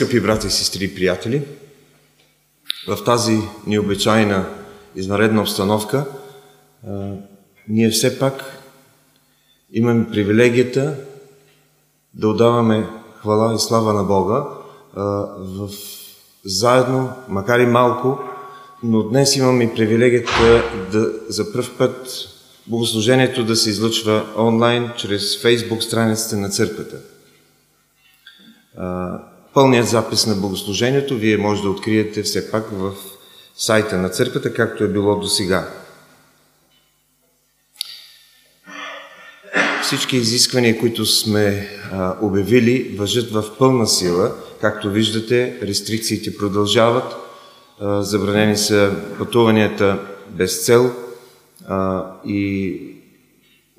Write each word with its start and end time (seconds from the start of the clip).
Скъпи 0.00 0.20
брати 0.20 0.46
и 0.46 0.50
сестри 0.50 0.84
и 0.84 0.94
приятели, 0.94 1.42
в 2.88 3.04
тази 3.04 3.38
необичайна 3.66 4.46
извънредна 4.96 5.42
обстановка 5.42 6.04
ние 7.68 7.90
все 7.90 8.18
пак 8.18 8.42
имаме 9.72 10.10
привилегията 10.10 10.94
да 12.14 12.28
отдаваме 12.28 12.88
хвала 13.20 13.54
и 13.54 13.58
слава 13.58 13.92
на 13.92 14.04
Бога 14.04 14.44
в, 15.38 15.70
заедно, 16.44 17.12
макар 17.28 17.58
и 17.58 17.66
малко, 17.66 18.18
но 18.82 19.02
днес 19.02 19.36
имаме 19.36 19.74
привилегията 19.74 20.62
да 20.92 21.12
за 21.28 21.52
първ 21.52 21.68
път 21.78 22.08
богослужението 22.66 23.44
да 23.44 23.56
се 23.56 23.70
излъчва 23.70 24.26
онлайн 24.36 24.90
чрез 24.96 25.42
фейсбук 25.42 25.82
страницата 25.82 26.36
на 26.36 26.48
църквата. 26.48 26.96
Пълният 29.54 29.88
запис 29.88 30.26
на 30.26 30.34
богослужението 30.34 31.16
вие 31.16 31.36
може 31.36 31.62
да 31.62 31.70
откриете 31.70 32.22
все 32.22 32.50
пак 32.50 32.66
в 32.72 32.92
сайта 33.56 33.98
на 33.98 34.08
църквата, 34.08 34.54
както 34.54 34.84
е 34.84 34.88
било 34.88 35.16
до 35.16 35.26
сега. 35.26 35.68
Всички 39.82 40.16
изисквания, 40.16 40.78
които 40.78 41.06
сме 41.06 41.68
а, 41.92 42.16
обявили, 42.20 42.94
въжат 42.98 43.30
в 43.30 43.44
пълна 43.58 43.86
сила. 43.86 44.34
Както 44.60 44.90
виждате, 44.90 45.58
рестрикциите 45.62 46.36
продължават. 46.36 47.16
А, 47.80 48.02
забранени 48.02 48.56
са 48.56 48.96
пътуванията 49.18 49.98
без 50.28 50.64
цел 50.64 50.92
а, 51.68 52.06
и 52.26 52.80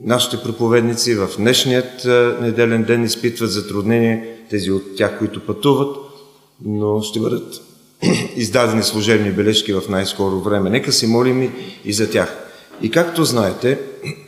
нашите 0.04 0.44
проповедници 0.44 1.16
в 1.16 1.30
днешният 1.38 2.06
неделен 2.42 2.84
ден 2.84 3.04
изпитват 3.04 3.52
затруднение 3.52 4.38
тези 4.50 4.72
от 4.72 4.96
тях, 4.96 5.18
които 5.20 5.46
пътуват, 5.46 5.98
но 6.66 7.02
ще 7.02 7.20
бъдат 7.20 7.62
издадени 8.36 8.84
служебни 8.84 9.32
бележки 9.32 9.74
в 9.74 9.84
най-скоро 9.90 10.40
време. 10.40 10.70
Нека 10.70 10.92
се 10.92 11.08
молим 11.08 11.54
и 11.86 11.94
за 11.94 12.10
тях. 12.10 12.38
И 12.82 12.92
както 12.92 13.26
знаете, 13.26 13.80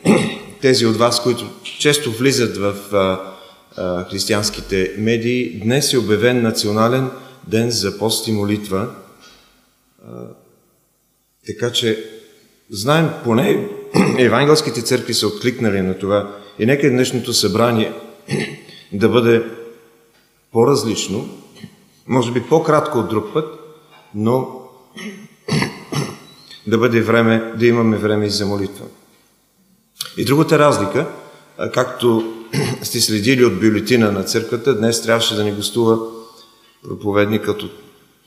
тези 0.60 0.86
от 0.86 0.96
вас, 0.96 1.22
които 1.22 1.50
често 1.78 2.10
влизат 2.10 2.56
в 2.56 2.74
а, 2.92 3.20
а, 3.76 4.04
християнските 4.04 4.94
медии, 4.98 5.60
днес 5.64 5.92
е 5.92 5.98
обявен 5.98 6.42
национален 6.42 7.10
ден 7.48 7.70
за 7.70 7.98
пост 7.98 8.28
и 8.28 8.32
молитва. 8.32 8.88
А, 10.08 10.10
така 11.46 11.72
че 11.72 12.13
знаем, 12.70 13.10
поне 13.24 13.68
евангелските 14.18 14.82
църкви 14.82 15.14
са 15.14 15.26
откликнали 15.26 15.82
на 15.82 15.98
това. 15.98 16.36
И 16.58 16.66
нека 16.66 16.90
днешното 16.90 17.32
събрание 17.32 17.92
да 18.92 19.08
бъде 19.08 19.44
по-различно, 20.52 21.28
може 22.06 22.32
би 22.32 22.42
по-кратко 22.42 22.98
от 22.98 23.08
друг 23.08 23.32
път, 23.32 23.60
но 24.14 24.60
да 26.66 26.78
бъде 26.78 27.00
време, 27.00 27.52
да 27.56 27.66
имаме 27.66 27.96
време 27.96 28.26
и 28.26 28.30
за 28.30 28.46
молитва. 28.46 28.84
И 30.16 30.24
другата 30.24 30.58
разлика, 30.58 31.06
както 31.72 32.34
сте 32.82 33.00
следили 33.00 33.44
от 33.44 33.60
бюлетина 33.60 34.12
на 34.12 34.24
църквата, 34.24 34.78
днес 34.78 35.02
трябваше 35.02 35.34
да 35.34 35.44
ни 35.44 35.52
гостува 35.52 35.98
проповедникът 36.82 37.62
от 37.62 37.72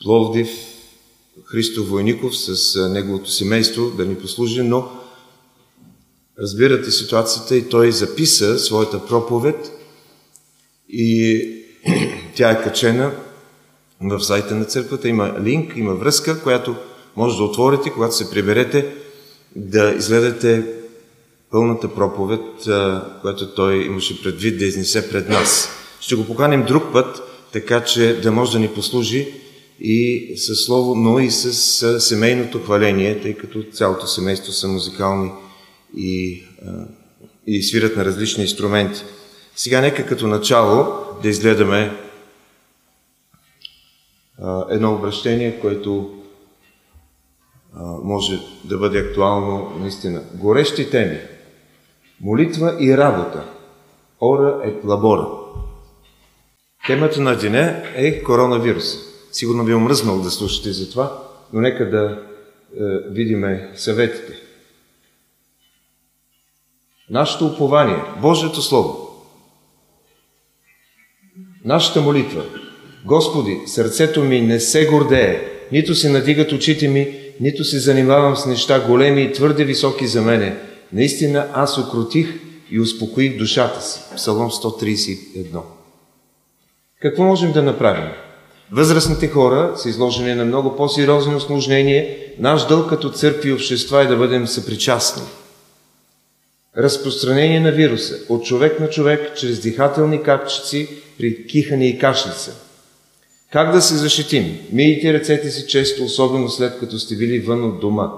Пловдив, 0.04 0.50
Христо 1.46 1.84
Войников 1.84 2.38
с 2.38 2.90
неговото 2.90 3.32
семейство 3.32 3.90
да 3.90 4.06
ни 4.06 4.16
послужи, 4.16 4.64
но 4.64 4.92
разбирате 6.40 6.92
ситуацията 6.92 7.56
и 7.58 7.70
той 7.70 7.92
записа 7.92 8.60
своята 8.60 9.06
проповед 9.06 9.72
и 10.90 11.42
тя 12.36 12.52
е 12.52 12.64
качена 12.64 13.12
в 14.02 14.20
сайта 14.20 14.56
на 14.56 14.66
църквата. 14.66 15.08
Има 15.08 15.36
линк, 15.44 15.74
има 15.78 15.94
връзка, 15.96 16.44
която 16.44 16.76
може 17.16 17.38
да 17.38 17.44
отворите, 17.44 17.90
когато 17.90 18.16
се 18.16 18.30
приберете, 18.30 18.96
да 19.56 19.94
изгледате 19.98 20.66
пълната 21.52 21.96
проповед, 21.96 22.42
която 23.22 23.54
той 23.56 23.76
имаше 23.76 24.24
предвид 24.24 24.60
да 24.60 24.66
изнесе 24.66 25.10
пред 25.10 25.30
нас. 25.30 25.70
Ще 26.00 26.16
го 26.16 26.26
поканим 26.26 26.66
друг 26.66 26.84
път, 26.94 27.22
така 27.54 27.84
че 27.84 28.20
да 28.22 28.32
може 28.32 28.52
да 28.52 28.60
ни 28.60 28.68
послужи 28.68 29.34
и 29.80 30.34
със 30.38 30.66
слово, 30.66 30.96
но 30.96 31.20
и 31.20 31.32
с 31.32 32.00
семейното 32.00 32.60
хваление, 32.60 33.22
тъй 33.22 33.34
като 33.34 33.64
цялото 33.64 34.08
семейство 34.08 34.52
са 34.52 34.68
музикални 34.68 35.32
и, 35.98 36.44
и 37.48 37.64
свират 37.64 37.96
на 37.96 38.06
различни 38.06 38.44
инструменти. 38.44 39.04
Сега 39.56 39.82
нека 39.82 40.06
като 40.06 40.28
начало 40.28 40.88
да 41.24 41.30
изгледаме 41.30 41.98
едно 44.70 44.94
обращение, 44.94 45.60
което 45.60 46.14
може 48.04 48.40
да 48.64 48.78
бъде 48.78 49.00
актуално 49.00 49.78
наистина. 49.80 50.24
Горещи 50.34 50.90
теми. 50.90 51.18
Молитва 52.22 52.78
и 52.80 52.98
работа. 52.98 53.46
Ора 54.22 54.62
е 54.64 54.88
лабора. 54.88 55.28
Темата 56.88 57.22
на 57.22 57.36
деня 57.36 57.84
е 57.96 58.24
коронавирус. 58.24 59.07
Сигурно 59.32 59.64
ви 59.64 59.72
е 59.72 59.76
омръзнал 59.76 60.22
да 60.22 60.32
слушате 60.32 60.72
за 60.72 60.90
това, 60.90 61.24
но 61.54 61.62
нека 61.62 61.90
да 61.90 62.24
е, 62.80 62.84
видиме 63.10 63.72
съветите. 63.76 64.34
Нашето 67.10 67.46
упование, 67.46 68.04
Божието 68.22 68.62
Слово, 68.62 69.08
нашата 71.66 72.02
молитва. 72.02 72.44
Господи, 73.06 73.62
сърцето 73.66 74.24
ми 74.24 74.42
не 74.42 74.60
се 74.60 74.86
гордее, 74.86 75.50
нито 75.72 75.96
се 75.96 76.10
надигат 76.10 76.52
очите 76.52 76.88
ми, 76.88 77.20
нито 77.40 77.64
се 77.64 77.80
занимавам 77.80 78.36
с 78.36 78.46
неща 78.46 78.88
големи 78.88 79.22
и 79.22 79.32
твърде 79.34 79.66
високи 79.66 80.08
за 80.08 80.22
мене. 80.22 80.58
Наистина 80.94 81.50
аз 81.54 81.78
окрутих 81.78 82.40
и 82.72 82.80
успокоих 82.80 83.38
душата 83.38 83.82
си. 83.82 84.00
Псалом 84.16 84.50
131. 84.50 85.62
Какво 87.02 87.24
можем 87.24 87.52
да 87.52 87.64
направим? 87.64 88.12
Възрастните 88.72 89.28
хора 89.28 89.74
са 89.76 89.90
изложени 89.90 90.36
на 90.36 90.46
много 90.46 90.76
по-сериозни 90.76 91.36
осложнения. 91.36 92.18
Наш 92.40 92.68
дълг 92.68 92.90
като 92.90 93.10
църкви 93.10 93.50
и 93.50 93.54
общества 93.54 94.02
е 94.02 94.08
да 94.08 94.16
бъдем 94.16 94.48
съпричастни– 94.48 95.24
разпространение 96.78 97.60
на 97.60 97.72
вируса 97.72 98.16
от 98.30 98.46
човек 98.46 98.80
на 98.80 98.90
човек 98.90 99.36
чрез 99.38 99.60
дихателни 99.60 100.24
капчици 100.24 100.90
при 101.18 101.48
кихане 101.48 101.88
и 101.88 102.00
кашлица. 102.00 102.56
Как 103.52 103.72
да 103.72 103.82
се 103.82 103.96
защитим? 103.96 104.60
Мийте 104.72 105.14
ръцете 105.14 105.52
си 105.52 105.68
често, 105.68 106.04
особено 106.04 106.50
след 106.50 106.80
като 106.80 107.00
сте 107.00 107.16
били 107.16 107.40
вън 107.40 107.64
от 107.64 107.80
дома. 107.80 108.12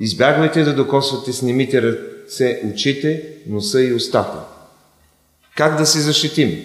Избягвайте 0.00 0.62
да 0.62 0.74
докосвате 0.74 1.32
с 1.32 1.42
немите 1.42 1.82
ръце 1.82 2.60
очите, 2.72 3.22
носа 3.46 3.82
и 3.82 3.94
устата. 3.94 4.38
Как 5.56 5.78
да 5.78 5.86
се 5.86 6.00
защитим? 6.00 6.64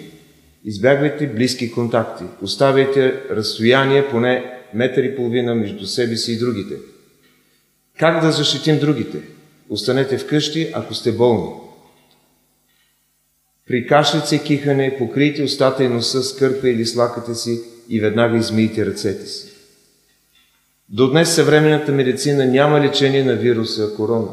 Избягвайте 0.65 1.27
близки 1.27 1.71
контакти. 1.71 2.23
Оставяйте 2.41 3.23
разстояние 3.31 4.07
поне 4.07 4.61
метър 4.73 5.03
и 5.03 5.15
половина 5.15 5.55
между 5.55 5.85
себе 5.85 6.15
си 6.15 6.31
и 6.33 6.37
другите. 6.37 6.75
Как 7.99 8.21
да 8.21 8.31
защитим 8.31 8.79
другите? 8.79 9.17
Останете 9.69 10.17
вкъщи, 10.17 10.71
ако 10.73 10.93
сте 10.93 11.11
болни. 11.11 11.49
При 13.67 13.87
кашлица 13.87 14.43
кихане 14.43 14.95
покрийте 14.97 15.43
устата 15.43 15.83
и 15.83 15.87
носа 15.87 16.23
с 16.23 16.35
кърпа 16.35 16.69
или 16.69 16.85
слаката 16.85 17.35
си 17.35 17.61
и 17.89 17.99
веднага 17.99 18.37
измийте 18.37 18.85
ръцете 18.85 19.25
си. 19.25 19.47
До 20.89 21.11
днес 21.11 21.35
съвременната 21.35 21.91
медицина 21.91 22.45
няма 22.45 22.81
лечение 22.81 23.23
на 23.23 23.35
вируса 23.35 23.95
корона. 23.95 24.31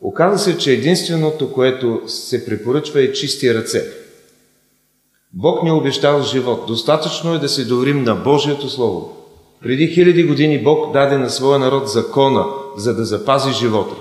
Оказва 0.00 0.38
се, 0.38 0.58
че 0.58 0.72
единственото, 0.72 1.52
което 1.52 2.02
се 2.06 2.46
препоръчва 2.46 3.02
е 3.02 3.12
чисти 3.12 3.54
ръце. 3.54 4.05
Бог 5.38 5.62
ни 5.62 5.68
е 5.68 5.72
обещал 5.72 6.22
живот. 6.22 6.64
Достатъчно 6.66 7.34
е 7.34 7.38
да 7.38 7.48
се 7.48 7.64
доверим 7.64 8.02
на 8.02 8.14
Божието 8.14 8.68
Слово. 8.68 9.16
Преди 9.62 9.86
хиляди 9.86 10.24
години 10.24 10.62
Бог 10.62 10.92
даде 10.92 11.18
на 11.18 11.30
своя 11.30 11.58
народ 11.58 11.88
закона, 11.88 12.44
за 12.76 12.96
да 12.96 13.04
запази 13.04 13.52
живота. 13.52 13.94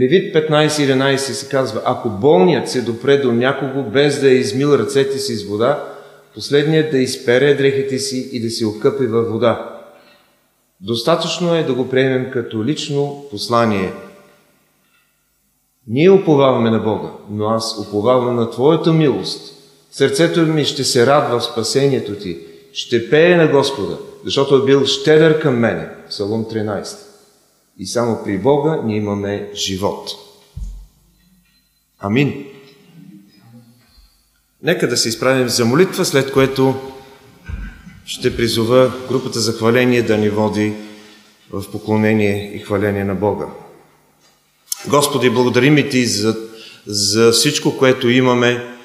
Левит 0.00 0.34
15.11 0.34 1.16
се 1.16 1.48
казва, 1.48 1.82
ако 1.84 2.10
болният 2.10 2.68
се 2.68 2.82
допре 2.82 3.16
до 3.16 3.32
някого 3.32 3.82
без 3.82 4.20
да 4.20 4.28
е 4.30 4.34
измил 4.34 4.68
ръцете 4.68 5.18
си 5.18 5.36
с 5.36 5.48
вода, 5.48 5.84
последният 6.34 6.90
да 6.90 6.98
изпере 6.98 7.54
дрехите 7.54 7.98
си 7.98 8.28
и 8.32 8.40
да 8.40 8.50
се 8.50 8.66
окъпи 8.66 9.06
във 9.06 9.28
вода. 9.28 9.80
Достатъчно 10.80 11.54
е 11.54 11.62
да 11.62 11.74
го 11.74 11.88
приемем 11.88 12.30
като 12.30 12.64
лично 12.64 13.24
послание. 13.30 13.92
Ние 15.88 16.10
уповаваме 16.10 16.70
на 16.70 16.78
Бога, 16.78 17.08
но 17.30 17.48
аз 17.48 17.78
уповавам 17.78 18.36
на 18.36 18.50
Твоята 18.50 18.92
милост. 18.92 19.54
Сърцето 19.90 20.40
ми 20.40 20.64
ще 20.64 20.84
се 20.84 21.06
радва 21.06 21.38
в 21.38 21.44
спасението 21.44 22.14
Ти, 22.14 22.38
ще 22.72 23.10
пее 23.10 23.36
на 23.36 23.48
Господа, 23.48 23.98
защото 24.24 24.56
е 24.56 24.64
бил 24.64 24.84
щедър 24.84 25.40
към 25.40 25.58
мене. 25.58 25.88
Псалом 26.08 26.44
13. 26.44 26.98
И 27.78 27.86
само 27.86 28.24
при 28.24 28.38
Бога 28.38 28.80
ние 28.84 28.96
имаме 28.96 29.50
живот. 29.54 30.10
Амин. 31.98 32.44
Нека 34.62 34.88
да 34.88 34.96
се 34.96 35.08
изправим 35.08 35.48
за 35.48 35.64
молитва, 35.64 36.04
след 36.04 36.32
което 36.32 36.74
ще 38.04 38.36
призова 38.36 38.92
групата 39.08 39.40
за 39.40 39.52
хваление 39.52 40.02
да 40.02 40.18
ни 40.18 40.30
води 40.30 40.74
в 41.50 41.70
поклонение 41.72 42.52
и 42.54 42.58
хваление 42.58 43.04
на 43.04 43.14
Бога. 43.14 43.46
Господи, 44.86 45.30
благодарим 45.30 45.78
и 45.78 45.88
Ти 45.88 46.06
за, 46.06 46.36
за 46.86 47.32
всичко, 47.32 47.76
което 47.78 48.08
имаме, 48.08 48.76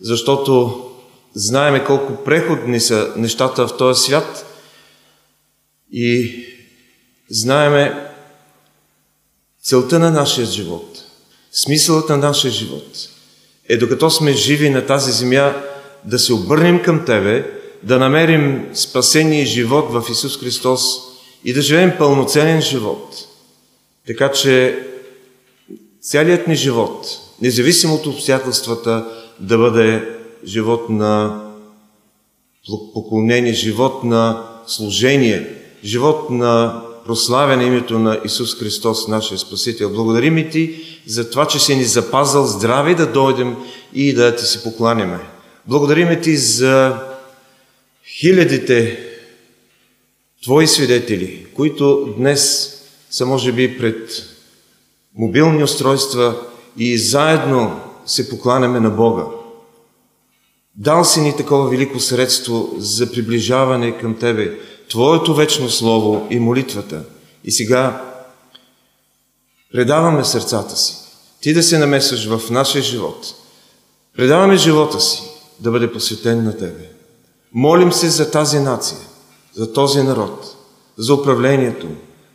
защото 0.00 0.84
знаеме 1.34 1.84
колко 1.84 2.24
преходни 2.24 2.80
са 2.80 3.12
нещата 3.16 3.66
в 3.66 3.76
този 3.76 4.02
свят 4.02 4.46
и 5.92 6.44
знаеме 7.30 8.06
целта 9.62 9.98
на 9.98 10.10
нашия 10.10 10.46
живот, 10.46 11.04
смисълът 11.52 12.08
на 12.08 12.16
нашия 12.16 12.50
живот 12.50 13.08
е 13.68 13.76
докато 13.76 14.10
сме 14.10 14.32
живи 14.32 14.70
на 14.70 14.86
тази 14.86 15.12
земя 15.12 15.62
да 16.04 16.18
се 16.18 16.32
обърнем 16.32 16.82
към 16.82 17.04
Тебе, 17.04 17.60
да 17.82 17.98
намерим 17.98 18.70
спасение 18.74 19.42
и 19.42 19.46
живот 19.46 19.92
в 19.92 20.04
Исус 20.10 20.40
Христос 20.40 20.82
и 21.44 21.52
да 21.52 21.62
живеем 21.62 21.92
пълноценен 21.98 22.62
живот. 22.62 23.14
Така 24.06 24.32
че 24.32 24.78
цялият 26.08 26.48
ни 26.48 26.56
живот, 26.56 27.06
независимо 27.40 27.94
от 27.94 28.06
обстоятелствата, 28.06 29.06
да 29.40 29.58
бъде 29.58 30.08
живот 30.46 30.90
на 30.90 31.42
поклонение, 32.94 33.52
живот 33.52 34.04
на 34.04 34.46
служение, 34.66 35.54
живот 35.84 36.30
на 36.30 36.82
прославяне 37.06 37.64
името 37.64 37.98
на 37.98 38.20
Исус 38.24 38.58
Христос, 38.58 39.08
нашия 39.08 39.38
Спасител. 39.38 39.92
Благодарим 39.92 40.38
и 40.38 40.50
Ти 40.50 40.80
за 41.06 41.30
това, 41.30 41.46
че 41.46 41.58
си 41.58 41.76
ни 41.76 41.84
запазал 41.84 42.46
здрави 42.46 42.94
да 42.94 43.06
дойдем 43.06 43.56
и 43.94 44.14
да 44.14 44.36
Ти 44.36 44.44
си 44.44 44.62
покланяме. 44.62 45.18
Благодарим 45.66 46.20
Ти 46.22 46.36
за 46.36 46.96
хилядите 48.20 48.98
Твои 50.44 50.66
свидетели, 50.66 51.46
които 51.54 52.14
днес 52.18 52.72
са 53.10 53.26
може 53.26 53.52
би 53.52 53.78
пред 53.78 54.37
мобилни 55.16 55.64
устройства 55.64 56.34
и 56.76 56.98
заедно 56.98 57.80
се 58.06 58.30
покланяме 58.30 58.80
на 58.80 58.90
Бога. 58.90 59.24
Дал 60.76 61.04
си 61.04 61.20
ни 61.20 61.36
такова 61.36 61.68
велико 61.68 62.00
средство 62.00 62.74
за 62.78 63.12
приближаване 63.12 63.98
към 63.98 64.18
Тебе, 64.18 64.58
Твоето 64.90 65.34
вечно 65.34 65.70
Слово 65.70 66.26
и 66.30 66.38
молитвата. 66.38 67.04
И 67.44 67.52
сега 67.52 68.04
предаваме 69.72 70.24
сърцата 70.24 70.76
си. 70.76 70.96
Ти 71.40 71.54
да 71.54 71.62
се 71.62 71.78
намесваш 71.78 72.28
в 72.28 72.50
нашия 72.50 72.82
живот. 72.82 73.34
Предаваме 74.16 74.56
живота 74.56 75.00
си 75.00 75.22
да 75.60 75.70
бъде 75.70 75.92
посветен 75.92 76.44
на 76.44 76.56
Тебе. 76.56 76.90
Молим 77.52 77.92
се 77.92 78.08
за 78.08 78.30
тази 78.30 78.60
нация, 78.60 78.98
за 79.54 79.72
този 79.72 80.02
народ, 80.02 80.56
за 80.96 81.14
управлението, 81.14 81.86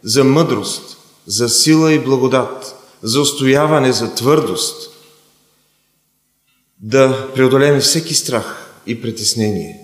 за 0.04 0.24
мъдрост, 0.24 0.98
за 1.25 1.50
сила 1.50 1.94
и 1.94 2.00
благодат, 2.00 2.75
за 3.02 3.22
устояване, 3.22 3.92
за 3.92 4.16
твърдост, 4.16 4.90
да 6.80 7.31
преодолеем 7.36 7.80
всеки 7.80 8.14
страх 8.14 8.80
и 8.88 9.02
притеснение, 9.02 9.80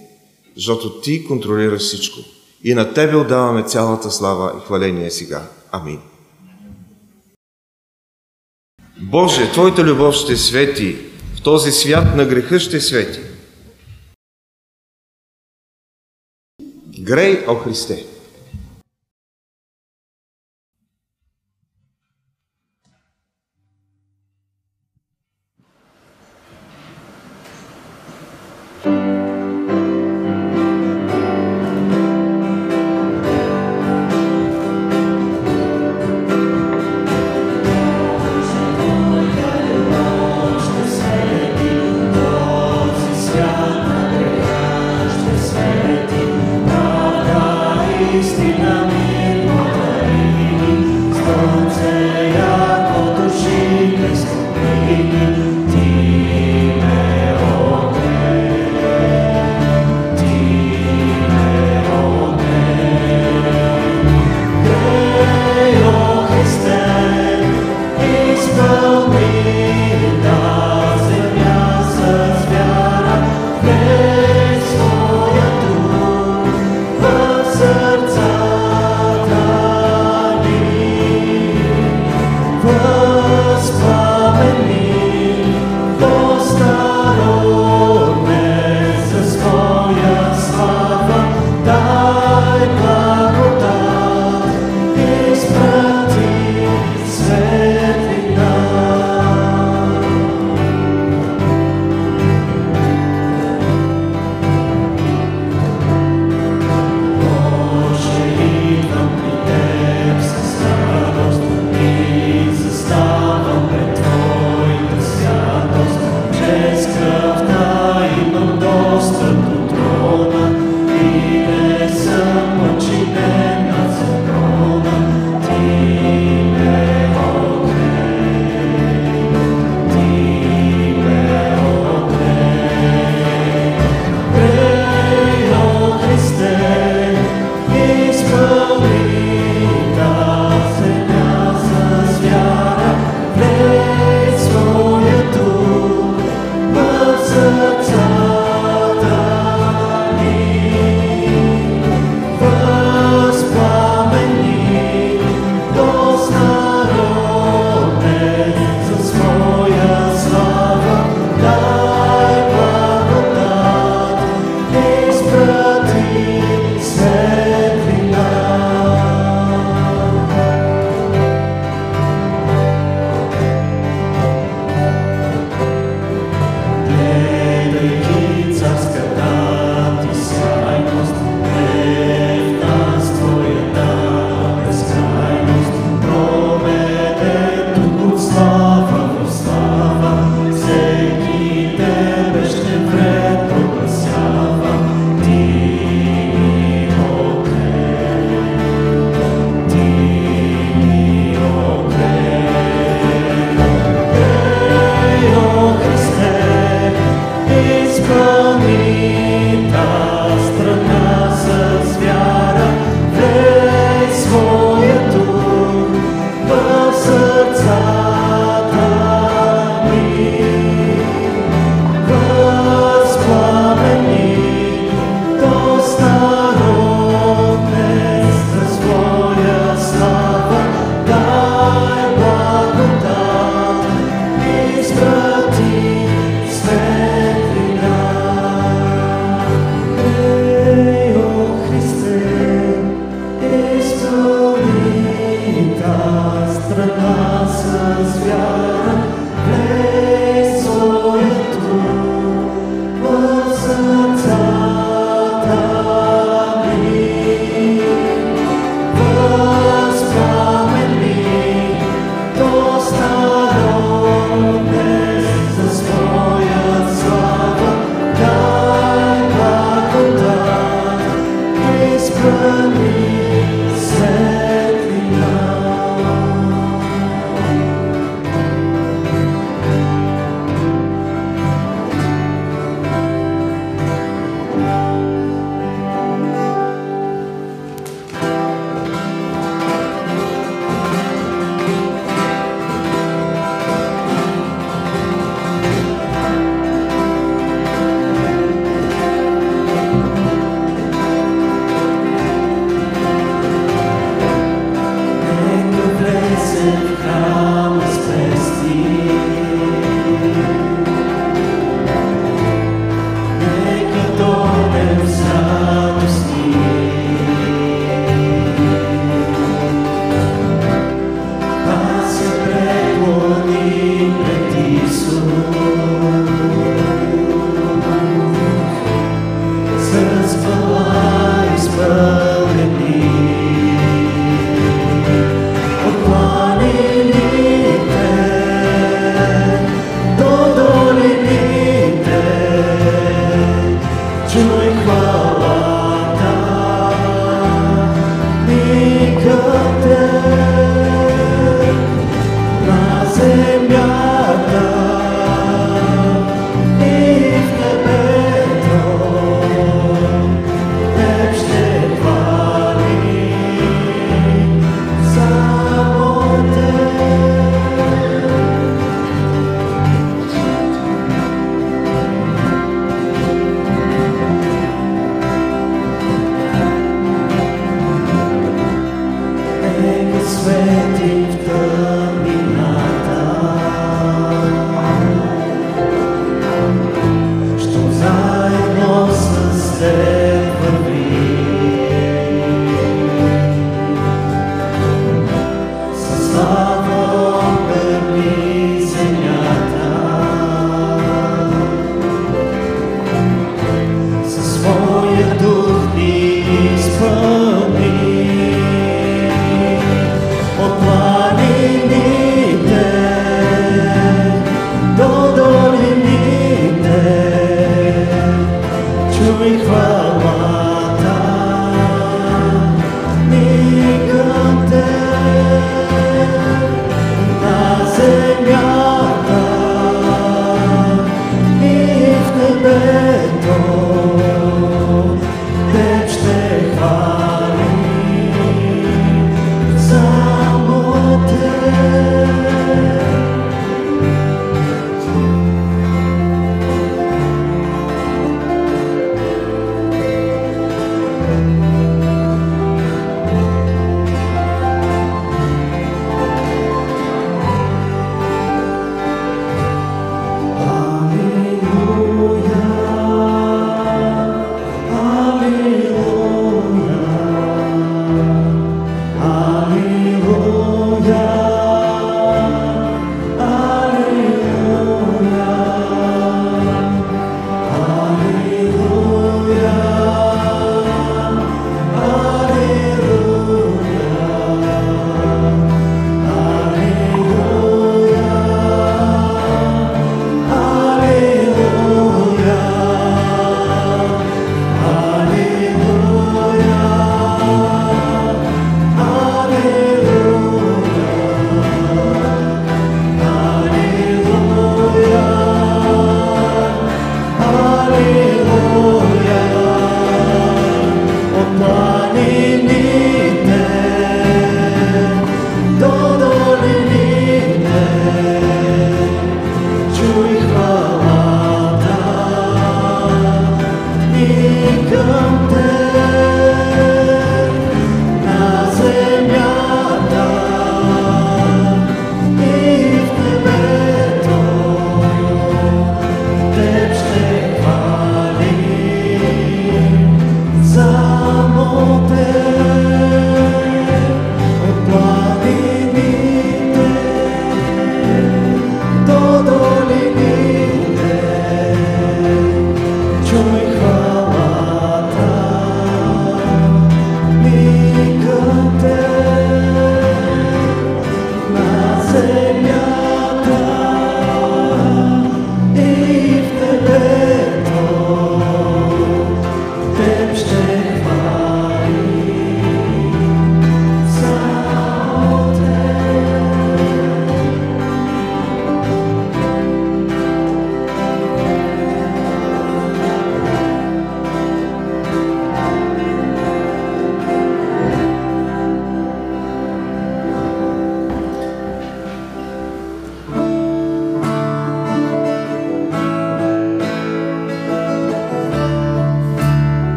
защото 0.57 1.01
Ти 1.01 1.27
контролираш 1.27 1.81
всичко. 1.81 2.19
И 2.63 2.73
на 2.73 2.93
Тебе 2.93 3.15
отдаваме 3.15 3.63
цялата 3.63 4.11
слава 4.11 4.53
и 4.57 4.65
хваление 4.65 5.11
сега. 5.11 5.49
Амин. 5.71 5.99
Боже, 9.01 9.51
Твоята 9.51 9.83
любов 9.83 10.15
ще 10.15 10.37
свети, 10.37 10.97
в 11.35 11.41
този 11.41 11.71
свят 11.71 12.15
на 12.15 12.25
греха 12.25 12.59
ще 12.59 12.81
свети. 12.81 13.19
Грей, 16.99 17.45
о 17.47 17.55
Христе! 17.55 18.08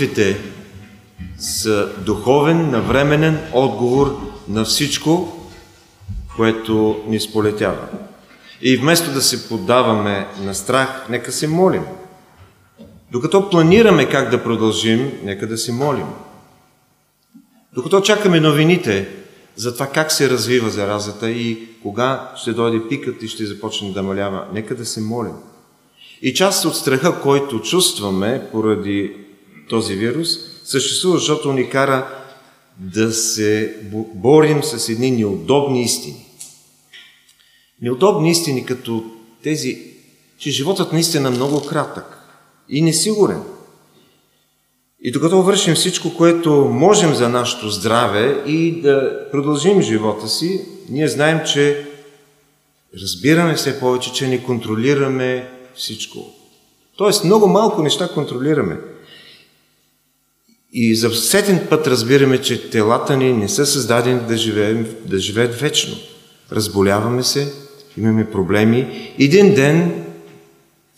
Молитвите 0.00 0.40
са 1.38 1.88
духовен, 1.98 2.70
навременен 2.70 3.38
отговор 3.52 4.20
на 4.48 4.64
всичко, 4.64 5.32
което 6.36 7.04
ни 7.06 7.20
сполетява. 7.20 7.88
И 8.62 8.76
вместо 8.76 9.10
да 9.12 9.22
се 9.22 9.48
поддаваме 9.48 10.26
на 10.42 10.54
страх, 10.54 11.06
нека 11.10 11.32
се 11.32 11.48
молим. 11.48 11.82
Докато 13.12 13.50
планираме 13.50 14.08
как 14.08 14.30
да 14.30 14.42
продължим, 14.42 15.12
нека 15.24 15.46
да 15.46 15.58
се 15.58 15.72
молим. 15.72 16.06
Докато 17.72 18.00
чакаме 18.00 18.40
новините 18.40 19.08
за 19.56 19.74
това 19.74 19.86
как 19.86 20.12
се 20.12 20.30
развива 20.30 20.70
заразата 20.70 21.30
и 21.30 21.68
кога 21.82 22.30
ще 22.36 22.52
дойде 22.52 22.88
пикът 22.88 23.22
и 23.22 23.28
ще 23.28 23.46
започне 23.46 23.92
да 23.92 24.02
малява, 24.02 24.44
нека 24.52 24.74
да 24.74 24.86
се 24.86 25.00
молим. 25.00 25.34
И 26.22 26.34
част 26.34 26.64
от 26.64 26.76
страха, 26.76 27.20
който 27.20 27.60
чувстваме 27.60 28.46
поради 28.52 29.16
този 29.70 29.94
вирус, 29.94 30.28
съществува, 30.64 31.18
защото 31.18 31.52
ни 31.52 31.70
кара 31.70 32.08
да 32.78 33.12
се 33.12 33.76
борим 34.14 34.62
с 34.62 34.88
едни 34.88 35.10
неудобни 35.10 35.82
истини. 35.82 36.26
Неудобни 37.82 38.30
истини 38.30 38.66
като 38.66 39.04
тези, 39.42 39.82
че 40.38 40.50
животът 40.50 40.92
наистина 40.92 41.28
е 41.28 41.32
много 41.32 41.66
кратък 41.66 42.18
и 42.68 42.82
несигурен. 42.82 43.42
И 45.02 45.12
докато 45.12 45.42
вършим 45.42 45.74
всичко, 45.74 46.16
което 46.16 46.50
можем 46.52 47.14
за 47.14 47.28
нашето 47.28 47.68
здраве 47.68 48.42
и 48.46 48.80
да 48.80 49.26
продължим 49.30 49.82
живота 49.82 50.28
си, 50.28 50.66
ние 50.88 51.08
знаем, 51.08 51.40
че 51.52 51.86
разбираме 53.02 53.54
все 53.54 53.80
повече, 53.80 54.12
че 54.12 54.28
не 54.28 54.42
контролираме 54.42 55.50
всичко. 55.74 56.18
Тоест, 56.96 57.24
много 57.24 57.46
малко 57.48 57.82
неща 57.82 58.08
контролираме. 58.08 58.80
И 60.72 60.96
за 60.96 61.10
сетен 61.10 61.66
път 61.70 61.86
разбираме, 61.86 62.38
че 62.38 62.70
телата 62.70 63.16
ни 63.16 63.32
не 63.32 63.48
са 63.48 63.66
създадени 63.66 64.20
да, 64.28 64.36
живеем, 64.36 64.86
да 65.04 65.18
живеят 65.18 65.60
вечно. 65.60 65.96
Разболяваме 66.52 67.22
се, 67.22 67.52
имаме 67.98 68.30
проблеми. 68.30 69.12
Един 69.18 69.54
ден 69.54 70.04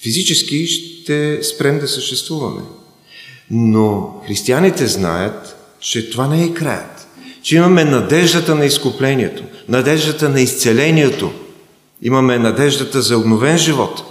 физически 0.02 0.66
ще 0.66 1.42
спрем 1.42 1.78
да 1.78 1.88
съществуваме. 1.88 2.60
Но 3.50 4.14
християните 4.26 4.86
знаят, 4.86 5.56
че 5.80 6.10
това 6.10 6.28
не 6.28 6.44
е 6.44 6.54
краят. 6.54 7.08
Че 7.42 7.56
имаме 7.56 7.84
надеждата 7.84 8.54
на 8.54 8.64
изкуплението, 8.64 9.42
надеждата 9.68 10.28
на 10.28 10.40
изцелението. 10.40 11.32
Имаме 12.02 12.38
надеждата 12.38 13.02
за 13.02 13.18
обновен 13.18 13.58
живот, 13.58 14.02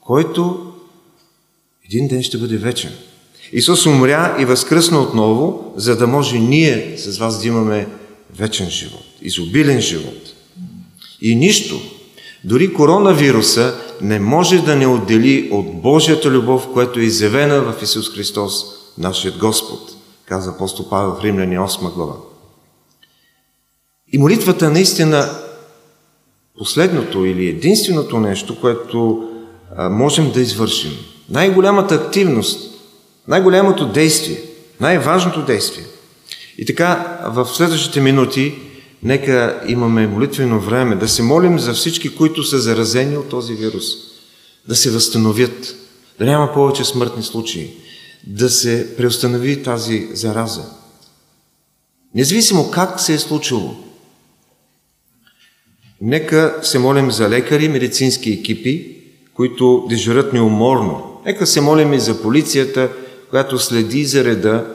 който 0.00 0.72
един 1.86 2.08
ден 2.08 2.22
ще 2.22 2.38
бъде 2.38 2.56
вечен. 2.56 2.92
Исус 3.52 3.86
умря 3.86 4.36
и 4.38 4.44
възкръсна 4.44 5.00
отново, 5.00 5.72
за 5.76 5.96
да 5.96 6.06
може 6.06 6.38
ние 6.38 6.94
с 6.98 7.18
вас 7.18 7.42
да 7.42 7.48
имаме 7.48 7.88
вечен 8.38 8.70
живот, 8.70 9.04
изобилен 9.22 9.80
живот. 9.80 10.34
И 11.20 11.34
нищо, 11.34 11.80
дори 12.44 12.74
коронавируса, 12.74 13.74
не 14.00 14.20
може 14.20 14.62
да 14.62 14.76
не 14.76 14.86
отдели 14.86 15.48
от 15.52 15.82
Божията 15.82 16.30
любов, 16.30 16.68
която 16.72 17.00
е 17.00 17.02
изявена 17.02 17.60
в 17.60 17.82
Исус 17.82 18.14
Христос, 18.14 18.64
нашият 18.98 19.38
Господ, 19.38 19.80
каза 20.26 20.50
апостол 20.50 20.88
Павел 20.88 21.16
в 21.20 21.24
Римляни 21.24 21.58
8 21.58 21.94
глава. 21.94 22.14
И 24.12 24.18
молитвата 24.18 24.70
наистина 24.70 25.30
последното 26.58 27.24
или 27.24 27.48
единственото 27.48 28.20
нещо, 28.20 28.60
което 28.60 29.28
можем 29.90 30.32
да 30.32 30.40
извършим. 30.40 30.92
Най-голямата 31.28 31.94
активност, 31.94 32.71
най-голямото 33.28 33.86
действие, 33.86 34.42
най-важното 34.80 35.44
действие. 35.44 35.84
И 36.58 36.66
така, 36.66 37.20
в 37.26 37.46
следващите 37.46 38.00
минути, 38.00 38.54
нека 39.02 39.62
имаме 39.68 40.06
молитвено 40.06 40.60
време 40.60 40.96
да 40.96 41.08
се 41.08 41.22
молим 41.22 41.58
за 41.58 41.72
всички, 41.72 42.16
които 42.16 42.44
са 42.44 42.58
заразени 42.58 43.16
от 43.16 43.28
този 43.28 43.54
вирус, 43.54 43.84
да 44.68 44.76
се 44.76 44.90
възстановят, 44.90 45.74
да 46.18 46.24
няма 46.24 46.52
повече 46.52 46.84
смъртни 46.84 47.22
случаи, 47.22 47.70
да 48.26 48.50
се 48.50 48.96
преустанови 48.96 49.62
тази 49.62 50.08
зараза. 50.12 50.64
Независимо 52.14 52.70
как 52.70 53.00
се 53.00 53.14
е 53.14 53.18
случило, 53.18 53.74
Нека 56.04 56.58
се 56.62 56.78
молим 56.78 57.10
за 57.10 57.28
лекари, 57.28 57.68
медицински 57.68 58.30
екипи, 58.30 58.96
които 59.34 59.86
дежурят 59.88 60.32
неуморно. 60.32 61.20
Нека 61.26 61.46
се 61.46 61.60
молим 61.60 61.92
и 61.92 62.00
за 62.00 62.22
полицията, 62.22 62.90
която 63.32 63.58
следи 63.58 64.04
за 64.04 64.24
реда, 64.24 64.66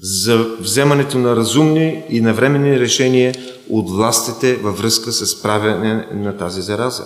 за 0.00 0.56
вземането 0.60 1.18
на 1.18 1.36
разумни 1.36 2.04
и 2.08 2.20
навременни 2.20 2.80
решения 2.80 3.34
от 3.70 3.90
властите 3.90 4.56
във 4.56 4.78
връзка 4.78 5.12
с 5.12 5.26
справяне 5.26 6.08
на 6.12 6.36
тази 6.36 6.62
зараза. 6.62 7.04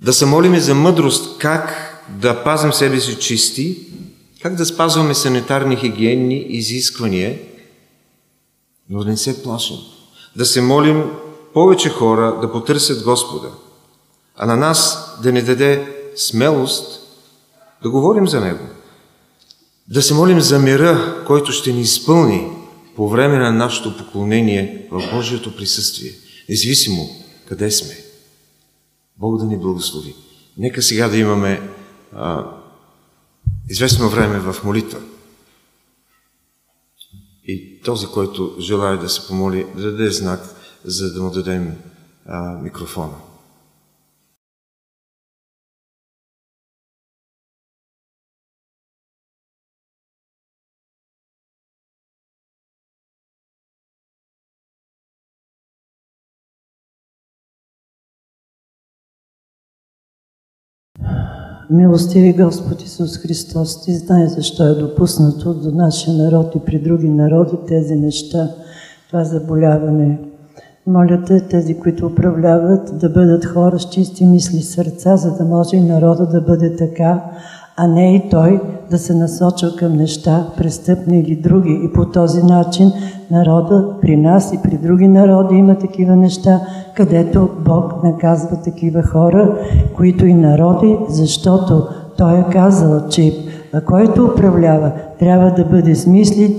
Да 0.00 0.12
се 0.12 0.26
молим 0.26 0.58
за 0.58 0.74
мъдрост 0.74 1.38
как 1.38 1.70
да 2.08 2.44
пазим 2.44 2.72
себе 2.72 3.00
си 3.00 3.18
чисти, 3.18 3.78
как 4.42 4.54
да 4.54 4.66
спазваме 4.66 5.14
санитарни 5.14 5.76
хигиенни 5.76 6.46
изисквания, 6.48 7.38
но 8.90 9.04
да 9.04 9.10
не 9.10 9.16
се 9.16 9.42
плашим. 9.42 9.76
Да 10.36 10.46
се 10.46 10.60
молим 10.60 11.04
повече 11.54 11.88
хора 11.88 12.38
да 12.40 12.52
потърсят 12.52 13.04
Господа, 13.04 13.48
а 14.36 14.46
на 14.46 14.56
нас 14.56 15.10
да 15.22 15.32
ни 15.32 15.42
даде 15.42 15.96
смелост 16.16 17.00
да 17.82 17.90
говорим 17.90 18.28
за 18.28 18.40
Него. 18.40 18.64
Да 19.90 20.02
се 20.02 20.14
молим 20.14 20.40
за 20.40 20.58
мира, 20.58 21.24
който 21.26 21.52
ще 21.52 21.72
ни 21.72 21.80
изпълни 21.80 22.48
по 22.96 23.08
време 23.08 23.38
на 23.38 23.52
нашето 23.52 23.96
поклонение 23.96 24.88
в 24.90 25.10
Божието 25.12 25.56
присъствие, 25.56 26.12
независимо 26.48 27.08
къде 27.48 27.70
сме. 27.70 27.94
Бог 29.16 29.38
да 29.38 29.44
ни 29.44 29.58
благослови. 29.58 30.14
Нека 30.58 30.82
сега 30.82 31.08
да 31.08 31.16
имаме 31.16 31.60
а, 32.16 32.46
известно 33.68 34.08
време 34.08 34.38
в 34.38 34.64
молитва. 34.64 35.00
И 37.46 37.80
този, 37.84 38.06
който 38.06 38.56
желая 38.60 38.98
да 38.98 39.08
се 39.08 39.26
помоли, 39.26 39.66
да 39.76 39.82
даде 39.82 40.10
знак– 40.10 40.40
за 40.84 41.12
да 41.12 41.22
му 41.22 41.30
дадем 41.30 41.76
а, 42.26 42.58
микрофона. 42.58 43.14
Милостиви 61.72 62.32
Господ 62.32 62.82
Исус 62.82 63.18
Христос, 63.18 63.82
Ти 63.82 63.92
знаеш 63.92 64.30
защо 64.30 64.66
е 64.66 64.74
допуснато 64.74 65.54
до 65.54 65.70
нашия 65.70 66.14
народ 66.14 66.54
и 66.54 66.58
при 66.66 66.78
други 66.78 67.08
народи 67.08 67.56
тези 67.68 67.94
неща, 67.94 68.48
това 69.08 69.24
заболяване. 69.24 70.18
Моля 70.86 71.22
те, 71.26 71.40
тези, 71.40 71.78
които 71.78 72.06
управляват, 72.06 72.98
да 72.98 73.08
бъдат 73.08 73.44
хора 73.44 73.78
с 73.78 73.88
чисти 73.88 74.26
мисли 74.26 74.62
сърца, 74.62 75.16
за 75.16 75.36
да 75.36 75.44
може 75.44 75.76
и 75.76 75.80
народа 75.80 76.26
да 76.26 76.40
бъде 76.40 76.76
така, 76.76 77.24
а 77.82 77.86
не 77.86 78.14
и 78.14 78.28
той 78.30 78.60
да 78.90 78.98
се 78.98 79.14
насочва 79.14 79.76
към 79.76 79.92
неща, 79.92 80.46
престъпни 80.56 81.20
или 81.20 81.36
други. 81.36 81.80
И 81.84 81.92
по 81.92 82.04
този 82.04 82.42
начин 82.42 82.92
народа 83.30 83.94
при 84.02 84.16
нас 84.16 84.52
и 84.52 84.58
при 84.62 84.78
други 84.78 85.08
народи 85.08 85.54
има 85.54 85.78
такива 85.78 86.16
неща, 86.16 86.60
където 86.96 87.48
Бог 87.64 88.04
наказва 88.04 88.62
такива 88.64 89.02
хора, 89.02 89.58
които 89.96 90.26
и 90.26 90.34
народи, 90.34 90.98
защото 91.08 91.86
Той 92.18 92.38
е 92.38 92.44
казал, 92.52 93.08
че 93.08 93.32
който 93.86 94.24
управлява, 94.24 94.92
трябва 95.18 95.50
да 95.50 95.64
бъде 95.64 95.94
с 95.94 96.06
мисли, 96.06 96.56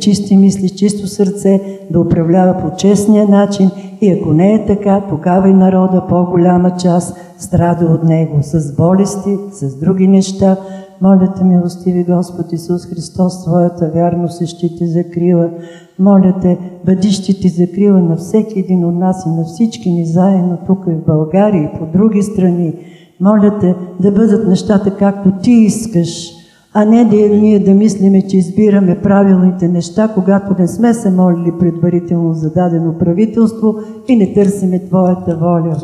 чисти 0.00 0.36
мисли, 0.36 0.70
чисто 0.70 1.06
сърце, 1.06 1.60
да 1.90 2.00
управлява 2.00 2.56
по 2.60 2.76
честния 2.76 3.28
начин 3.28 3.70
и 4.02 4.10
ако 4.10 4.32
не 4.32 4.54
е 4.54 4.66
така, 4.66 5.00
тогава 5.08 5.48
и 5.48 5.52
народа 5.52 6.06
по-голяма 6.08 6.76
част 6.76 7.16
страда 7.38 7.84
от 7.84 8.04
него 8.04 8.38
с 8.42 8.76
болести, 8.76 9.38
с 9.52 9.80
други 9.80 10.08
неща. 10.08 10.56
Моля 11.00 11.32
те, 11.36 11.44
милостиви 11.44 12.04
Господ 12.04 12.52
Исус 12.52 12.86
Христос, 12.86 13.44
Твоята 13.44 13.90
вярност 13.94 14.40
и 14.40 14.46
ще 14.46 14.76
ти 14.76 14.86
закрила. 14.86 15.50
Моля 15.98 16.34
те, 16.42 16.58
бъди 16.84 17.10
ще 17.10 17.34
ти 17.34 17.48
закрила 17.48 17.98
на 17.98 18.16
всеки 18.16 18.58
един 18.58 18.84
от 18.84 18.94
нас 18.94 19.26
и 19.26 19.28
на 19.28 19.44
всички 19.44 19.90
ни 19.90 20.06
заедно 20.06 20.58
тук 20.66 20.84
и 20.88 20.90
в 20.90 21.04
България 21.06 21.62
и 21.62 21.78
по 21.78 21.98
други 21.98 22.22
страни 22.22 22.74
моля 23.22 23.58
те 23.60 23.74
да 24.00 24.12
бъдат 24.12 24.48
нещата 24.48 24.96
както 24.96 25.32
ти 25.42 25.52
искаш, 25.52 26.30
а 26.74 26.84
не 26.84 27.04
да 27.04 27.16
ние 27.16 27.58
да 27.58 27.74
мислиме, 27.74 28.22
че 28.28 28.36
избираме 28.36 29.00
правилните 29.02 29.68
неща, 29.68 30.10
когато 30.14 30.56
не 30.58 30.68
сме 30.68 30.94
се 30.94 31.10
молили 31.10 31.52
предварително 31.58 32.32
за 32.34 32.52
дадено 32.52 32.98
правителство 32.98 33.74
и 34.08 34.16
не 34.16 34.32
търсиме 34.32 34.84
Твоята 34.84 35.36
воля. 35.36 35.76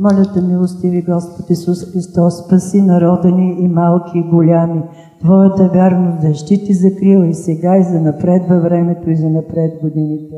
Моля 0.00 0.32
те, 0.34 0.40
милостиви 0.40 1.02
Господ 1.02 1.50
Исус 1.50 1.92
Христос, 1.92 2.44
спаси 2.44 2.82
народа 2.82 3.30
ни 3.30 3.56
и 3.60 3.68
малки 3.68 4.18
и 4.18 4.30
голями. 4.30 4.82
Твоята 5.20 5.70
вярност 5.74 6.20
да 6.20 6.34
ще 6.34 6.64
ти 6.64 6.74
закрила 6.74 7.26
и 7.26 7.34
сега 7.34 7.76
и 7.76 7.82
за 7.82 8.00
напред 8.00 8.42
във 8.48 8.62
времето 8.62 9.10
и 9.10 9.16
за 9.16 9.30
напред 9.30 9.72
годините. 9.82 10.36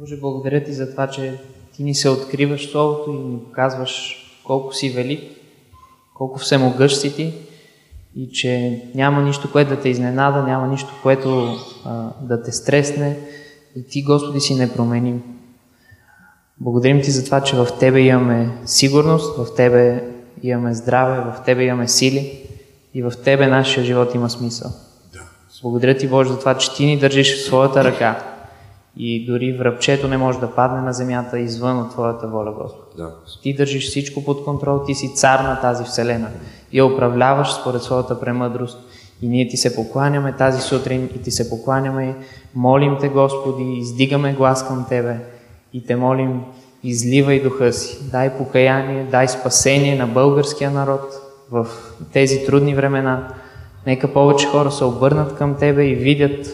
Боже, 0.00 0.16
благодаря 0.16 0.64
ти 0.64 0.72
за 0.72 0.90
това, 0.90 1.06
че 1.06 1.40
ти 1.72 1.82
ни 1.82 1.94
се 1.94 2.08
откриваш 2.08 2.70
Словото 2.70 3.10
и 3.10 3.14
ни 3.14 3.38
показваш 3.38 4.16
колко 4.46 4.74
си 4.74 4.90
велик, 4.90 5.20
колко 6.14 6.38
всемогъщ 6.38 7.00
си 7.00 7.16
ти 7.16 7.34
и 8.16 8.30
че 8.32 8.82
няма 8.94 9.22
нищо, 9.22 9.52
което 9.52 9.70
да 9.70 9.80
те 9.80 9.88
изненада, 9.88 10.42
няма 10.42 10.68
нищо, 10.68 10.88
което 11.02 11.56
а, 11.84 12.10
да 12.22 12.42
те 12.42 12.52
стресне 12.52 13.18
и 13.76 13.86
ти, 13.86 14.02
Господи, 14.02 14.40
си 14.40 14.54
непроменим. 14.54 15.22
Благодарим 16.60 17.02
ти 17.02 17.10
за 17.10 17.24
това, 17.24 17.40
че 17.40 17.56
в 17.56 17.68
Тебе 17.80 18.00
имаме 18.00 18.58
сигурност, 18.64 19.36
в 19.36 19.54
Тебе 19.54 20.04
имаме 20.42 20.74
здраве, 20.74 21.20
в 21.20 21.44
Тебе 21.44 21.64
имаме 21.64 21.88
сили 21.88 22.48
и 22.94 23.02
в 23.02 23.12
Тебе 23.24 23.46
нашия 23.46 23.84
живот 23.84 24.14
има 24.14 24.30
смисъл. 24.30 24.70
Благодаря 25.62 25.96
ти, 25.96 26.08
Боже, 26.08 26.30
за 26.30 26.38
това, 26.38 26.58
че 26.58 26.74
ти 26.74 26.86
ни 26.86 26.98
държиш 26.98 27.36
в 27.36 27.44
своята 27.44 27.84
ръка 27.84 28.30
и 28.96 29.26
дори 29.26 29.52
връбчето 29.52 30.08
не 30.08 30.16
може 30.16 30.40
да 30.40 30.54
падне 30.54 30.80
на 30.80 30.92
земята 30.92 31.38
извън 31.38 31.78
от 31.78 31.90
Твоята 31.90 32.28
воля, 32.28 32.52
Господ. 32.52 32.94
Да. 32.96 33.14
Ти 33.42 33.54
държиш 33.54 33.88
всичко 33.88 34.24
под 34.24 34.44
контрол, 34.44 34.84
Ти 34.86 34.94
си 34.94 35.14
цар 35.14 35.40
на 35.40 35.60
тази 35.60 35.84
вселена 35.84 36.28
и 36.72 36.78
я 36.78 36.86
управляваш 36.86 37.52
според 37.52 37.82
своята 37.82 38.20
премъдрост. 38.20 38.78
И 39.22 39.28
ние 39.28 39.48
Ти 39.48 39.56
се 39.56 39.76
покланяме 39.76 40.32
тази 40.32 40.60
сутрин 40.62 41.08
и 41.16 41.22
Ти 41.22 41.30
се 41.30 41.50
покланяме 41.50 42.16
молим 42.54 42.96
Те, 43.00 43.08
Господи, 43.08 43.78
издигаме 43.78 44.34
глас 44.34 44.68
към 44.68 44.86
Тебе 44.88 45.16
и 45.72 45.86
Те 45.86 45.96
молим, 45.96 46.40
изливай 46.82 47.42
духа 47.42 47.72
си, 47.72 48.10
дай 48.10 48.36
покаяние, 48.36 49.06
дай 49.10 49.28
спасение 49.28 49.96
на 49.96 50.06
българския 50.06 50.70
народ 50.70 51.00
в 51.50 51.66
тези 52.12 52.46
трудни 52.46 52.74
времена. 52.74 53.28
Нека 53.86 54.12
повече 54.12 54.46
хора 54.46 54.70
се 54.70 54.84
обърнат 54.84 55.36
към 55.36 55.54
Тебе 55.54 55.84
и 55.84 55.94
видят 55.94 56.46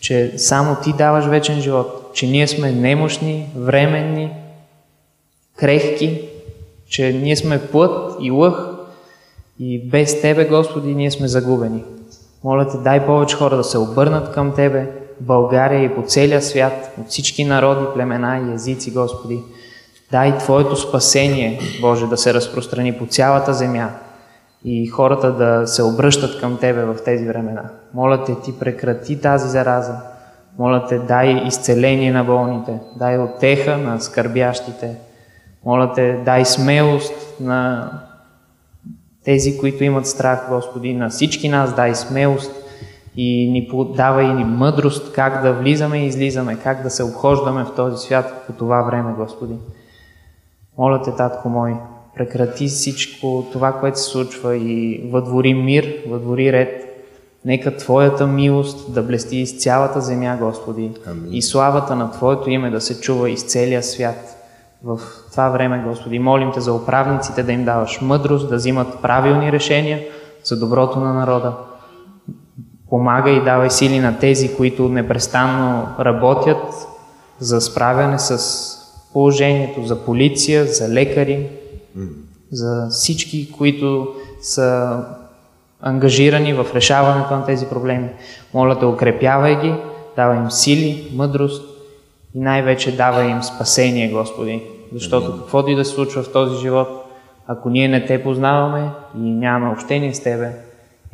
че 0.00 0.38
само 0.38 0.76
Ти 0.82 0.92
даваш 0.92 1.26
вечен 1.26 1.60
живот, 1.60 2.10
че 2.14 2.26
ние 2.26 2.48
сме 2.48 2.72
немощни, 2.72 3.46
временни, 3.56 4.30
крехки, 5.56 6.20
че 6.88 7.12
ние 7.12 7.36
сме 7.36 7.66
плът 7.66 8.16
и 8.20 8.30
лъх 8.30 8.74
и 9.60 9.88
без 9.88 10.20
Тебе, 10.20 10.44
Господи, 10.44 10.94
ние 10.94 11.10
сме 11.10 11.28
загубени. 11.28 11.84
Моля 12.44 12.68
те, 12.68 12.78
дай 12.78 13.06
повече 13.06 13.36
хора 13.36 13.56
да 13.56 13.64
се 13.64 13.78
обърнат 13.78 14.32
към 14.32 14.54
Тебе 14.54 14.90
България 15.20 15.84
и 15.84 15.94
по 15.94 16.02
целия 16.02 16.42
свят, 16.42 16.94
от 17.00 17.08
всички 17.08 17.44
народи, 17.44 17.84
племена 17.94 18.50
и 18.50 18.54
езици, 18.54 18.94
Господи. 18.94 19.42
Дай 20.10 20.38
Твоето 20.38 20.76
спасение, 20.76 21.60
Боже, 21.80 22.06
да 22.06 22.16
се 22.16 22.34
разпространи 22.34 22.98
по 22.98 23.06
цялата 23.06 23.52
земя 23.52 23.90
и 24.64 24.86
хората 24.86 25.32
да 25.32 25.66
се 25.66 25.82
обръщат 25.82 26.40
към 26.40 26.58
Тебе 26.58 26.84
в 26.84 26.96
тези 27.04 27.26
времена. 27.26 27.70
Моля 27.94 28.24
те, 28.24 28.40
Ти 28.40 28.58
прекрати 28.58 29.20
тази 29.20 29.48
зараза. 29.48 30.00
Моля 30.58 30.86
те, 30.88 30.98
дай 30.98 31.42
изцеление 31.46 32.12
на 32.12 32.24
болните, 32.24 32.80
дай 32.96 33.18
отеха 33.18 33.78
на 33.78 34.00
скърбящите. 34.00 34.96
Моля 35.64 35.92
те, 35.94 36.12
дай 36.24 36.44
смелост 36.44 37.40
на 37.40 37.90
тези, 39.24 39.58
които 39.58 39.84
имат 39.84 40.06
страх, 40.06 40.46
Господи, 40.50 40.94
на 40.94 41.08
всички 41.08 41.48
нас 41.48 41.74
дай 41.74 41.94
смелост 41.94 42.52
и 43.16 43.50
ни 43.50 43.68
подава 43.70 44.22
и 44.22 44.32
ни 44.32 44.44
мъдрост 44.44 45.12
как 45.12 45.42
да 45.42 45.52
влизаме 45.52 45.98
и 45.98 46.06
излизаме, 46.06 46.58
как 46.62 46.82
да 46.82 46.90
се 46.90 47.04
обхождаме 47.04 47.64
в 47.64 47.74
този 47.74 48.06
свят 48.06 48.44
по 48.46 48.52
това 48.52 48.82
време, 48.82 49.12
Господи. 49.18 49.54
Моля 50.78 51.02
те, 51.02 51.14
Татко 51.16 51.48
мой, 51.48 51.74
прекрати 52.16 52.66
всичко 52.66 53.46
това, 53.52 53.72
което 53.72 53.98
се 53.98 54.10
случва 54.10 54.56
и 54.56 55.08
въдвори 55.12 55.54
мир, 55.54 56.02
въдвори 56.08 56.52
ред. 56.52 56.87
Нека 57.44 57.76
Твоята 57.76 58.26
милост 58.26 58.94
да 58.94 59.02
блести 59.02 59.36
из 59.36 59.58
цялата 59.58 60.00
земя, 60.00 60.36
Господи, 60.40 60.90
Амин. 61.06 61.34
и 61.34 61.42
славата 61.42 61.96
на 61.96 62.10
Твоето 62.10 62.50
име 62.50 62.70
да 62.70 62.80
се 62.80 63.00
чува 63.00 63.30
из 63.30 63.42
целия 63.42 63.82
свят. 63.82 64.34
В 64.84 65.00
това 65.30 65.48
време, 65.48 65.84
Господи, 65.86 66.18
молим 66.18 66.52
Те 66.54 66.60
за 66.60 66.72
управниците 66.72 67.42
да 67.42 67.52
им 67.52 67.64
даваш 67.64 68.00
мъдрост, 68.00 68.48
да 68.48 68.56
взимат 68.56 69.02
правилни 69.02 69.52
решения 69.52 70.00
за 70.44 70.58
доброто 70.58 71.00
на 71.00 71.14
народа. 71.14 71.56
Помагай 72.90 73.32
и 73.32 73.44
давай 73.44 73.70
сили 73.70 73.98
на 73.98 74.18
тези, 74.18 74.56
които 74.56 74.88
непрестанно 74.88 75.88
работят 76.00 76.88
за 77.38 77.60
справяне 77.60 78.18
с 78.18 78.68
положението, 79.12 79.86
за 79.86 80.04
полиция, 80.04 80.66
за 80.66 80.88
лекари, 80.88 81.48
за 82.52 82.88
всички, 82.90 83.52
които 83.52 84.08
са 84.42 84.98
ангажирани 85.80 86.54
в 86.54 86.66
решаването 86.74 87.36
на 87.36 87.46
тези 87.46 87.66
проблеми. 87.66 88.08
Моля 88.54 88.74
да 88.74 88.88
укрепявай 88.88 89.60
ги, 89.60 89.74
давай 90.16 90.38
им 90.38 90.50
сили, 90.50 91.10
мъдрост 91.14 91.62
и 92.34 92.40
най-вече 92.40 92.96
давай 92.96 93.30
им 93.30 93.42
спасение, 93.42 94.10
Господи. 94.10 94.62
Защото 94.92 95.38
каквото 95.38 95.70
и 95.70 95.76
да 95.76 95.84
се 95.84 95.94
случва 95.94 96.22
в 96.22 96.32
този 96.32 96.60
живот, 96.60 96.88
ако 97.46 97.70
ние 97.70 97.88
не 97.88 98.06
Те 98.06 98.22
познаваме 98.22 98.90
и 99.16 99.20
нямаме 99.20 99.72
общение 99.72 100.14
с 100.14 100.22
Тебе, 100.22 100.52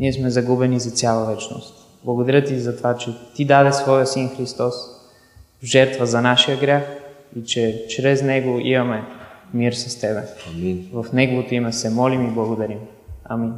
ние 0.01 0.13
сме 0.13 0.31
загубени 0.31 0.81
за 0.81 0.91
цяла 0.91 1.27
вечност. 1.27 1.75
Благодаря 2.05 2.45
Ти 2.45 2.59
за 2.59 2.77
това, 2.77 2.97
че 2.97 3.11
Ти 3.35 3.45
даде 3.45 3.73
Своя 3.73 4.07
Син 4.07 4.29
Христос 4.37 4.75
в 5.63 5.67
жертва 5.67 6.07
за 6.07 6.21
нашия 6.23 6.59
грях 6.59 6.83
и 7.37 7.45
че 7.45 7.87
чрез 7.89 8.23
Него 8.23 8.59
имаме 8.59 9.05
мир 9.55 9.73
с 9.73 10.01
Тебе. 10.01 10.23
Амин. 10.51 10.89
В 10.93 11.07
Неговото 11.13 11.55
име 11.55 11.73
се 11.73 11.91
молим 11.91 12.29
и 12.29 12.31
благодарим. 12.31 12.79
Амин. 13.25 13.53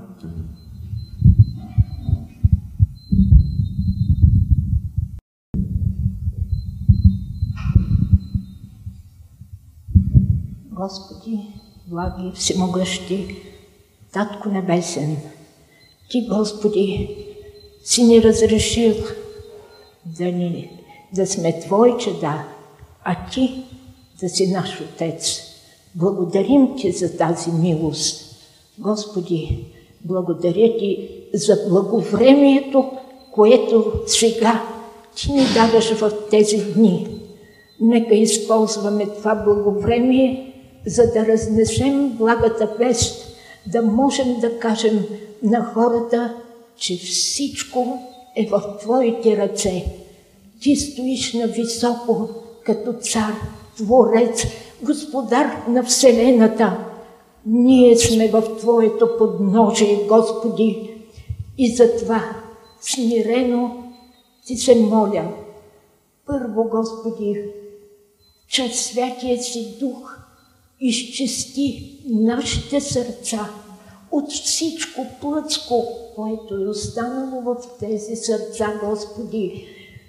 Господи, 10.77 11.39
благи, 11.87 12.33
всемогъщи, 12.35 13.37
Татко 14.13 14.49
Небесен, 14.49 15.17
Ти, 16.11 16.27
Господи, 16.29 17.17
си 17.85 18.05
ни 18.05 18.23
разрешил 18.23 18.95
да, 20.05 20.25
ни, 20.25 20.71
да 21.15 21.27
сме 21.27 21.61
Твои 21.61 21.99
чеда, 21.99 22.45
а 23.05 23.17
Ти 23.33 23.65
да 24.21 24.29
си 24.29 24.53
наш 24.53 24.81
Отец. 24.81 25.41
Благодарим 25.95 26.77
Ти 26.77 26.93
за 26.93 27.17
тази 27.17 27.51
милост. 27.51 28.37
Господи, 28.79 29.65
благодаря 30.05 30.79
Ти 30.79 31.09
за 31.35 31.59
благовремието, 31.69 32.91
което 33.33 33.93
сега 34.07 34.63
Ти 35.17 35.33
ни 35.33 35.47
даваш 35.55 35.91
в 35.93 36.13
тези 36.31 36.73
дни. 36.73 37.09
Нека 37.81 38.15
използваме 38.15 39.07
това 39.07 39.35
благовремие, 39.35 40.53
за 40.87 41.13
да 41.13 41.27
разнесем 41.27 42.09
благата 42.09 42.67
вест, 42.79 43.37
да 43.67 43.83
можем 43.83 44.41
да 44.41 44.59
кажем 44.59 45.05
на 45.43 45.65
хората, 45.65 46.35
че 46.77 46.97
всичко 46.97 47.99
е 48.37 48.47
в 48.47 48.63
Твоите 48.81 49.37
ръце. 49.37 49.85
Ти 50.61 50.77
стоиш 50.77 51.33
на 51.33 51.47
високо, 51.47 52.29
като 52.65 52.93
цар, 52.93 53.33
творец, 53.77 54.47
господар 54.83 55.65
на 55.69 55.85
Вселената. 55.85 56.79
Ние 57.47 57.97
сме 57.97 58.29
в 58.29 58.57
Твоето 58.59 59.09
подножие, 59.19 60.07
Господи, 60.09 60.91
и 61.59 61.75
затова 61.77 62.23
смирено 62.81 63.93
Ти 64.47 64.57
се 64.57 64.75
моля. 64.75 65.29
Първо, 66.27 66.65
Господи, 66.65 67.45
чрез 68.49 68.87
Святия 68.87 69.43
си 69.43 69.77
Дух 69.81 70.26
изчисти 70.81 72.01
нашите 72.07 72.81
сърца 72.81 73.51
от 74.11 74.33
всичко 74.33 75.07
плъцко, 75.21 75.85
което 76.15 76.55
е 76.55 76.69
останало 76.69 77.41
в 77.41 77.57
тези 77.81 78.17
сърца, 78.17 78.81
Господи. 78.85 79.67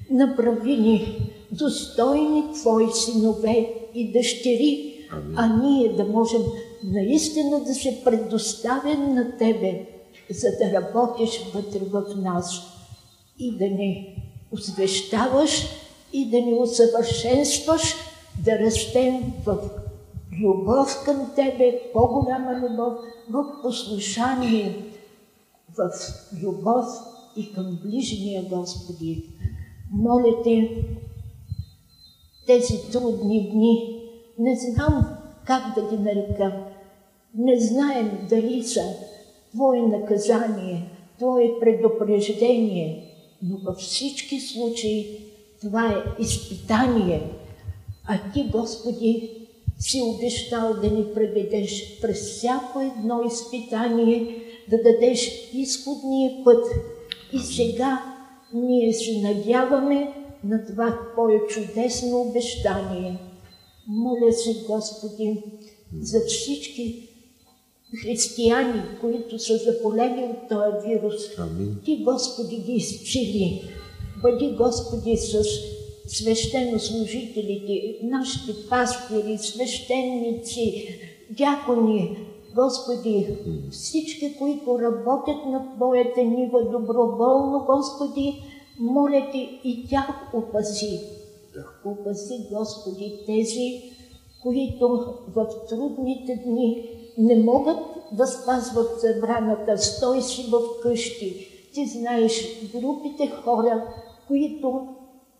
Направи 0.09 0.77
ни 0.77 1.31
достойни 1.51 2.43
Твои 2.53 2.91
синове 2.93 3.73
и 3.95 4.11
дъщери, 4.11 4.93
а 5.35 5.57
ние 5.57 5.93
да 5.93 6.03
можем 6.03 6.41
наистина 6.83 7.63
да 7.63 7.75
се 7.75 8.01
предоставим 8.03 9.13
на 9.13 9.37
Тебе, 9.37 9.85
за 10.29 10.47
да 10.59 10.73
работиш 10.73 11.41
вътре 11.53 11.79
в 11.79 12.03
нас 12.15 12.61
и 13.39 13.57
да 13.57 13.65
ни 13.65 14.15
освещаваш 14.51 15.65
и 16.13 16.29
да 16.29 16.37
ни 16.37 16.53
усъвършенстваш, 16.53 17.95
да 18.45 18.59
растем 18.59 19.33
в 19.45 19.57
любов 20.41 21.03
към 21.05 21.31
Тебе, 21.35 21.81
по-голяма 21.93 22.59
любов, 22.59 22.93
в 23.29 23.61
послушание, 23.61 24.85
в 25.77 25.89
любов 26.43 26.85
и 27.37 27.53
към 27.53 27.79
ближния 27.83 28.43
Господи. 28.49 29.29
Моля 29.91 30.43
Те, 30.43 30.85
тези 32.47 32.91
трудни 32.91 33.51
дни, 33.51 34.03
не 34.39 34.55
знам 34.55 35.17
как 35.45 35.75
да 35.75 35.89
ги 35.89 36.03
нарека, 36.03 36.65
не 37.35 37.59
знаем 37.59 38.27
дали 38.29 38.63
са 38.63 38.83
Твое 39.51 39.81
наказание, 39.81 40.91
Твое 41.17 41.59
предупреждение, 41.59 43.13
но 43.41 43.57
във 43.57 43.77
всички 43.77 44.39
случаи 44.39 45.19
това 45.61 45.87
е 45.87 46.21
изпитание, 46.21 47.21
а 48.07 48.31
Ти, 48.33 48.49
Господи, 48.51 49.46
си 49.79 50.01
обещал 50.01 50.73
да 50.81 50.91
ни 50.91 51.05
преведеш 51.13 51.99
през 52.01 52.31
всяко 52.31 52.81
едно 52.81 53.21
изпитание, 53.27 54.43
да 54.69 54.77
дадеш 54.77 55.49
изходния 55.53 56.43
път. 56.43 56.65
И 57.33 57.39
сега 57.39 58.15
ние 58.53 58.93
се 58.93 59.21
надяваме 59.21 60.13
на 60.43 60.65
това 60.65 60.99
Твое 61.13 61.39
чудесно 61.49 62.21
обещание. 62.21 63.17
Моля 63.87 64.33
се, 64.33 64.63
Господи, 64.67 65.43
за 66.01 66.19
всички 66.27 67.09
християни, 68.01 68.81
които 69.01 69.39
са 69.39 69.57
заболели 69.57 70.23
от 70.23 70.49
този 70.49 70.87
вирус. 70.87 71.37
Амин. 71.37 71.79
Ти, 71.85 72.03
Господи, 72.03 72.57
ги 72.57 72.73
изцели. 72.73 73.61
Бъди, 74.21 74.55
Господи, 74.57 75.17
с 75.17 75.45
свещенослужителите, 76.07 77.99
нашите 78.03 78.69
пастири, 78.69 79.37
свещеници, 79.37 80.99
дякони, 81.29 82.17
Господи, 82.55 83.27
всички, 83.71 84.37
които 84.37 84.79
работят 84.79 85.45
на 85.45 85.75
Твоята 85.75 86.23
нива 86.23 86.63
доброволно, 86.71 87.65
Господи, 87.65 88.43
моля 88.79 89.27
Ти 89.31 89.59
и 89.63 89.87
тях 89.89 90.33
опаси. 90.33 90.99
Опаси, 91.85 92.47
Господи, 92.51 93.19
тези, 93.25 93.81
които 94.41 95.13
в 95.35 95.47
трудните 95.69 96.41
дни 96.45 96.89
не 97.17 97.35
могат 97.35 97.79
да 98.11 98.27
спазват 98.27 98.99
забраната, 98.99 99.77
стой 99.77 100.21
си 100.21 100.45
в 100.51 100.81
къщи. 100.81 101.47
Ти 101.73 101.85
знаеш 101.85 102.61
групите 102.73 103.27
хора, 103.27 103.83
които 104.27 104.87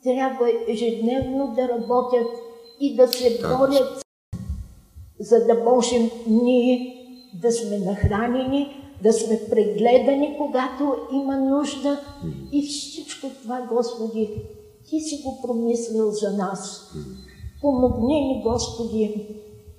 трябва 0.07 0.51
ежедневно 0.67 1.53
да 1.55 1.67
работят 1.67 2.27
и 2.79 2.95
да 2.95 3.07
се 3.07 3.39
борят, 3.41 4.05
за 5.19 5.45
да 5.45 5.53
можем 5.53 6.09
ние 6.27 6.93
да 7.41 7.51
сме 7.51 7.77
нахранени, 7.77 8.91
да 9.03 9.13
сме 9.13 9.41
прегледани, 9.49 10.35
когато 10.37 10.95
има 11.13 11.37
нужда. 11.37 11.99
И 12.51 12.67
всичко 12.67 13.27
това, 13.41 13.67
Господи, 13.71 14.29
Ти 14.89 14.99
си 14.99 15.21
го 15.23 15.41
промислил 15.41 16.11
за 16.11 16.31
нас. 16.31 16.91
Помогни 17.61 18.21
ни, 18.21 18.43
Господи, 18.43 19.27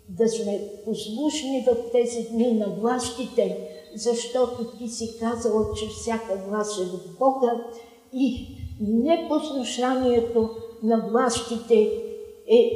да 0.09 0.29
сме 0.29 0.61
послушни 0.85 1.67
в 1.67 1.93
тези 1.93 2.29
дни 2.33 2.53
на 2.53 2.67
властите, 2.81 3.69
защото 3.97 4.77
Ти 4.79 4.89
си 4.89 5.19
казал, 5.21 5.75
че 5.75 5.87
всяка 5.89 6.37
власт 6.49 6.81
е 6.81 6.83
от 6.83 7.19
Бога 7.19 7.65
и 8.13 8.57
непослушанието 8.81 10.51
на 10.83 11.09
властите 11.11 11.91
е 12.51 12.71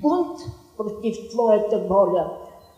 бунт 0.00 0.38
против 0.76 1.16
Твоята 1.30 1.78
воля. 1.78 2.36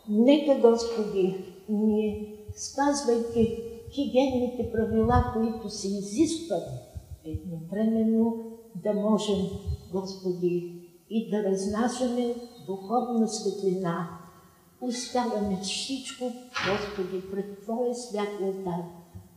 Нека, 0.09 0.61
Господи, 0.61 1.45
ние, 1.69 2.37
спазвайки 2.57 3.63
хигиенните 3.91 4.73
правила, 4.73 5.33
които 5.33 5.71
се 5.71 5.89
изискват, 5.89 6.69
едновременно 7.25 8.37
да 8.83 8.93
можем, 8.93 9.37
Господи, 9.93 10.83
и 11.11 11.31
да 11.31 11.43
разнасяме 11.43 12.35
духовна 12.67 13.29
светлина. 13.29 14.19
Оставяме 14.81 15.61
всичко, 15.63 16.25
Господи, 16.71 17.31
пред 17.31 17.63
Твоя 17.63 17.95
свят. 17.95 18.29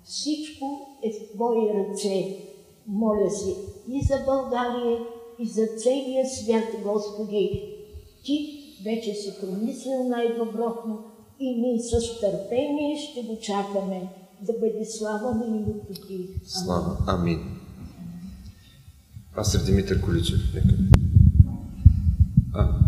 Всичко 0.03 0.97
е 1.03 1.11
в 1.11 1.33
Твои 1.33 1.73
ръце. 1.73 2.54
Моля 2.87 3.29
се 3.29 3.49
и 3.91 4.01
за 4.05 4.15
България, 4.25 4.99
и 5.39 5.47
за 5.47 5.67
целия 5.77 6.25
свят, 6.29 6.83
Господи. 6.83 7.75
Ти 8.23 8.61
вече 8.85 9.13
си 9.13 9.33
промислил 9.41 10.03
най-доброто 10.09 11.03
и 11.39 11.61
ние 11.61 11.79
с 11.79 12.19
търпение 12.19 12.97
ще 12.97 13.23
го 13.23 13.37
чакаме 13.41 14.09
да 14.41 14.53
бъде 14.53 14.85
слава 14.85 15.35
на 15.35 15.45
името 15.45 15.93
Ти. 16.07 16.29
Слава. 16.43 16.97
Амин. 17.07 17.39
Пастор 19.35 19.59
Димитър 19.65 20.01
Количев. 20.01 20.39
А. 22.53 22.79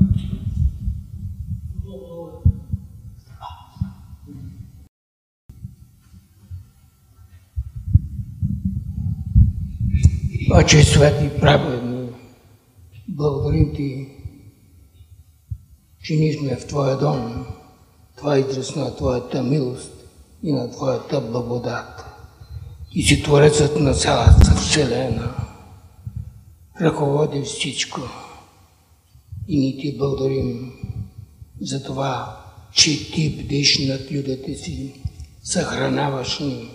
Отче 10.51 10.83
свят 10.83 11.23
и 11.23 11.39
праведно, 11.39 12.09
благодарим 13.07 13.75
Ти, 13.75 14.07
че 16.03 16.13
ние 16.13 16.33
сме 16.33 16.55
в 16.55 16.67
Твоя 16.67 16.97
дом. 16.97 17.45
Това 18.17 18.35
е 18.35 18.39
израз 18.39 18.75
на 18.75 18.95
Твоята 18.95 19.43
милост 19.43 19.91
и 20.43 20.51
на 20.51 20.71
Твоята 20.71 21.21
благодат. 21.21 22.05
Ти 22.91 23.01
си 23.01 23.23
Творецът 23.23 23.79
на 23.79 23.93
цялата 23.93 24.55
Вселена. 24.55 25.35
Ръководи 26.81 27.41
всичко. 27.41 28.01
И 29.47 29.59
ние 29.59 29.77
Ти 29.77 29.97
благодарим 29.97 30.71
за 31.61 31.83
това, 31.83 32.41
че 32.73 33.11
Ти 33.11 33.29
бдиш 33.29 33.87
над 33.87 34.11
людите 34.11 34.55
си, 34.55 34.93
съхраняваш 35.43 36.39
ни, 36.39 36.69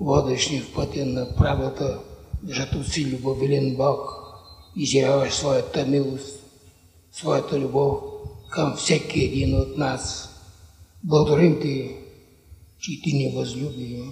водиш 0.00 0.50
ни 0.50 0.60
в 0.60 0.74
пътя 0.74 1.06
на 1.06 1.36
правата, 1.36 1.98
защото 2.44 2.84
си 2.84 3.06
любовилен 3.06 3.76
Бог, 3.76 4.10
изявяваш 4.76 5.34
своята 5.34 5.86
милост, 5.86 6.44
своята 7.12 7.60
любов 7.60 8.00
към 8.50 8.76
всеки 8.76 9.20
един 9.20 9.60
от 9.60 9.78
нас. 9.78 10.28
Благодарим 11.04 11.60
Ти, 11.60 11.96
че 12.78 13.02
Ти 13.02 13.12
ни 13.12 13.32
възлюби 13.36 14.02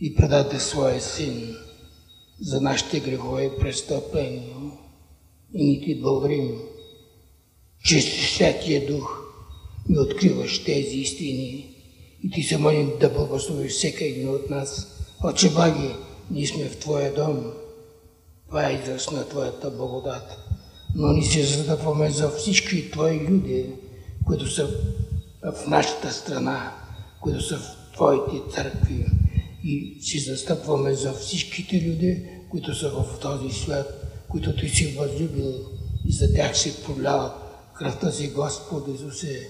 и 0.00 0.14
предаде 0.14 0.60
Своя 0.60 1.00
Син 1.00 1.56
за 2.40 2.60
нашите 2.60 3.00
грехове 3.00 3.44
и 3.44 3.58
престъпления. 3.60 4.56
И 5.54 5.64
ни 5.64 5.80
Ти 5.80 6.00
благодарим, 6.00 6.58
че 7.84 8.00
Святия 8.02 8.86
Дух 8.86 9.20
ми 9.88 9.98
откриваш 9.98 10.64
тези 10.64 10.96
истини 10.96 11.74
и 12.24 12.30
Ти 12.30 12.42
се 12.42 12.58
молим 12.58 12.92
да 13.00 13.08
благословиш 13.08 13.72
всеки 13.72 14.04
един 14.04 14.28
от 14.28 14.50
нас. 14.50 14.90
Отче 15.24 15.50
Баги, 15.50 15.90
ние 16.30 16.46
сме 16.46 16.68
в 16.68 16.78
Твоя 16.78 17.14
дом. 17.14 17.52
Това 18.48 18.70
е 18.70 18.74
израз 18.74 19.10
на 19.10 19.28
Твоята 19.28 19.70
благодат. 19.70 20.38
Но 20.94 21.12
ни 21.12 21.24
се 21.24 21.42
задъпваме 21.42 22.10
за 22.10 22.28
всички 22.28 22.90
Твои 22.90 23.20
люди, 23.20 23.66
които 24.26 24.50
са 24.50 24.68
в 25.42 25.66
нашата 25.66 26.12
страна, 26.12 26.72
които 27.20 27.40
са 27.40 27.58
в 27.58 27.76
Твоите 27.94 28.54
църкви. 28.54 29.06
И 29.64 29.98
се 30.00 30.30
застъпваме 30.30 30.94
за 30.94 31.12
всичките 31.12 31.76
люди, 31.76 32.28
които 32.50 32.74
са 32.74 32.90
в 32.90 33.18
този 33.20 33.50
свят, 33.50 34.04
които 34.28 34.56
Ти 34.56 34.68
си 34.68 34.86
възлюбил 34.86 35.54
и 36.06 36.12
за 36.12 36.34
тях 36.34 36.58
си 36.58 36.74
пролял 36.84 37.34
кръвта 37.74 38.10
си, 38.12 38.28
Господ 38.28 38.88
Исусе. 38.94 39.48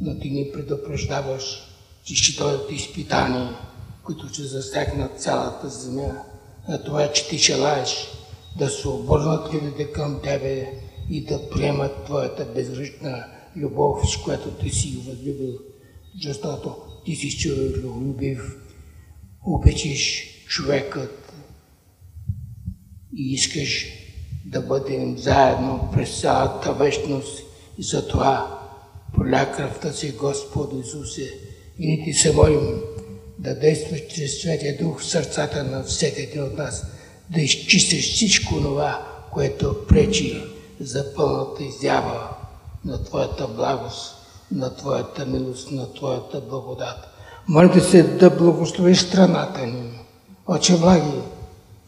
Но 0.00 0.18
Ти 0.18 0.30
ни 0.30 0.50
предупреждаваш, 0.52 1.42
че 2.04 2.14
ще 2.14 2.42
дойдат 2.42 2.72
изпитания, 2.72 3.58
които 4.06 4.28
ще 4.28 4.42
засегнат 4.42 5.20
цялата 5.20 5.68
земя. 5.68 6.22
А 6.68 6.82
това 6.82 7.12
че 7.12 7.28
ти 7.28 7.38
желаеш 7.38 8.08
да 8.58 8.68
се 8.70 8.88
обърнат 8.88 9.54
людите 9.54 9.92
към 9.92 10.20
Тебе 10.22 10.72
и 11.10 11.24
да 11.24 11.50
приемат 11.50 12.04
Твоята 12.04 12.44
безръчна 12.44 13.24
любов, 13.56 14.10
с 14.10 14.16
която 14.16 14.50
Ти 14.50 14.70
си 14.70 15.02
възлюбил, 15.06 15.58
защото 16.22 16.76
Ти 17.04 17.16
си 17.16 17.38
човеколюбив, 17.38 18.56
обичаш 19.46 20.24
човекът 20.46 21.32
и 23.16 23.32
искаш 23.32 23.86
да 24.44 24.60
бъдем 24.60 25.18
заедно 25.18 25.88
през 25.92 26.20
цялата 26.20 26.72
вечност. 26.72 27.42
И 27.78 27.82
затова 27.82 28.60
поля 29.14 29.52
кръвта 29.56 29.92
си 29.92 30.12
Господ 30.12 30.72
Исусе 30.84 31.30
и 31.78 32.04
Ти 32.04 32.12
се 32.12 32.32
молим 32.32 32.80
да 33.38 33.54
действаш 33.54 34.00
чрез 34.14 34.40
Светия 34.40 34.78
Дух 34.78 35.00
в 35.00 35.06
сърцата 35.06 35.64
на 35.64 35.82
всеки 35.82 36.20
един 36.20 36.42
от 36.42 36.58
нас, 36.58 36.86
да 37.30 37.40
изчистиш 37.40 38.14
всичко 38.14 38.54
това, 38.54 39.06
което 39.32 39.86
пречи 39.88 40.42
за 40.80 41.14
пълната 41.14 41.64
изява 41.64 42.28
на 42.84 43.04
Твоята 43.04 43.48
благост, 43.48 44.14
на 44.52 44.76
Твоята 44.76 45.26
милост, 45.26 45.70
на 45.70 45.94
Твоята 45.94 46.40
благодат. 46.40 46.96
Моля 47.48 47.80
се 47.80 48.02
да 48.02 48.30
благословиш 48.30 48.98
страната 48.98 49.66
ни. 49.66 49.98
Отче 50.46 50.78
благи, 50.78 51.18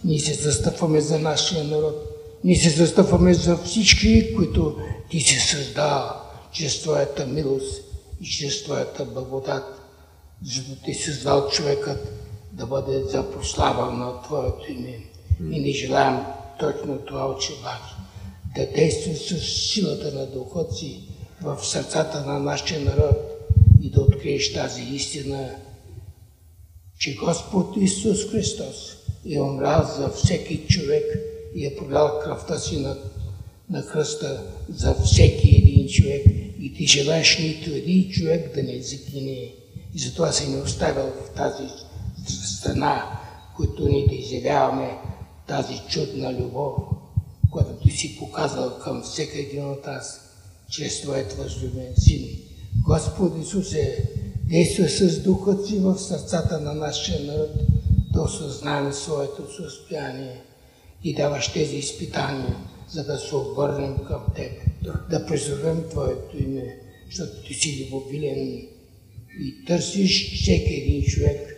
ние 0.05 0.19
се 0.19 0.35
застъпваме 0.35 1.01
за 1.01 1.19
нашия 1.19 1.65
народ. 1.65 1.95
Ние 2.45 2.57
се 2.57 2.71
застъпваме 2.71 3.35
за 3.35 3.57
всички, 3.57 4.35
които 4.37 4.77
Ти 5.11 5.21
си 5.21 5.41
създал 5.41 6.11
чрез 6.53 6.83
Твоята 6.83 7.27
милост 7.27 7.83
и 8.21 8.27
чрез 8.27 8.65
Твоята 8.65 9.05
благодат 9.05 9.78
защото 10.45 10.83
ти 10.85 10.95
създал 10.95 11.49
човекът 11.49 12.13
да 12.53 12.67
бъде 12.67 13.05
за 13.05 13.33
прослава 13.33 13.93
на 13.93 14.23
Твоето 14.23 14.73
име. 14.73 14.99
И 15.53 15.61
не 15.61 15.71
желаем 15.71 16.19
точно 16.61 16.99
това 16.99 17.31
очеваки. 17.31 17.95
Да 18.57 18.67
действа 18.67 19.15
с 19.15 19.41
силата 19.41 20.15
на 20.15 20.27
Духът 20.27 20.77
си 20.77 21.01
в 21.43 21.59
сърцата 21.63 22.27
на 22.27 22.39
нашия 22.39 22.81
народ 22.81 23.17
и 23.83 23.91
да 23.91 24.01
откриеш 24.01 24.53
тази 24.53 24.83
истина, 24.83 25.51
че 26.99 27.15
Господ 27.15 27.77
Исус 27.77 28.31
Христос 28.31 28.97
е 29.31 29.41
умрял 29.41 29.89
за 29.99 30.09
всеки 30.09 30.67
човек 30.69 31.05
и 31.55 31.67
е 31.67 31.77
пролял 31.77 32.21
кръвта 32.25 32.59
си 32.59 32.77
на, 32.77 32.97
на 33.71 33.87
кръста 33.87 34.43
за 34.69 34.95
всеки 34.95 35.57
един 35.57 35.89
човек 35.89 36.27
и 36.61 36.75
ти 36.75 36.87
желаеш 36.87 37.39
нито 37.39 37.71
един 37.71 38.11
човек 38.11 38.55
да 38.55 38.63
не 38.63 38.83
загине, 38.83 39.53
и 39.95 39.99
затова 39.99 40.33
си 40.33 40.49
ни 40.49 40.61
оставил 40.61 41.05
в 41.05 41.31
тази 41.37 41.69
страна, 42.29 43.21
които 43.57 43.89
ние 43.89 44.07
да 44.07 44.15
изявяваме 44.15 44.99
тази 45.47 45.83
чудна 45.89 46.33
любов, 46.33 46.75
която 47.51 47.73
ти 47.83 47.91
си 47.91 48.19
показал 48.19 48.79
към 48.79 49.03
всеки 49.03 49.39
един 49.39 49.71
от 49.71 49.87
нас, 49.87 50.21
чрез 50.71 51.01
Твоят 51.01 51.33
възлюбен 51.33 51.93
Син. 51.99 52.29
Господ 52.87 53.43
Исусе, 53.43 54.09
действа 54.45 54.89
с 54.89 55.23
Духът 55.23 55.67
си 55.67 55.79
в 55.79 55.99
сърцата 55.99 56.61
на 56.61 56.75
нашия 56.75 57.21
народ, 57.21 57.51
да 58.13 58.23
осъзнаем 58.23 58.93
своето 58.93 59.55
състояние 59.57 60.41
и 61.05 61.15
даваш 61.15 61.53
тези 61.53 61.77
изпитания, 61.77 62.57
за 62.89 63.05
да 63.05 63.19
се 63.19 63.37
обърнем 63.37 63.99
към 63.99 64.23
Теб, 64.37 64.53
да 65.11 65.27
призовем 65.27 65.85
Твоето 65.91 66.43
име, 66.43 66.81
защото 67.07 67.43
Ти 67.43 67.55
си 67.55 67.87
любовилен 67.87 68.69
и 69.41 69.65
търсиш 69.65 70.35
всеки 70.35 70.75
един 70.75 71.03
човек, 71.03 71.57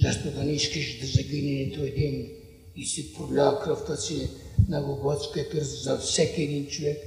защото 0.00 0.42
не 0.42 0.52
искаш 0.52 0.98
да 1.00 1.06
загине 1.06 1.50
нито 1.50 1.82
един 1.82 2.28
и 2.76 2.86
си 2.86 3.14
пролява 3.14 3.60
кръвта 3.60 3.96
си 3.96 4.28
на 4.68 4.80
Боготска 4.80 5.48
кръст 5.48 5.82
за 5.82 5.98
всеки 5.98 6.42
един 6.42 6.66
човек 6.66 6.98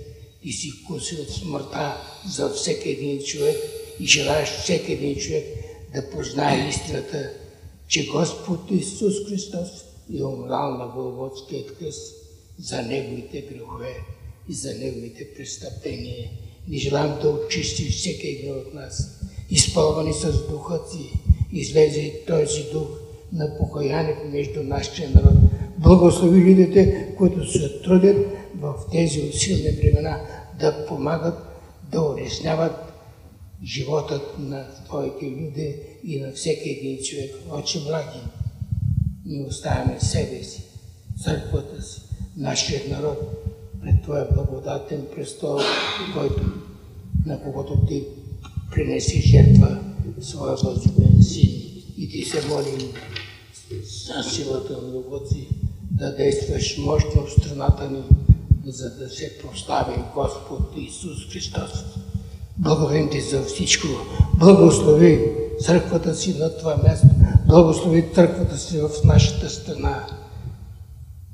и 0.44 0.54
си 0.54 0.72
куси 0.88 1.16
от 1.16 1.30
смъртта 1.30 1.98
за 2.36 2.50
всеки 2.50 2.90
един 2.90 3.24
човек 3.24 3.58
и 4.00 4.06
желаеш 4.06 4.50
всеки 4.50 4.94
един 4.94 5.16
човек 5.16 5.46
да 5.94 6.10
познае 6.10 6.70
истината, 6.70 7.32
че 7.88 8.08
Господ 8.08 8.72
Исус 8.72 9.14
Христос 9.28 9.70
е 10.20 10.24
умрал 10.24 10.78
на 10.78 10.88
Голготския 10.88 11.68
кръст 11.68 12.16
за 12.60 12.82
Неговите 12.82 13.42
грехове 13.42 13.96
и 14.50 14.54
за 14.54 14.74
Неговите 14.74 15.34
престъпления. 15.34 16.30
Не 16.68 16.78
желам 16.78 17.20
да 17.22 17.30
очисти 17.30 17.90
всеки 17.90 18.28
един 18.28 18.52
от 18.52 18.74
нас. 18.74 19.20
Изпълвани 19.50 20.14
с 20.14 20.48
духът 20.48 20.90
си, 20.92 21.20
излезе 21.52 22.22
този 22.28 22.64
дух 22.74 22.88
на 23.34 23.58
покаяние 23.58 24.16
между 24.26 24.64
нашия 24.64 25.10
народ. 25.10 25.34
Благослови 25.78 26.40
людите, 26.40 27.14
които 27.18 27.52
се 27.52 27.82
трудят 27.82 28.28
в 28.60 28.74
тези 28.92 29.22
усилни 29.22 29.72
времена 29.72 30.22
да 30.60 30.86
помагат, 30.86 31.36
да 31.92 32.02
улесняват 32.02 32.94
животът 33.64 34.40
на 34.40 34.66
Твоите 34.86 35.26
люди 35.26 35.76
и 36.04 36.20
на 36.20 36.32
всеки 36.32 36.70
един 36.70 37.04
човек. 37.04 37.36
Отче 37.52 37.84
благи, 37.84 38.20
ние 39.26 39.46
оставяме 39.46 40.00
себе 40.00 40.44
си, 40.44 40.64
църквата 41.24 41.82
си, 41.82 42.02
нашия 42.38 42.82
народ 42.90 43.18
пред 43.82 44.04
Твоя 44.04 44.28
благодатен 44.34 45.06
престол, 45.16 45.60
който, 46.14 46.44
на 47.26 47.42
когото 47.44 47.86
Ти 47.86 48.04
принеси 48.72 49.22
жертва 49.22 49.80
своя 50.22 50.56
възлюбен 50.56 51.24
син. 51.24 51.50
И 51.98 52.10
Ти 52.10 52.24
се 52.24 52.48
молим 52.48 52.92
за 53.72 54.30
силата 54.30 54.74
на 54.74 54.94
любовта 54.94 55.36
да 55.92 56.16
действаш 56.16 56.78
мощно 56.78 57.26
в 57.26 57.32
страната 57.32 57.92
ни, 57.92 58.04
за 58.66 58.96
да 58.96 59.10
се 59.10 59.38
прослави 59.38 60.02
Господ 60.16 60.74
Исус 60.78 61.32
Христос. 61.32 61.84
Благодарим 62.58 63.10
Ти 63.10 63.22
за 63.22 63.44
всичко. 63.44 63.88
Благослови 64.40 65.32
църквата 65.62 66.16
си 66.16 66.38
на 66.40 66.58
това 66.58 66.78
място. 66.78 67.08
Благослови 67.48 68.06
църквата 68.16 68.58
си 68.58 68.80
в 68.80 68.90
нашата 69.04 69.50
страна. 69.50 70.08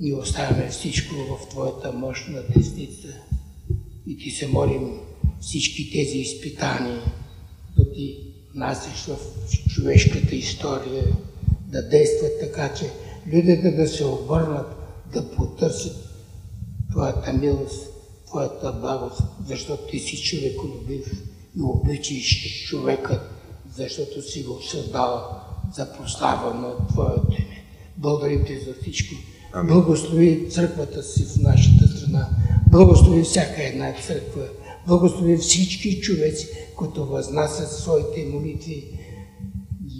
И 0.01 0.13
оставяме 0.13 0.69
всичко 0.69 1.15
в 1.15 1.49
Твоята 1.49 1.91
мощна 1.91 2.41
десница. 2.55 3.07
И 4.07 4.17
Ти 4.17 4.31
се 4.31 4.47
молим 4.47 4.89
всички 5.41 5.91
тези 5.91 6.17
изпитания, 6.17 7.01
Ти 7.93 8.33
насиш 8.55 9.05
в 9.05 9.17
човешката 9.69 10.35
история, 10.35 11.03
да 11.67 11.89
действат 11.89 12.39
така, 12.39 12.73
че 12.73 12.91
людите 13.27 13.71
да 13.71 13.87
се 13.87 14.05
обърнат, 14.05 14.75
да 15.13 15.31
потърсят 15.31 15.95
Твоята 16.91 17.33
милост, 17.33 17.89
Твоята 18.27 18.71
благост, 18.71 19.21
защото 19.47 19.87
Ти 19.87 19.99
си 19.99 20.17
човеколюбив 20.17 21.23
и 21.57 21.61
обичаш 21.61 22.65
човекът, 22.67 23.21
защото 23.75 24.21
си 24.21 24.43
го 24.43 24.61
създал 24.61 25.21
за 25.75 25.93
прослава 25.93 26.53
на 26.53 26.87
Твоето 26.87 27.31
име. 27.31 27.63
Благодарим 27.97 28.45
Ти 28.45 28.59
за 28.59 28.73
всичко. 28.81 29.15
Амин. 29.53 29.73
Благослови 29.73 30.49
църквата 30.49 31.03
си 31.03 31.25
в 31.25 31.37
нашата 31.37 31.87
страна. 31.87 32.29
Благослови 32.71 33.23
всяка 33.23 33.63
една 33.63 33.93
църква. 34.07 34.47
Благослови 34.87 35.37
всички 35.37 36.01
човеци, 36.01 36.47
които 36.75 37.05
възнасят 37.05 37.71
своите 37.71 38.23
молитви 38.23 38.99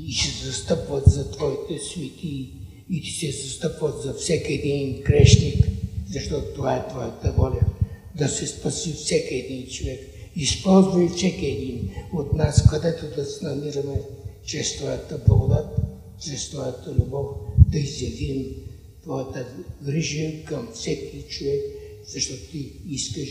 и 0.08 0.14
се 0.14 0.46
застъпват 0.46 1.04
за 1.08 1.32
Твоите 1.32 1.80
свети 1.80 2.52
и 2.90 3.02
ти 3.02 3.12
се 3.12 3.32
застъпват 3.32 4.02
за 4.02 4.14
всеки 4.14 4.54
един 4.54 5.02
грешник, 5.02 5.68
защото 6.10 6.54
това 6.56 6.76
е 6.76 6.88
Твоята 6.88 7.32
воля. 7.32 7.60
Да 8.16 8.28
се 8.28 8.48
спаси 8.48 8.94
всеки 8.94 9.36
един 9.36 9.68
човек. 9.68 10.00
Използвай 10.36 11.10
всеки 11.10 11.46
един 11.46 11.90
от 12.14 12.34
нас, 12.34 12.70
където 12.70 13.16
да 13.16 13.26
се 13.26 13.46
намираме 13.46 14.02
чрез 14.46 14.78
Твоята 14.78 15.22
благодат, 15.28 15.68
чрез 16.26 16.50
Твоята 16.50 16.96
любов, 17.00 17.28
да 17.72 17.80
изявим 17.80 18.46
Твоята 19.04 19.46
грижа 19.86 20.44
към 20.46 20.70
всеки 20.74 21.24
човек, 21.30 21.62
защото 22.08 22.52
Ти 22.52 22.72
искаш 22.90 23.30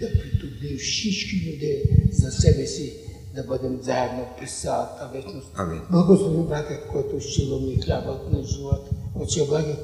да 0.00 0.12
притоплиш 0.12 0.82
всички 0.82 1.36
люди 1.36 1.82
за 2.12 2.30
себе 2.30 2.66
си, 2.66 2.92
да 3.34 3.42
бъдем 3.42 3.78
заедно 3.82 4.26
през 4.38 4.60
цялата 4.60 5.10
вечност. 5.12 5.48
Амин. 5.54 5.80
Благослови 5.90 6.48
братът, 6.48 6.88
който 6.92 7.20
сила 7.20 7.60
ми 7.60 7.76
хлябът 7.76 8.32
на 8.32 8.42
живота. 8.42 8.90
Отче 9.14 9.46
благи, 9.46 9.74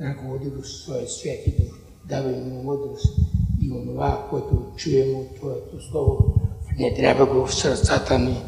ръководи 0.00 0.50
го 0.50 0.64
своя 0.64 1.08
святи 1.08 1.50
дух, 1.50 1.78
давай 2.08 2.40
му 2.40 2.62
мъдрост 2.62 3.18
и 3.60 3.72
онова, 3.72 4.26
което 4.30 4.72
чуем 4.76 5.14
от 5.14 5.36
Твоето 5.36 5.90
Слово, 5.90 6.34
внедрява 6.76 7.26
го 7.26 7.46
в 7.46 7.54
сърцата 7.54 8.18
ни, 8.18 8.42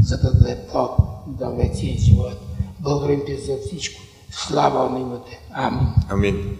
за 0.00 0.18
да 0.18 0.34
даде 0.34 0.58
плод 0.70 0.90
да 1.38 1.50
вече 1.50 1.96
живот. 1.98 2.32
Благодарим 2.80 3.22
Ти 3.26 3.36
за 3.36 3.56
всичко. 3.66 4.02
Слава 4.30 4.90
на 4.90 5.00
имате. 5.00 5.40
Амин. 5.50 5.88
Амин. 6.08 6.56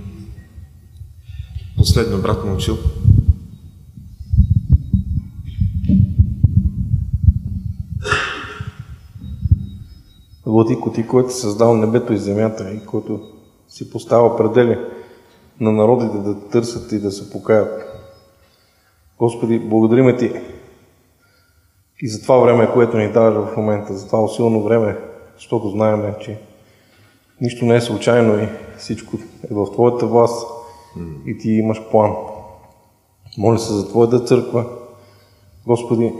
Последно, 1.76 2.22
брат 2.22 2.44
Момчил. 2.44 2.78
Владико, 10.48 10.92
ти, 10.92 11.06
който 11.06 11.30
си 11.30 11.40
създал 11.40 11.76
небето 11.76 12.12
и 12.12 12.18
земята 12.18 12.70
и 12.70 12.86
който 12.86 13.20
си 13.68 13.90
поставя 13.90 14.36
предели 14.36 14.78
на 15.60 15.72
народите 15.72 16.18
да 16.18 16.48
търсят 16.48 16.92
и 16.92 17.00
да 17.00 17.10
се 17.10 17.30
покаят. 17.30 17.84
Господи, 19.18 19.58
благодариме 19.58 20.16
Ти 20.16 20.32
и 22.00 22.08
за 22.08 22.22
това 22.22 22.38
време, 22.38 22.72
което 22.72 22.96
ни 22.96 23.12
даваш 23.12 23.34
в 23.34 23.56
момента, 23.56 23.94
за 23.94 24.06
това 24.06 24.22
усилно 24.22 24.62
време, 24.62 24.96
защото 25.36 25.68
знаем, 25.68 26.14
че 26.20 26.40
нищо 27.40 27.64
не 27.64 27.76
е 27.76 27.80
случайно 27.80 28.38
и 28.42 28.48
всичко 28.78 29.16
е 29.50 29.54
в 29.54 29.72
Твоята 29.72 30.06
власт 30.06 30.46
и 31.26 31.38
Ти 31.38 31.50
имаш 31.50 31.82
план. 31.90 32.14
Моля 33.38 33.58
се 33.58 33.72
за 33.72 33.88
Твоята 33.88 34.24
църква. 34.24 34.66
Господи, 35.66 36.12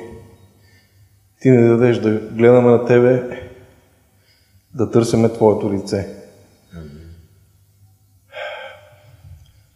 Ти 1.41 1.51
не 1.51 1.69
дадеш 1.69 1.99
да 1.99 2.11
гледаме 2.11 2.71
на 2.71 2.85
Тебе 2.85 3.48
да 4.75 4.91
търсиме 4.91 5.29
Твоето 5.29 5.73
лице. 5.73 6.09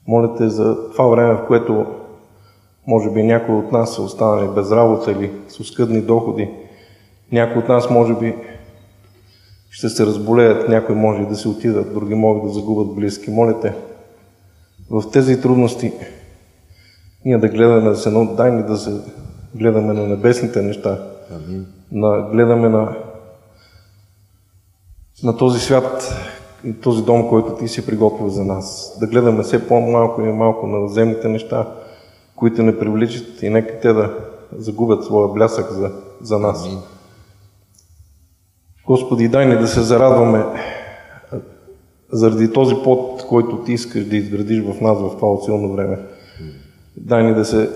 Моля 0.06 0.34
те 0.36 0.48
за 0.48 0.90
това 0.90 1.06
време, 1.06 1.34
в 1.34 1.46
което 1.46 1.86
може 2.86 3.10
би 3.10 3.22
някои 3.22 3.54
от 3.54 3.72
нас 3.72 3.94
са 3.94 4.02
останали 4.02 4.48
без 4.48 4.70
работа 4.70 5.12
или 5.12 5.32
с 5.48 5.60
оскъдни 5.60 6.00
доходи. 6.00 6.50
Някои 7.32 7.62
от 7.62 7.68
нас 7.68 7.90
може 7.90 8.14
би 8.14 8.36
ще 9.70 9.88
се 9.88 10.06
разболеят, 10.06 10.68
някои 10.68 10.94
може 10.94 11.24
да 11.24 11.36
се 11.36 11.48
отидат, 11.48 11.94
други 11.94 12.14
могат 12.14 12.42
да 12.42 12.48
загубят 12.48 12.94
близки. 12.94 13.30
Моля 13.30 13.60
те, 13.60 13.74
в 14.90 15.10
тези 15.12 15.40
трудности 15.40 15.92
ние 17.24 17.38
да 17.38 17.48
гледаме 17.48 17.90
да 17.90 17.96
се, 17.96 18.10
дай 18.10 18.52
ни 18.52 18.62
да 18.62 18.76
се 18.76 19.00
гледаме 19.54 19.92
на 19.92 20.06
небесните 20.06 20.62
неща, 20.62 21.08
Амин. 21.30 21.66
на, 21.92 22.28
гледаме 22.32 22.68
на 22.68 22.96
на 25.22 25.36
този 25.36 25.60
свят 25.60 26.14
и 26.64 26.72
този 26.80 27.02
дом, 27.02 27.28
който 27.28 27.54
ти 27.54 27.68
си 27.68 27.86
приготвил 27.86 28.28
за 28.28 28.44
нас. 28.44 28.96
Да 29.00 29.06
гледаме 29.06 29.42
все 29.42 29.68
по-малко 29.68 30.20
и 30.20 30.32
малко 30.32 30.66
на 30.66 30.88
земните 30.88 31.28
неща, 31.28 31.68
които 32.36 32.62
не 32.62 32.78
привличат 32.78 33.42
и 33.42 33.50
нека 33.50 33.80
те 33.80 33.92
да 33.92 34.14
загубят 34.56 35.04
своя 35.04 35.28
блясък 35.28 35.70
за, 35.70 35.90
за 36.20 36.38
нас. 36.38 36.66
Амин. 36.66 36.78
Господи, 38.86 39.28
дай 39.28 39.46
ни 39.46 39.58
да 39.58 39.68
се 39.68 39.80
зарадваме 39.80 40.44
заради 42.12 42.52
този 42.52 42.74
пот, 42.84 43.26
който 43.28 43.56
ти 43.56 43.72
искаш 43.72 44.04
да 44.04 44.16
изградиш 44.16 44.62
в 44.64 44.80
нас 44.80 44.98
в 44.98 45.16
това 45.16 45.44
силно 45.44 45.72
време. 45.72 45.98
Дай 46.96 47.22
ни 47.22 47.34
да 47.34 47.44
се 47.44 47.70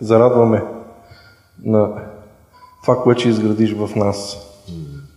зарадваме 0.00 0.64
на 1.64 1.90
това, 2.82 3.02
което 3.02 3.20
ще 3.20 3.28
изградиш 3.28 3.74
в 3.74 3.96
нас 3.96 4.49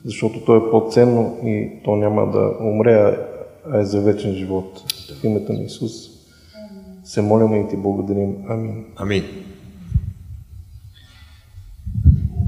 защото 0.06 0.46
то 0.46 0.56
е 0.56 0.72
по-ценно 0.72 1.38
и 1.44 1.70
то 1.84 1.96
няма 1.96 2.32
да 2.32 2.54
умре, 2.62 3.18
а 3.72 3.80
е 3.80 3.86
за 3.86 4.02
вечен 4.02 4.36
живот. 4.36 4.82
В 5.22 5.24
името 5.24 5.54
на 5.54 5.64
Исус 5.64 5.92
се 7.04 7.22
молим 7.22 7.56
и 7.56 7.70
ти 7.70 7.78
благодарим. 7.78 8.36
Амин. 8.50 8.86
Амин. 8.96 9.24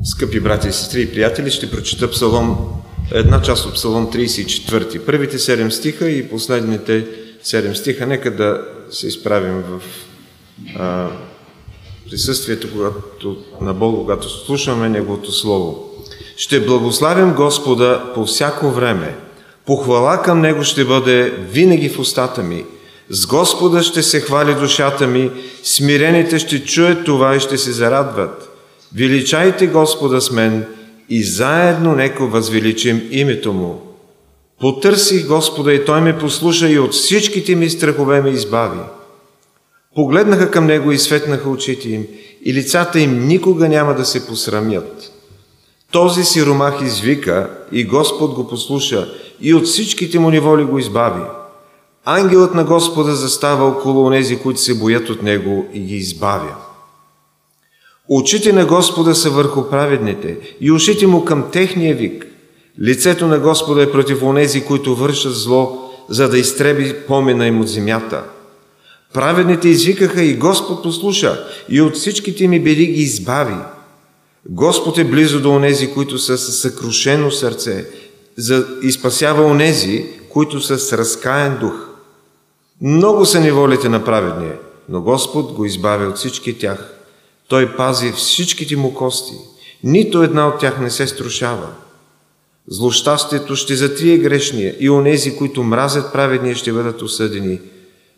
Скъпи 0.03 0.39
брати 0.39 0.67
и 0.67 0.71
сестри 0.71 1.01
и 1.01 1.11
приятели, 1.11 1.51
ще 1.51 1.71
прочита 1.71 2.11
псалом, 2.11 2.57
една 3.13 3.41
част 3.41 3.65
от 3.65 3.73
псалом 3.73 4.07
34. 4.07 5.05
Първите 5.05 5.37
7 5.37 5.69
стиха 5.69 6.09
и 6.09 6.29
последните 6.29 7.07
7 7.43 7.73
стиха. 7.73 8.07
Нека 8.07 8.35
да 8.35 8.61
се 8.89 9.07
изправим 9.07 9.61
в 9.61 9.81
а, 10.75 11.09
присъствието 12.09 12.67
когато, 12.73 13.37
на 13.61 13.73
Бога, 13.73 13.97
когато 13.97 14.29
слушаме 14.29 14.89
Неговото 14.89 15.31
Слово. 15.31 15.94
Ще 16.37 16.65
благославям 16.65 17.33
Господа 17.33 18.11
по 18.15 18.25
всяко 18.25 18.69
време. 18.69 19.15
Похвала 19.65 20.21
към 20.21 20.41
Него 20.41 20.63
ще 20.63 20.85
бъде 20.85 21.29
винаги 21.29 21.89
в 21.89 21.99
устата 21.99 22.43
ми. 22.43 22.65
С 23.09 23.27
Господа 23.27 23.83
ще 23.83 24.03
се 24.03 24.21
хвали 24.21 24.55
душата 24.55 25.07
ми, 25.07 25.31
смирените 25.63 26.39
ще 26.39 26.63
чуят 26.63 27.05
това 27.05 27.35
и 27.35 27.39
ще 27.39 27.57
се 27.57 27.71
зарадват. 27.71 28.49
Величайте 28.95 29.67
Господа 29.67 30.21
с 30.21 30.31
мен 30.31 30.65
и 31.09 31.23
заедно 31.23 31.95
нека 31.95 32.25
възвеличим 32.25 33.01
името 33.11 33.53
Му. 33.53 33.81
Потърсих 34.59 35.27
Господа 35.27 35.73
и 35.73 35.85
Той 35.85 36.01
ме 36.01 36.17
послуша 36.17 36.69
и 36.69 36.79
от 36.79 36.93
всичките 36.93 37.55
ми 37.55 37.69
страхове 37.69 38.21
ме 38.21 38.29
избави. 38.29 38.79
Погледнаха 39.95 40.51
към 40.51 40.65
Него 40.65 40.91
и 40.91 40.99
светнаха 40.99 41.49
очите 41.49 41.89
им, 41.89 42.07
и 42.45 42.53
лицата 42.53 42.99
им 42.99 43.27
никога 43.27 43.69
няма 43.69 43.93
да 43.93 44.05
се 44.05 44.27
посрамят. 44.27 45.14
Този 45.95 46.23
сиромах 46.23 46.81
извика 46.81 47.49
и 47.71 47.85
Господ 47.85 48.33
го 48.33 48.47
послуша 48.47 49.07
и 49.41 49.53
от 49.53 49.65
всичките 49.65 50.19
му 50.19 50.29
неволи 50.29 50.63
го 50.63 50.79
избави. 50.79 51.21
Ангелът 52.05 52.53
на 52.53 52.63
Господа 52.63 53.15
застава 53.15 53.67
около 53.67 54.05
онези, 54.05 54.37
които 54.37 54.61
се 54.61 54.79
боят 54.79 55.09
от 55.09 55.23
Него 55.23 55.65
и 55.73 55.79
ги 55.79 55.95
избавя. 55.95 56.55
Очите 58.09 58.53
на 58.53 58.65
Господа 58.65 59.15
са 59.15 59.29
върху 59.29 59.69
праведните 59.69 60.37
и 60.61 60.71
ушите 60.71 61.07
му 61.07 61.25
към 61.25 61.51
техния 61.51 61.95
вик. 61.95 62.25
Лицето 62.81 63.27
на 63.27 63.39
Господа 63.39 63.83
е 63.83 63.91
против 63.91 64.23
онези, 64.23 64.65
които 64.65 64.95
вършат 64.95 65.35
зло, 65.35 65.91
за 66.09 66.29
да 66.29 66.37
изтреби 66.37 66.95
помена 67.07 67.47
им 67.47 67.61
от 67.61 67.67
земята. 67.67 68.23
Праведните 69.13 69.69
извикаха 69.69 70.23
и 70.23 70.33
Господ 70.33 70.83
послуша 70.83 71.45
и 71.69 71.81
от 71.81 71.95
всичките 71.95 72.47
ми 72.47 72.59
бели 72.59 72.85
ги 72.85 73.01
избави. 73.01 73.55
Господ 74.49 74.97
е 74.97 75.03
близо 75.03 75.41
до 75.41 75.51
онези, 75.51 75.93
които 75.93 76.17
са 76.17 76.37
с 76.37 76.51
съкрушено 76.51 77.31
сърце, 77.31 77.85
за 78.37 78.67
и 78.81 78.91
спасява 78.91 79.43
онези, 79.43 80.05
които 80.29 80.61
са 80.61 80.79
с 80.79 80.93
разкаен 80.93 81.57
дух. 81.59 81.73
Много 82.81 83.25
са 83.25 83.39
неволите 83.39 83.89
на 83.89 84.05
праведния, 84.05 84.57
но 84.89 85.01
Господ 85.01 85.53
го 85.53 85.65
избавя 85.65 86.07
от 86.07 86.17
всички 86.17 86.57
тях. 86.57 86.93
Той 87.47 87.75
пази 87.75 88.11
всичките 88.11 88.75
му 88.75 88.93
кости. 88.93 89.33
Нито 89.83 90.23
една 90.23 90.47
от 90.47 90.59
тях 90.59 90.79
не 90.79 90.89
се 90.89 91.07
струшава. 91.07 91.67
Злощастието 92.67 93.55
ще 93.55 93.75
затрие 93.75 94.17
грешния 94.17 94.75
и 94.79 94.89
онези, 94.89 95.37
които 95.37 95.63
мразят 95.63 96.13
праведния, 96.13 96.55
ще 96.55 96.73
бъдат 96.73 97.01
осъдени. 97.01 97.59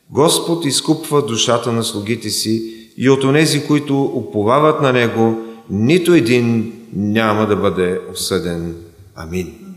Господ 0.10 0.66
изкупва 0.66 1.26
душата 1.26 1.72
на 1.72 1.84
слугите 1.84 2.30
си 2.30 2.74
и 2.98 3.10
от 3.10 3.24
онези, 3.24 3.66
които 3.68 4.04
уповават 4.04 4.82
на 4.82 4.94
Него, 4.94 5.47
нито 5.70 6.14
един 6.14 6.74
няма 6.94 7.48
да 7.48 7.56
бъде 7.56 8.02
осъден. 8.12 8.76
Амин. 9.16 9.76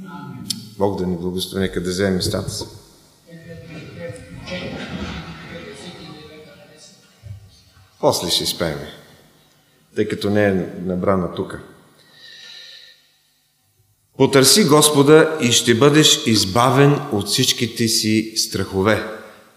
Бог 0.78 0.98
да 0.98 1.06
ни 1.06 1.16
благослови, 1.16 1.60
нека 1.60 1.82
да 1.82 1.90
вземе 1.90 2.10
местата 2.10 2.50
си. 2.50 2.64
После 8.00 8.30
ще 8.30 8.46
спеме, 8.46 8.88
тъй 9.96 10.08
като 10.08 10.30
не 10.30 10.44
е 10.44 10.66
набрана 10.84 11.34
тук. 11.34 11.58
Потърси 14.16 14.64
Господа 14.64 15.38
и 15.42 15.52
ще 15.52 15.74
бъдеш 15.74 16.26
избавен 16.26 17.00
от 17.12 17.28
всичките 17.28 17.88
си 17.88 18.32
страхове. 18.36 19.04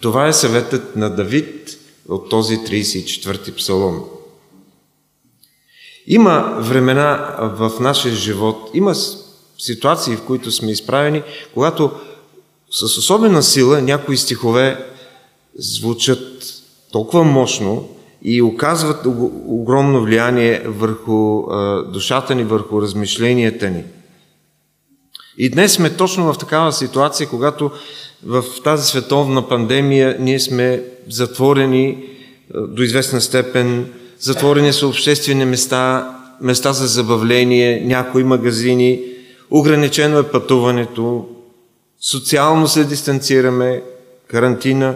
Това 0.02 0.28
е 0.28 0.34
съветът 0.34 0.96
на 0.96 1.16
Давид 1.16 1.78
от 2.10 2.30
този 2.30 2.58
34-ти 2.58 3.56
псалом. 3.56 4.04
Има 6.08 6.58
времена 6.60 7.36
в 7.40 7.72
нашия 7.80 8.16
живот, 8.16 8.70
има 8.74 8.96
ситуации, 9.58 10.16
в 10.16 10.24
които 10.24 10.52
сме 10.52 10.72
изправени, 10.72 11.24
когато 11.54 11.92
с 12.72 12.84
особена 12.84 13.44
сила 13.44 13.82
някои 13.82 14.18
стихове 14.18 14.86
звучат 15.56 16.44
толкова 16.92 17.24
мощно 17.24 17.90
и 18.22 18.42
оказват 18.42 19.06
огромно 19.46 20.02
влияние 20.02 20.64
върху 20.66 21.44
душата 21.92 22.36
ни, 22.36 22.44
върху 22.44 22.82
размишленията 22.82 23.70
ни. 23.70 23.84
И 25.38 25.50
днес 25.50 25.74
сме 25.74 25.96
точно 25.96 26.34
в 26.34 26.38
такава 26.38 26.74
ситуация, 26.74 27.30
когато 27.30 27.72
в 28.26 28.44
тази 28.64 28.88
световна 28.88 29.48
пандемия 29.48 30.18
ние 30.20 30.40
сме 30.40 30.84
затворени 31.10 32.06
до 32.56 32.84
известна 32.84 33.22
степен, 33.22 33.94
затворени 34.20 34.74
са 34.74 34.88
обществени 34.88 35.46
места, 35.46 36.16
места 36.42 36.74
за 36.74 36.88
забавление, 36.88 37.82
някои 37.86 38.24
магазини, 38.24 39.02
ограничено 39.52 40.20
е 40.20 40.32
пътуването, 40.32 41.26
социално 42.02 42.68
се 42.68 42.84
дистанцираме, 42.84 43.84
карантина. 44.28 44.96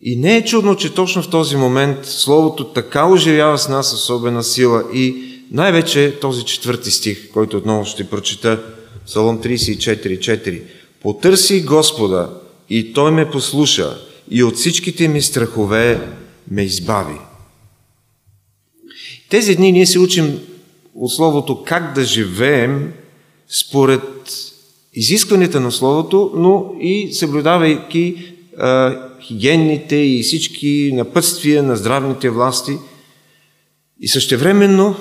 И 0.00 0.16
не 0.16 0.36
е 0.36 0.44
чудно, 0.44 0.76
че 0.76 0.94
точно 0.94 1.22
в 1.22 1.30
този 1.30 1.56
момент 1.56 2.06
Словото 2.06 2.64
така 2.64 3.06
оживява 3.06 3.58
с 3.58 3.68
нас 3.68 3.94
особена 3.94 4.42
сила 4.42 4.84
и 4.94 5.28
най-вече 5.52 6.18
този 6.20 6.44
четвърти 6.44 6.90
стих, 6.90 7.30
който 7.30 7.56
отново 7.56 7.84
ще 7.84 8.10
прочита, 8.10 8.60
Псалом 9.06 9.38
34.4. 9.42 10.62
Потърси 11.02 11.62
Господа 11.62 12.30
и 12.70 12.92
Той 12.92 13.10
ме 13.10 13.30
послуша 13.30 13.98
и 14.30 14.42
от 14.42 14.56
всичките 14.56 15.08
ми 15.08 15.22
страхове 15.22 16.00
ме 16.50 16.62
избави. 16.62 17.18
Тези 19.30 19.56
дни 19.56 19.72
ние 19.72 19.86
се 19.86 19.98
учим 19.98 20.40
от 20.94 21.12
Словото 21.12 21.64
как 21.64 21.94
да 21.94 22.04
живеем 22.04 22.92
според 23.48 24.02
изискванията 24.94 25.60
на 25.60 25.72
Словото, 25.72 26.32
но 26.34 26.72
и 26.80 27.12
съблюдавайки 27.12 28.32
а, 28.58 28.96
хигиенните 29.22 29.96
и 29.96 30.22
всички 30.22 30.90
напътствия 30.94 31.62
на 31.62 31.76
здравните 31.76 32.30
власти 32.30 32.72
и 34.00 34.08
същевременно, 34.08 34.96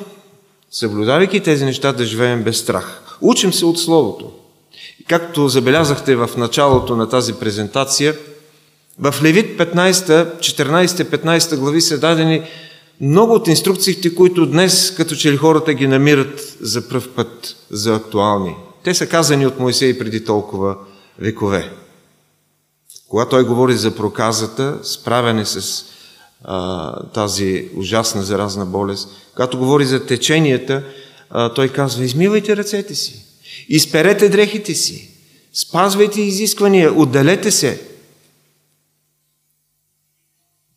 съблюдавайки 0.72 1.40
тези 1.40 1.66
неща, 1.66 1.94
да 1.94 2.06
живеем 2.06 2.44
без 2.44 2.58
страх. 2.58 3.18
Учим 3.22 3.54
се 3.54 3.66
от 3.66 3.80
Словото. 3.80 4.32
Както 5.08 5.48
забелязахте 5.48 6.16
в 6.16 6.30
началото 6.38 6.96
на 6.96 7.10
тази 7.10 7.34
презентация, 7.34 8.16
в 9.00 9.16
Левит 9.24 9.60
15, 9.60 10.40
14-15 10.40 11.58
глави 11.58 11.82
са 11.82 12.00
дадени 12.00 12.42
много 13.02 13.34
от 13.34 13.48
инструкциите, 13.48 14.16
които 14.16 14.46
днес, 14.46 14.92
като 14.92 15.16
че 15.16 15.32
ли 15.32 15.38
хората 15.38 15.74
ги 15.74 15.88
намират 15.88 16.58
за 16.62 16.90
пръв 16.90 17.10
път 17.10 17.56
за 17.70 17.96
актуални. 17.96 18.56
Те 18.84 18.94
са 18.94 19.08
казани 19.08 19.46
от 19.46 19.60
Моисей 19.60 19.98
преди 19.98 20.24
толкова 20.24 20.76
векове. 21.20 21.72
Когато 23.08 23.30
той 23.30 23.44
говори 23.44 23.74
за 23.74 23.96
проказата, 23.96 24.80
справяне 24.84 25.46
с 25.46 25.86
а, 26.44 27.04
тази 27.04 27.70
ужасна 27.76 28.24
заразна 28.24 28.66
болест, 28.66 29.10
когато 29.34 29.58
говори 29.58 29.86
за 29.86 30.06
теченията, 30.06 30.84
а, 31.30 31.54
той 31.54 31.70
казва, 31.70 32.06
измивайте 32.06 32.58
ръцете 32.58 32.96
си, 32.96 33.26
изперете 33.70 34.30
дрехите 34.30 34.76
си, 34.76 35.10
спазвайте 35.54 36.22
изисквания, 36.22 36.94
отделете 36.94 37.52
се, 37.52 37.82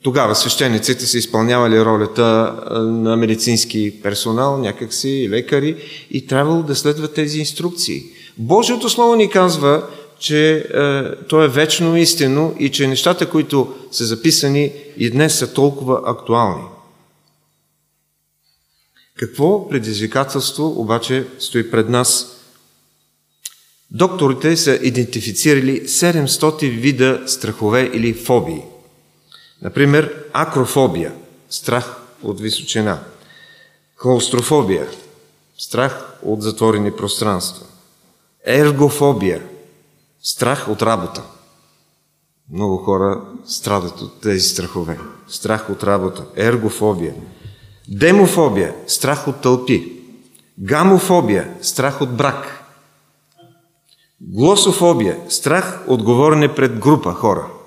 тогава 0.03 0.35
свещениците 0.35 1.07
са 1.07 1.19
изпълнявали 1.19 1.85
ролята 1.85 2.57
на 2.83 3.17
медицински 3.17 4.03
персонал, 4.03 4.59
някакси 4.59 5.29
лекари 5.31 5.77
и 6.11 6.27
трябвало 6.27 6.63
да 6.63 6.77
следват 6.77 7.15
тези 7.15 7.39
инструкции. 7.39 8.03
Божието 8.39 8.89
Слово 8.89 9.15
ни 9.15 9.31
казва, 9.31 9.83
че 10.19 10.57
е, 10.57 10.65
то 11.29 11.43
е 11.43 11.49
вечно 11.49 11.97
истинно 11.97 12.55
и 12.59 12.71
че 12.71 12.87
нещата, 12.87 13.31
които 13.31 13.75
са 13.93 14.05
записани 14.05 14.73
и 14.97 15.11
днес 15.11 15.39
са 15.39 15.55
толкова 15.55 16.01
актуални. 16.05 16.65
Какво 19.19 19.69
предизвикателство 19.69 20.81
обаче 20.81 21.27
стои 21.39 21.71
пред 21.71 21.89
нас? 21.89 22.37
Докторите 23.91 24.57
са 24.57 24.79
идентифицирали 24.83 25.81
700 25.81 26.81
вида 26.81 27.23
страхове 27.27 27.91
или 27.95 28.15
фобии. 28.15 28.63
Например, 29.63 30.25
акрофобия, 30.33 31.13
страх 31.51 32.03
от 32.23 32.41
височина, 32.41 32.99
клаустрофобия, 33.97 34.89
страх 35.59 36.19
от 36.23 36.43
затворени 36.43 36.93
пространства, 36.93 37.67
ергофобия, 38.47 39.43
страх 40.23 40.69
от 40.69 40.83
работа. 40.83 41.23
Много 42.53 42.77
хора 42.77 43.21
страдат 43.47 44.01
от 44.01 44.21
тези 44.21 44.49
страхове. 44.49 44.99
Страх 45.29 45.71
от 45.71 45.85
работа, 45.85 46.25
ергофобия, 46.37 47.15
демофобия, 47.89 48.75
страх 48.87 49.29
от 49.29 49.41
тълпи, 49.41 49.93
гамофобия, 50.59 51.55
страх 51.63 52.01
от 52.01 52.17
брак, 52.17 52.65
глософобия, 54.21 55.21
страх 55.29 55.85
от 55.89 56.03
говорене 56.03 56.55
пред 56.55 56.79
група 56.79 57.13
хора– 57.13 57.47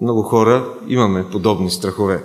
много 0.00 0.22
хора 0.22 0.74
имаме 0.88 1.30
подобни 1.30 1.70
страхове. 1.70 2.24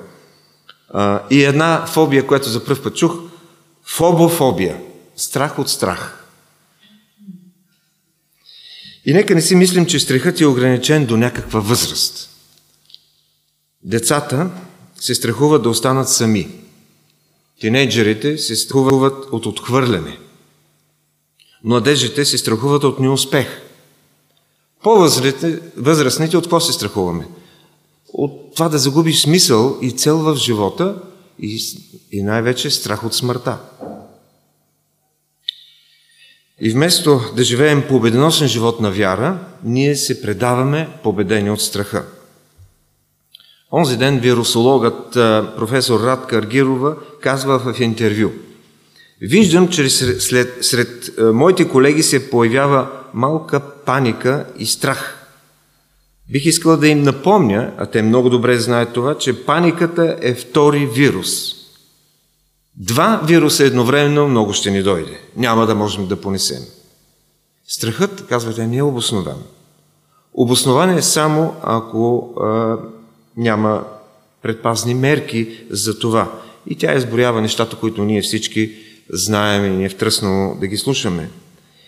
И 1.29 1.43
една 1.43 1.85
фобия, 1.85 2.27
която 2.27 2.49
за 2.49 2.65
първ 2.65 2.83
път 2.83 2.95
чух, 2.95 3.15
фобофобия. 3.83 4.81
Страх 5.15 5.59
от 5.59 5.69
страх. 5.69 6.23
И 9.05 9.13
нека 9.13 9.35
не 9.35 9.41
си 9.41 9.55
мислим, 9.55 9.85
че 9.85 9.99
страхът 9.99 10.41
е 10.41 10.45
ограничен 10.45 11.05
до 11.05 11.17
някаква 11.17 11.59
възраст. 11.59 12.29
Децата 13.83 14.49
се 14.99 15.15
страхуват 15.15 15.63
да 15.63 15.69
останат 15.69 16.09
сами. 16.09 16.49
Тинейджерите 17.59 18.37
се 18.37 18.55
страхуват 18.55 19.25
от 19.31 19.45
отхвърляне. 19.45 20.19
Младежите 21.63 22.25
се 22.25 22.37
страхуват 22.37 22.83
от 22.83 22.99
неуспех. 22.99 23.47
По-възрастните 24.83 26.37
от 26.37 26.43
какво 26.43 26.59
се 26.59 26.73
страхуваме? 26.73 27.27
От 28.13 28.55
това 28.55 28.69
да 28.69 28.77
загубиш 28.77 29.21
смисъл 29.21 29.77
и 29.81 29.91
цел 29.91 30.17
в 30.17 30.35
живота 30.35 30.95
и, 31.39 31.61
и 32.11 32.23
най-вече 32.23 32.69
страх 32.69 33.03
от 33.03 33.13
смъртта. 33.13 33.57
И 36.61 36.69
вместо 36.69 37.21
да 37.35 37.43
живеем 37.43 37.87
победоносен 37.87 38.47
живот 38.47 38.79
на 38.79 38.91
вяра, 38.91 39.39
ние 39.63 39.95
се 39.95 40.21
предаваме 40.21 40.89
победени 41.03 41.51
от 41.51 41.61
страха. 41.61 42.05
Онзи 43.71 43.97
ден 43.97 44.19
вирусологът 44.19 45.13
професор 45.57 45.99
Радка 45.99 46.37
Аргирова 46.37 46.95
казва 47.21 47.59
в 47.59 47.79
интервю 47.79 48.31
Виждам, 49.21 49.67
че 49.67 49.89
сред, 49.89 50.65
сред 50.65 51.09
моите 51.33 51.69
колеги 51.69 52.03
се 52.03 52.29
появява 52.29 52.87
малка 53.13 53.59
паника 53.59 54.45
и 54.59 54.65
страх. 54.65 55.16
Бих 56.29 56.45
искала 56.45 56.77
да 56.77 56.87
им 56.87 57.01
напомня, 57.03 57.73
а 57.77 57.85
те 57.85 58.01
много 58.01 58.29
добре 58.29 58.59
знаят 58.59 58.93
това, 58.93 59.17
че 59.17 59.45
паниката 59.45 60.17
е 60.21 60.33
втори 60.33 60.85
вирус. 60.85 61.57
Два 62.75 63.21
вируса 63.27 63.63
едновременно 63.63 64.27
много 64.27 64.53
ще 64.53 64.71
ни 64.71 64.83
дойде. 64.83 65.19
Няма 65.35 65.65
да 65.65 65.75
можем 65.75 66.07
да 66.07 66.21
понесем. 66.21 66.63
Страхът, 67.67 68.27
казвате, 68.27 68.67
не 68.67 68.77
е 68.77 68.83
обоснован. 68.83 69.43
Обоснован 70.33 70.97
е 70.97 71.01
само 71.01 71.55
ако 71.61 72.33
а, 72.41 72.77
няма 73.37 73.83
предпазни 74.41 74.93
мерки 74.93 75.65
за 75.69 75.99
това. 75.99 76.39
И 76.67 76.75
тя 76.75 76.95
изборява 76.95 77.41
нещата, 77.41 77.75
които 77.75 78.03
ние 78.03 78.21
всички 78.21 78.75
знаем 79.09 79.65
и 79.65 79.77
ни 79.77 79.85
е 79.85 79.89
втръснало 79.89 80.55
да 80.55 80.67
ги 80.67 80.77
слушаме. 80.77 81.29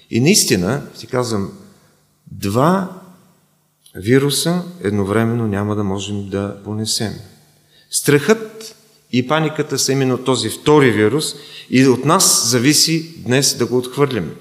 И 0.09 0.19
наистина, 0.19 0.81
си 0.95 1.07
казвам, 1.07 1.51
два 2.31 2.89
вируса 3.95 4.61
едновременно 4.83 5.47
няма 5.47 5.75
да 5.75 5.83
можем 5.83 6.29
да 6.29 6.55
понесем. 6.63 7.13
Страхът 7.91 8.75
и 9.11 9.27
паниката 9.27 9.79
са 9.79 9.91
именно 9.91 10.17
този 10.17 10.49
втори 10.49 10.91
вирус 10.91 11.35
и 11.69 11.87
от 11.87 12.05
нас 12.05 12.49
зависи 12.49 13.13
днес 13.17 13.57
да 13.57 13.65
го 13.65 13.77
отхвърлим. 13.77 14.31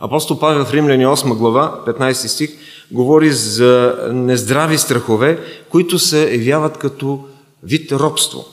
Апостол 0.00 0.38
Павел 0.38 0.64
в 0.64 0.72
Римляни 0.72 1.06
8 1.06 1.36
глава, 1.36 1.82
15 1.86 2.12
стих, 2.12 2.50
говори 2.90 3.32
за 3.32 3.98
нездрави 4.12 4.78
страхове, 4.78 5.40
които 5.70 5.98
се 5.98 6.34
явяват 6.34 6.78
като 6.78 7.28
вид 7.62 7.92
робство. 7.92 8.44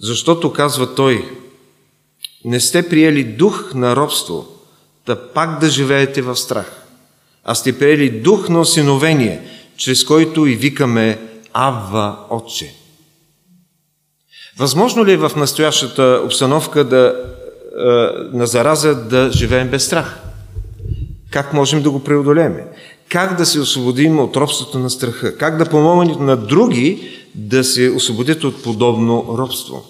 Защото, 0.00 0.52
казва 0.52 0.94
той, 0.94 1.38
не 2.44 2.60
сте 2.60 2.88
приели 2.88 3.24
дух 3.24 3.74
на 3.74 3.96
робство, 3.96 4.46
да 5.06 5.32
пак 5.32 5.60
да 5.60 5.70
живеете 5.70 6.22
в 6.22 6.36
страх, 6.36 6.77
а 7.50 7.54
сте 7.54 7.78
приели 7.78 8.10
дух 8.10 8.48
на 8.48 8.60
осиновение, 8.60 9.40
чрез 9.76 10.04
който 10.04 10.46
и 10.46 10.56
викаме 10.56 11.18
Авва 11.52 12.16
Отче. 12.30 12.74
Възможно 14.58 15.04
ли 15.04 15.12
е 15.12 15.16
в 15.16 15.32
настоящата 15.36 16.22
обстановка 16.24 16.84
да, 16.84 17.14
на 18.32 18.46
зараза 18.46 18.94
да 18.94 19.30
живеем 19.32 19.68
без 19.68 19.84
страх? 19.84 20.20
Как 21.30 21.52
можем 21.52 21.82
да 21.82 21.90
го 21.90 22.04
преодолеем? 22.04 22.56
Как 23.08 23.36
да 23.36 23.46
се 23.46 23.60
освободим 23.60 24.18
от 24.18 24.36
робството 24.36 24.78
на 24.78 24.90
страха? 24.90 25.36
Как 25.36 25.58
да 25.58 25.70
помогнем 25.70 26.26
на 26.26 26.36
други 26.36 27.08
да 27.34 27.64
се 27.64 27.90
освободят 27.90 28.44
от 28.44 28.62
подобно 28.62 29.34
робство? 29.38 29.84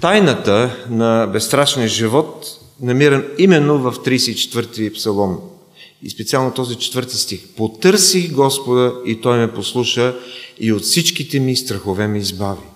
Тайната 0.00 0.76
на 0.90 1.26
безстрашния 1.32 1.88
живот 1.88 2.46
намирам 2.80 3.24
именно 3.38 3.78
в 3.78 3.92
34-ти 3.92 4.92
псалом. 4.92 5.38
И 6.02 6.10
специално 6.10 6.54
този 6.54 6.76
четвърти 6.76 7.16
стих. 7.16 7.48
Потърсих 7.48 8.32
Господа 8.32 8.94
и 9.06 9.20
Той 9.20 9.38
ме 9.38 9.54
послуша 9.54 10.16
и 10.60 10.72
от 10.72 10.82
всичките 10.82 11.40
ми 11.40 11.56
страхове 11.56 12.06
ме 12.06 12.18
избави. 12.18 12.66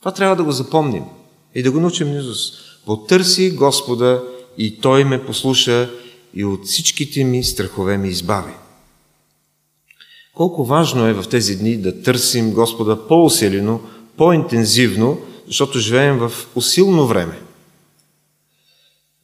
Това 0.00 0.14
трябва 0.14 0.36
да 0.36 0.44
го 0.44 0.52
запомним 0.52 1.04
и 1.54 1.62
да 1.62 1.70
го 1.70 1.80
научим 1.80 2.10
низост. 2.10 2.58
Потърси 2.86 3.50
Господа 3.50 4.22
и 4.58 4.80
Той 4.80 5.04
ме 5.04 5.26
послуша 5.26 5.90
и 6.34 6.44
от 6.44 6.66
всичките 6.66 7.24
ми 7.24 7.44
страхове 7.44 7.98
ми 7.98 8.08
избави. 8.08 8.52
Колко 10.34 10.64
важно 10.64 11.06
е 11.06 11.12
в 11.12 11.28
тези 11.28 11.56
дни 11.56 11.76
да 11.76 12.02
търсим 12.02 12.52
Господа 12.52 13.08
по-усилено, 13.08 13.80
по-интензивно, 14.16 15.18
защото 15.46 15.78
живеем 15.78 16.18
в 16.18 16.32
усилно 16.54 17.06
време. 17.06 17.40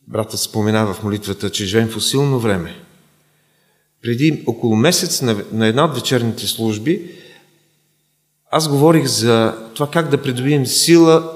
Братът 0.08 0.40
спомена 0.40 0.94
в 0.94 1.02
молитвата, 1.02 1.50
че 1.50 1.66
живеем 1.66 1.88
в 1.88 1.96
усилно 1.96 2.38
време. 2.38 2.74
Преди 4.02 4.44
около 4.46 4.76
месец 4.76 5.22
на, 5.22 5.44
на 5.52 5.66
една 5.66 5.84
от 5.84 5.94
вечерните 5.94 6.46
служби 6.46 7.10
аз 8.54 8.68
говорих 8.68 9.06
за 9.06 9.54
това 9.74 9.86
как 9.90 10.08
да 10.08 10.22
придобием 10.22 10.66
сила 10.66 11.32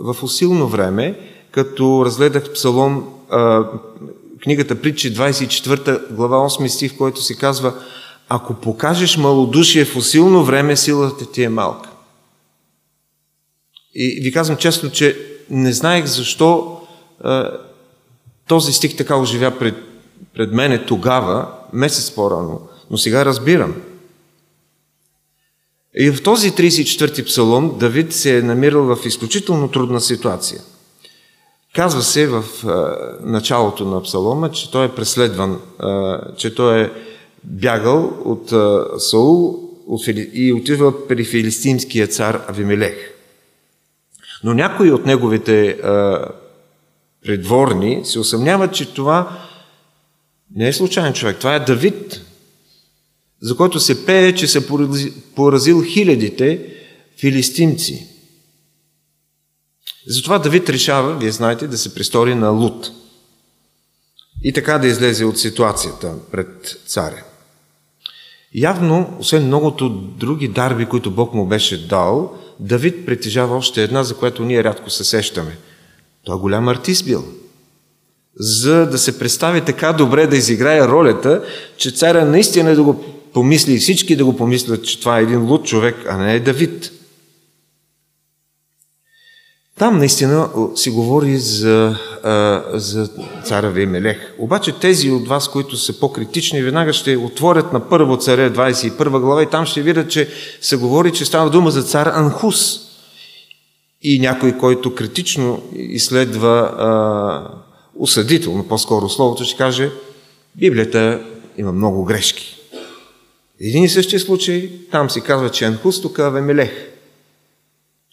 в 0.00 0.16
усилно 0.22 0.68
време, 0.68 1.18
като 1.50 2.02
разгледах 2.06 2.52
псалом, 2.52 3.08
книгата 4.42 4.80
Притчи, 4.80 5.14
24 5.14 6.14
глава 6.14 6.36
8 6.36 6.66
стих, 6.66 6.94
в 6.94 6.96
който 6.96 7.22
се 7.22 7.36
казва 7.36 7.74
Ако 8.28 8.54
покажеш 8.54 9.16
малодушие 9.16 9.84
в 9.84 9.96
усилно 9.96 10.44
време, 10.44 10.76
силата 10.76 11.32
ти 11.32 11.42
е 11.42 11.48
малка. 11.48 11.90
И 13.94 14.20
ви 14.22 14.32
казвам 14.32 14.56
честно, 14.56 14.90
че 14.90 15.18
не 15.50 15.72
знаех 15.72 16.06
защо 16.06 16.80
този 18.52 18.72
стих 18.72 18.96
така 18.96 19.16
оживя 19.16 19.58
пред, 19.58 19.74
пред 20.34 20.52
мене 20.52 20.84
тогава, 20.84 21.48
месец 21.72 22.10
по-рано, 22.10 22.60
но 22.90 22.98
сега 22.98 23.24
разбирам– 23.24 23.74
и 25.94 26.10
в 26.10 26.22
този 26.22 26.50
34-ти 26.50 27.24
псалом 27.24 27.78
Давид 27.78 28.12
се 28.12 28.38
е 28.38 28.42
намирал 28.42 28.82
в 28.82 29.06
изключително 29.06 29.68
трудна 29.68 30.00
ситуация. 30.00 30.60
Казва 31.74 32.02
се 32.02 32.26
в 32.26 32.44
началото 33.24 33.84
на 33.84 34.02
псалома, 34.02 34.50
че 34.50 34.70
той 34.70 34.86
е 34.86 34.94
преследван, 34.94 35.60
че 36.36 36.54
той 36.54 36.80
е 36.80 36.90
бягал 37.44 38.12
от 38.24 38.52
Саул 39.02 39.58
и 40.32 40.52
отива 40.52 41.08
при 41.08 41.24
филистимския 41.24 42.06
цар 42.06 42.44
Авимелех. 42.48 42.96
Но 44.44 44.54
някои 44.54 44.92
от 44.92 45.06
неговите 45.06 45.78
предворни 47.24 48.00
се 48.04 48.18
усъмняват, 48.18 48.74
че 48.74 48.94
това 48.94 49.46
не 50.54 50.68
е 50.68 50.72
случайен 50.72 51.12
човек. 51.12 51.38
Това 51.38 51.54
е 51.54 51.64
Давид, 51.64 52.20
за 53.40 53.56
който 53.56 53.80
се 53.80 54.06
пее, 54.06 54.34
че 54.34 54.46
се 54.46 54.66
поразил 55.34 55.82
хилядите 55.82 56.74
филистимци. 57.20 58.08
Затова 60.06 60.38
Давид 60.38 60.68
решава, 60.68 61.16
вие 61.16 61.32
знаете, 61.32 61.66
да 61.66 61.78
се 61.78 61.94
пристори 61.94 62.34
на 62.34 62.48
Лут. 62.48 62.90
И 64.42 64.52
така 64.52 64.78
да 64.78 64.86
излезе 64.86 65.24
от 65.24 65.38
ситуацията 65.38 66.14
пред 66.30 66.80
царя. 66.86 67.24
Явно, 68.54 69.16
освен 69.18 69.46
многото 69.46 69.88
други 69.90 70.48
дарби, 70.48 70.86
които 70.86 71.10
Бог 71.10 71.34
му 71.34 71.46
беше 71.46 71.86
дал, 71.86 72.38
Давид 72.60 73.06
притежава 73.06 73.56
още 73.56 73.82
една, 73.82 74.04
за 74.04 74.16
която 74.16 74.44
ние 74.44 74.64
рядко 74.64 74.90
се 74.90 75.04
сещаме. 75.04 75.58
Той 76.24 76.36
е 76.36 76.38
голям 76.38 76.68
артист 76.68 77.04
бил. 77.04 77.24
За 78.36 78.86
да 78.86 78.98
се 78.98 79.18
представи 79.18 79.60
така 79.60 79.92
добре 79.92 80.26
да 80.26 80.36
изиграе 80.36 80.88
ролята, 80.88 81.44
че 81.76 81.90
царя 81.90 82.24
наистина 82.24 82.74
да 82.74 82.82
го 82.82 83.04
помисли 83.32 83.72
и 83.74 83.78
всички 83.78 84.16
да 84.16 84.24
го 84.24 84.36
помислят, 84.36 84.84
че 84.84 85.00
това 85.00 85.18
е 85.18 85.22
един 85.22 85.46
луд 85.46 85.66
човек, 85.66 85.96
а 86.08 86.16
не 86.16 86.34
е 86.34 86.40
Давид. 86.40 86.92
Там 89.78 89.98
наистина 89.98 90.48
си 90.74 90.90
говори 90.90 91.38
за, 91.38 91.96
за 92.74 93.08
царя 93.44 93.70
Веймелех. 93.70 94.18
Обаче 94.38 94.72
тези 94.72 95.10
от 95.10 95.28
вас, 95.28 95.48
които 95.48 95.76
са 95.76 96.00
по-критични, 96.00 96.62
веднага 96.62 96.92
ще 96.92 97.16
отворят 97.16 97.72
на 97.72 97.88
първо 97.88 98.16
царе 98.16 98.52
21 98.52 99.20
глава 99.20 99.42
и 99.42 99.50
там 99.50 99.66
ще 99.66 99.82
видят, 99.82 100.10
че 100.10 100.28
се 100.60 100.76
говори, 100.76 101.12
че 101.12 101.24
става 101.24 101.50
дума 101.50 101.70
за 101.70 101.82
цар 101.82 102.06
Анхус. 102.06 102.80
И 104.02 104.20
някой, 104.20 104.58
който 104.58 104.94
критично 104.94 105.62
изследва 105.74 106.58
а, 106.58 107.62
осъдително, 107.98 108.68
по-скоро 108.68 109.08
словото, 109.08 109.44
ще 109.44 109.56
каже, 109.56 109.90
Библията 110.54 111.26
има 111.58 111.72
много 111.72 112.04
грешки. 112.04 112.56
Един 113.60 113.84
и 113.84 113.88
същия 113.88 114.20
случай, 114.20 114.70
там 114.90 115.10
се 115.10 115.20
казва, 115.20 115.50
че 115.50 115.64
Анхус, 115.64 116.02
тук 116.02 116.18
Авемелех. 116.18 116.70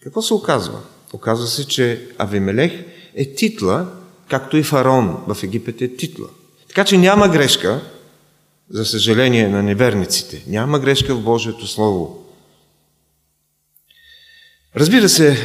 Какво 0.03 0.21
се 0.21 0.33
оказва? 0.33 0.79
Оказва 1.13 1.47
се, 1.47 1.67
че 1.67 2.07
Авемелех 2.17 2.71
е 3.15 3.33
титла, 3.33 3.87
както 4.29 4.57
и 4.57 4.63
фараон 4.63 5.17
в 5.27 5.43
Египет 5.43 5.81
е 5.81 5.95
титла. 5.95 6.27
Така 6.67 6.85
че 6.85 6.97
няма 6.97 7.29
грешка, 7.29 7.81
за 8.69 8.85
съжаление 8.85 9.47
на 9.47 9.63
неверниците. 9.63 10.43
Няма 10.47 10.79
грешка 10.79 11.15
в 11.15 11.23
Божието 11.23 11.67
Слово. 11.67 12.25
Разбира 14.75 15.09
се, 15.09 15.37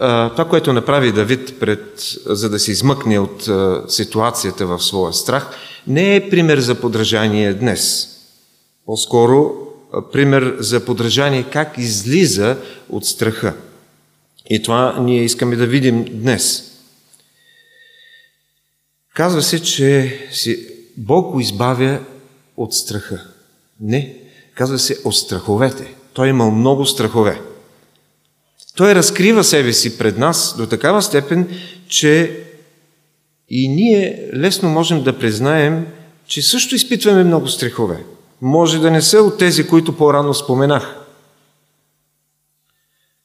това, 0.00 0.46
което 0.50 0.72
направи 0.72 1.12
Давид, 1.12 1.60
пред, 1.60 2.00
за 2.26 2.50
да 2.50 2.58
се 2.58 2.70
измъкне 2.70 3.18
от 3.18 3.48
ситуацията 3.88 4.66
в 4.66 4.82
своя 4.82 5.12
страх, 5.12 5.50
не 5.86 6.16
е 6.16 6.30
пример 6.30 6.58
за 6.58 6.74
подражание 6.74 7.54
днес. 7.54 8.08
По-скоро 8.86 9.52
пример 10.12 10.56
за 10.58 10.84
подражание 10.84 11.42
как 11.52 11.78
излиза 11.78 12.56
от 12.88 13.06
страха. 13.06 13.54
И 14.50 14.62
това 14.62 14.96
ние 15.00 15.24
искаме 15.24 15.56
да 15.56 15.66
видим 15.66 16.04
днес. 16.04 16.64
Казва 19.14 19.42
се, 19.42 19.62
че 19.62 20.18
Бог 20.96 21.32
го 21.32 21.40
избавя 21.40 22.00
от 22.56 22.74
страха. 22.74 23.26
Не, 23.80 24.16
казва 24.54 24.78
се 24.78 24.98
от 25.04 25.16
страховете. 25.16 25.94
Той 26.12 26.26
е 26.26 26.30
имал 26.30 26.50
много 26.50 26.86
страхове. 26.86 27.40
Той 28.76 28.94
разкрива 28.94 29.44
себе 29.44 29.72
си 29.72 29.98
пред 29.98 30.18
нас 30.18 30.54
до 30.56 30.66
такава 30.66 31.02
степен, 31.02 31.48
че 31.88 32.40
и 33.48 33.68
ние 33.68 34.30
лесно 34.34 34.68
можем 34.68 35.02
да 35.02 35.18
признаем, 35.18 35.86
че 36.26 36.42
също 36.42 36.74
изпитваме 36.74 37.24
много 37.24 37.48
страхове. 37.48 38.04
Може 38.42 38.78
да 38.78 38.90
не 38.90 39.02
са 39.02 39.18
от 39.18 39.38
тези, 39.38 39.66
които 39.66 39.96
по-рано 39.96 40.34
споменах. 40.34 40.96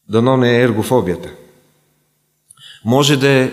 Дано 0.10 0.38
не 0.38 0.58
е 0.58 0.62
ергофобията. 0.62 1.30
Може 2.86 3.18
да 3.18 3.30
е 3.30 3.52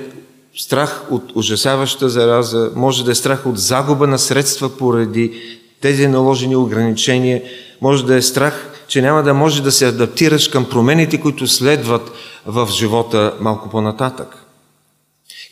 страх 0.54 1.04
от 1.10 1.36
ужасяваща 1.36 2.08
зараза, 2.08 2.72
може 2.76 3.04
да 3.04 3.10
е 3.10 3.14
страх 3.14 3.46
от 3.46 3.58
загуба 3.58 4.06
на 4.06 4.18
средства 4.18 4.76
поради 4.76 5.40
тези 5.80 6.08
наложени 6.08 6.56
ограничения, 6.56 7.42
може 7.80 8.06
да 8.06 8.14
е 8.14 8.22
страх 8.22 8.71
че 8.92 9.02
няма 9.02 9.22
да 9.22 9.34
може 9.34 9.62
да 9.62 9.72
се 9.72 9.86
адаптираш 9.86 10.48
към 10.48 10.68
промените, 10.68 11.20
които 11.20 11.48
следват 11.48 12.12
в 12.46 12.68
живота 12.72 13.36
малко 13.40 13.70
по-нататък. 13.70 14.46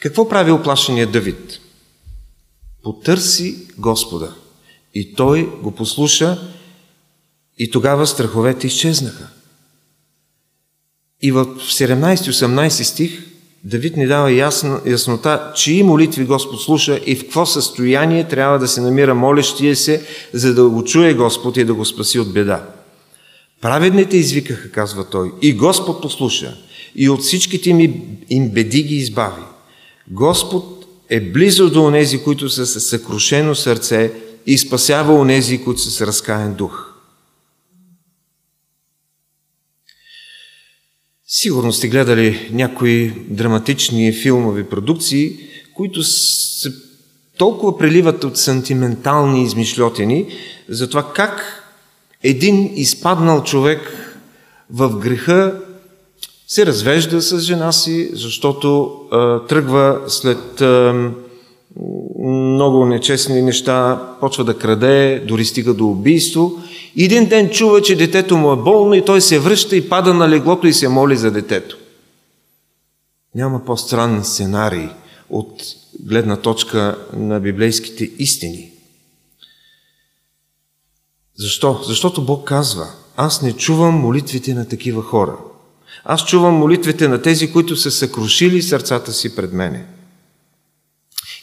Какво 0.01 0.29
прави 0.29 0.51
оплашения 0.53 1.07
Давид? 1.07 1.61
Потърси 2.83 3.67
Господа. 3.79 4.35
И 4.95 5.15
той 5.15 5.47
го 5.63 5.71
послуша 5.71 6.39
и 7.59 7.71
тогава 7.71 8.07
страховете 8.07 8.67
изчезнаха. 8.67 9.29
И 11.23 11.33
в 11.33 11.45
17-18 11.45 12.83
стих 12.83 13.27
Давид 13.65 13.97
ни 13.97 14.07
дава 14.07 14.33
ясна, 14.33 14.81
яснота, 14.87 15.53
чии 15.57 15.83
молитви 15.83 16.25
Господ 16.25 16.63
слуша 16.63 17.01
и 17.07 17.17
в 17.17 17.21
какво 17.21 17.47
състояние 17.47 18.29
трябва 18.29 18.59
да 18.59 18.69
се 18.69 18.81
намира 18.81 19.15
молещия 19.15 19.77
се, 19.77 20.07
за 20.33 20.55
да 20.55 20.69
го 20.69 20.85
чуе 20.85 21.15
Господ 21.15 21.57
и 21.57 21.65
да 21.65 21.75
го 21.75 21.85
спаси 21.85 22.19
от 22.19 22.33
беда. 22.33 22.80
Праведните 23.61 24.17
извикаха, 24.17 24.71
казва 24.71 25.11
той, 25.11 25.33
и 25.43 25.55
Господ 25.55 26.03
послуша, 26.03 26.57
и 26.95 27.09
от 27.09 27.23
всичките 27.23 27.73
ми 27.73 28.03
им 28.31 28.51
беди 28.51 28.83
ги 28.83 28.97
избави. 28.97 29.43
Господ 30.11 30.87
е 31.09 31.21
близо 31.21 31.71
до 31.71 31.85
онези, 31.85 32.23
които 32.23 32.49
са 32.49 32.67
с 32.67 32.81
съкрушено 32.81 33.55
сърце 33.55 34.13
и 34.47 34.59
спасява 34.59 35.15
онези, 35.15 35.65
които 35.65 35.81
са 35.81 35.91
с 35.91 36.01
разкаен 36.01 36.55
дух. 36.55 36.87
Сигурно 41.27 41.73
сте 41.73 41.89
гледали 41.89 42.51
някои 42.53 43.11
драматични 43.29 44.13
филмови 44.13 44.65
продукции, 44.65 45.39
които 45.75 46.03
се 46.03 46.73
толкова 47.39 47.79
преливат 47.79 48.25
от 48.25 48.37
сантиментални 48.37 49.45
измишлетени 49.45 50.27
за 50.69 50.89
това 50.89 51.13
как 51.13 51.60
един 52.23 52.71
изпаднал 52.75 53.43
човек 53.43 53.81
в 54.71 54.99
греха 54.99 55.61
се 56.49 56.67
развежда 56.67 57.23
с 57.23 57.39
жена 57.39 57.73
си, 57.73 58.11
защото 58.13 58.97
а, 59.11 59.47
тръгва 59.47 60.01
след 60.07 60.61
а, 60.61 61.11
много 62.23 62.87
нечестни 62.87 63.43
неща, 63.43 64.03
почва 64.21 64.45
да 64.45 64.59
краде, 64.59 65.25
дори 65.29 65.45
стига 65.45 65.75
до 65.75 65.87
убийство. 65.87 66.53
Един 66.99 67.29
ден 67.29 67.51
чува, 67.51 67.83
че 67.83 67.97
детето 67.97 68.37
му 68.37 68.53
е 68.53 68.57
болно 68.57 68.95
и 68.95 69.05
той 69.05 69.21
се 69.21 69.39
връща 69.39 69.77
и 69.77 69.89
пада 69.89 70.15
на 70.15 70.29
леглото 70.29 70.67
и 70.67 70.73
се 70.73 70.89
моли 70.89 71.17
за 71.17 71.31
детето. 71.31 71.79
Няма 73.35 73.65
по-странен 73.65 74.25
сценарий 74.25 74.89
от 75.31 75.63
гледна 76.07 76.37
точка 76.37 76.99
на 77.17 77.41
библейските 77.41 78.11
истини. 78.19 78.71
Защо? 81.41 81.81
Защото 81.87 82.23
Бог 82.23 82.49
казва, 82.49 82.87
аз 83.17 83.43
не 83.43 83.53
чувам 83.53 83.95
молитвите 83.95 84.55
на 84.55 84.69
такива 84.69 85.03
хора. 85.03 85.37
Аз 86.05 86.25
чувам 86.25 86.55
молитвите 86.55 87.09
на 87.09 87.23
тези, 87.23 87.53
които 87.53 87.77
са 87.77 87.91
съкрушили 87.91 88.63
сърцата 88.63 89.13
си 89.13 89.37
пред 89.37 89.53
мене. 89.53 89.87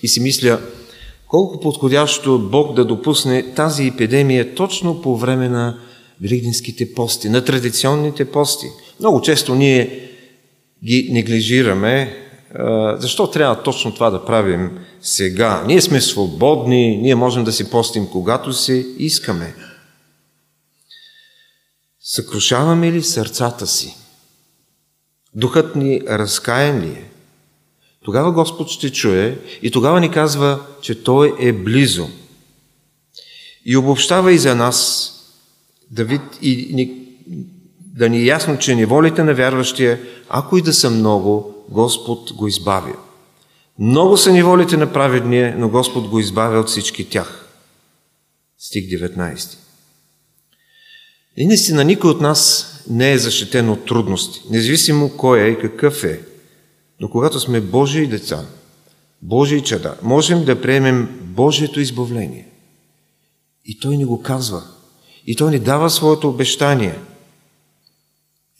И 0.04 0.08
си 0.08 0.20
мисля, 0.20 0.60
колко 1.28 1.60
подходящо 1.60 2.39
Бог 2.39 2.76
да 2.76 2.86
допусне 2.86 3.54
тази 3.56 3.88
епидемия 3.88 4.56
точно 4.56 5.02
по 5.02 5.18
време 5.18 5.50
на 5.50 5.78
великденските 6.22 6.93
пости, 6.93 7.30
на 7.30 7.45
традиционните 7.45 8.26
пости. 8.26 8.68
Много 9.00 9.22
често 9.22 9.56
ние 9.56 10.10
ги 10.86 11.10
неглижираме. 11.12 12.18
Защо 12.98 13.28
трябва 13.28 13.64
точно 13.64 13.93
това 13.93 14.10
да 14.10 14.26
правим 14.26 14.80
сега? 15.02 15.64
Ние 15.68 15.82
сме 15.82 16.02
свободни, 16.02 16.98
ние 16.98 17.16
можем 17.16 17.43
да 17.43 17.52
си 17.52 17.70
постим 17.70 18.08
когато 18.12 18.54
си 18.54 18.86
искаме. 18.98 19.54
Съкрушаваме 22.10 22.91
ли 22.91 23.03
сърцата 23.03 23.68
си? 23.68 23.97
Духът 25.36 25.76
ни 25.76 26.01
разкаен 26.08 26.82
ли 26.82 26.89
е? 26.89 27.10
Тогава 28.05 28.32
Господ 28.32 28.70
ще 28.70 28.91
чуе 28.91 29.39
и 29.62 29.72
тогава 29.72 29.99
ни 29.99 30.12
казва, 30.12 30.66
че 30.82 31.03
Той 31.03 31.36
е 31.39 31.53
близо. 31.53 32.10
И 33.66 33.78
обобщава 33.78 34.34
и 34.34 34.38
за 34.38 34.55
нас 34.55 35.12
Давид 35.91 36.22
и 36.41 36.70
ни, 36.74 37.01
да 37.80 38.10
ни 38.10 38.18
е 38.18 38.26
ясно, 38.26 38.60
че 38.60 38.76
неволите 38.76 39.24
на 39.24 39.34
вярващия, 39.34 40.01
ако 40.30 40.58
и 40.58 40.62
да 40.62 40.74
са 40.74 40.89
много, 40.89 41.66
Господ 41.70 42.34
го 42.34 42.47
избавя. 42.47 42.95
Много 43.80 44.18
са 44.18 44.34
неволите 44.34 44.78
на 44.78 44.93
праведния, 44.93 45.55
но 45.58 45.70
Господ 45.70 46.08
го 46.08 46.20
избавя 46.20 46.60
от 46.60 46.68
всички 46.68 47.10
тях. 47.10 47.47
Стих 48.58 48.84
19. 48.84 49.66
И 51.38 51.48
наистина 51.48 51.84
никой 51.84 52.12
от 52.12 52.22
нас 52.22 52.74
не 52.90 53.12
е 53.12 53.18
защитен 53.18 53.70
от 53.70 53.86
трудности, 53.86 54.42
независимо 54.50 55.18
кой 55.18 55.42
е 55.42 55.48
и 55.48 55.60
какъв 55.60 56.04
е. 56.04 56.22
Но 57.00 57.10
когато 57.10 57.40
сме 57.40 57.62
Божии 57.62 58.08
деца, 58.08 58.46
Божии 59.22 59.64
чада, 59.64 59.96
можем 60.04 60.46
да 60.46 60.62
приемем 60.62 61.20
Божието 61.22 61.80
избавление. 61.80 62.48
И 63.66 63.80
Той 63.80 63.98
ни 63.98 64.06
го 64.06 64.22
казва. 64.22 64.64
И 65.28 65.36
Той 65.36 65.52
ни 65.52 65.60
дава 65.60 65.90
своето 65.90 66.30
обещание. 66.30 67.00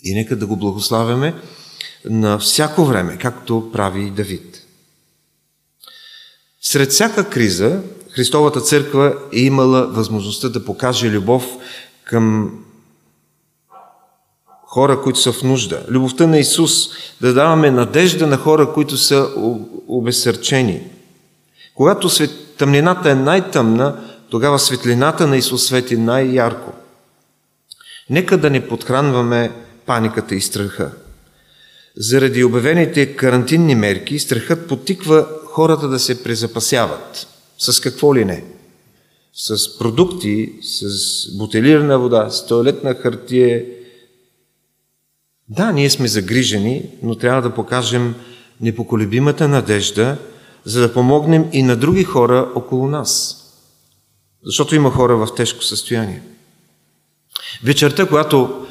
И 0.04 0.14
нека 0.14 0.36
да 0.36 0.46
го 0.46 0.56
благославяме 0.56 1.34
на 2.06 2.40
всяко 2.40 2.86
време, 2.86 3.18
както 3.18 3.70
прави 3.74 4.12
Давид. 4.12 4.64
Сред 6.62 6.92
всяка 6.92 7.30
криза 7.30 7.82
Христовата 8.10 8.62
църква 8.62 9.16
е 9.34 9.40
имала 9.40 9.88
възможността 9.88 10.50
да 10.50 10.66
покаже 10.66 11.10
любов 11.10 11.58
към 12.08 12.52
хора, 14.66 15.02
които 15.02 15.20
са 15.20 15.32
в 15.32 15.44
нужда. 15.44 15.86
Любовта 15.90 16.28
на 16.28 16.38
Исус, 16.40 16.90
да 17.22 17.34
даваме 17.34 17.72
надежда 17.72 18.28
на 18.28 18.38
хора, 18.38 18.74
които 18.74 18.98
са 18.98 19.30
обесърчени. 19.88 20.82
Когато 21.76 22.10
тъмнината 22.58 23.12
е 23.12 23.16
най-тъмна, 23.16 23.96
тогава 24.30 24.60
светлината 24.60 25.28
на 25.28 25.38
Исус 25.38 25.66
свети 25.66 25.98
най-ярко. 25.98 26.74
Нека 28.10 28.38
да 28.38 28.50
не 28.50 28.68
подхранваме 28.68 29.52
паниката 29.86 30.36
и 30.36 30.42
страха. 30.42 30.92
Заради 31.98 32.44
обявените 32.44 33.16
карантинни 33.16 33.76
мерки, 33.76 34.20
страхът 34.20 34.68
потиква 34.68 35.28
хората 35.46 35.88
да 35.88 36.00
се 36.00 36.24
презапасяват. 36.24 37.28
С 37.58 37.80
какво 37.80 38.16
ли 38.16 38.26
не? 38.26 38.44
С 39.40 39.78
продукти, 39.78 40.54
с 40.62 41.38
бутилирана 41.38 42.00
вода, 42.00 42.30
с 42.30 42.48
туалетна 42.48 42.96
хартия, 42.96 43.66
да, 45.50 45.72
ние 45.72 45.90
сме 45.90 46.08
загрижени, 46.08 46.90
но 47.04 47.16
трябва 47.16 47.42
да 47.42 47.56
покажем 47.56 48.16
непоколебимата 48.62 49.48
надежда, 49.48 50.18
за 50.66 50.82
да 50.82 50.94
помогнем 50.94 51.50
и 51.52 51.64
на 51.64 51.76
други 51.76 52.04
хора 52.04 52.52
около 52.56 52.88
нас. 52.88 53.44
Защото 54.44 54.76
има 54.76 54.92
хора 54.92 55.18
в 55.18 55.36
тежко 55.36 55.64
състояние. 55.64 56.22
Вечерта, 57.64 58.08
когато 58.08 58.68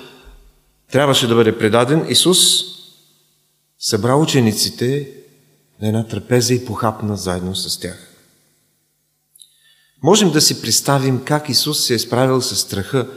трябваше 0.93 1.27
да 1.27 1.35
бъде 1.35 1.59
предаден, 1.59 2.07
Исус 2.09 2.39
събра 3.79 4.15
учениците 4.15 5.11
на 5.83 5.89
една 5.89 6.07
трапеза 6.07 6.55
и 6.55 6.65
похапна 6.65 7.17
заедно 7.17 7.57
с 7.57 7.81
тях. 7.81 8.16
Можем 10.07 10.31
да 10.31 10.41
си 10.41 10.63
представим 10.63 11.25
как 11.25 11.49
Исус 11.49 11.87
се 11.87 11.95
е 11.95 11.99
справил 11.99 12.41
с 12.43 12.57
страха 12.57 13.09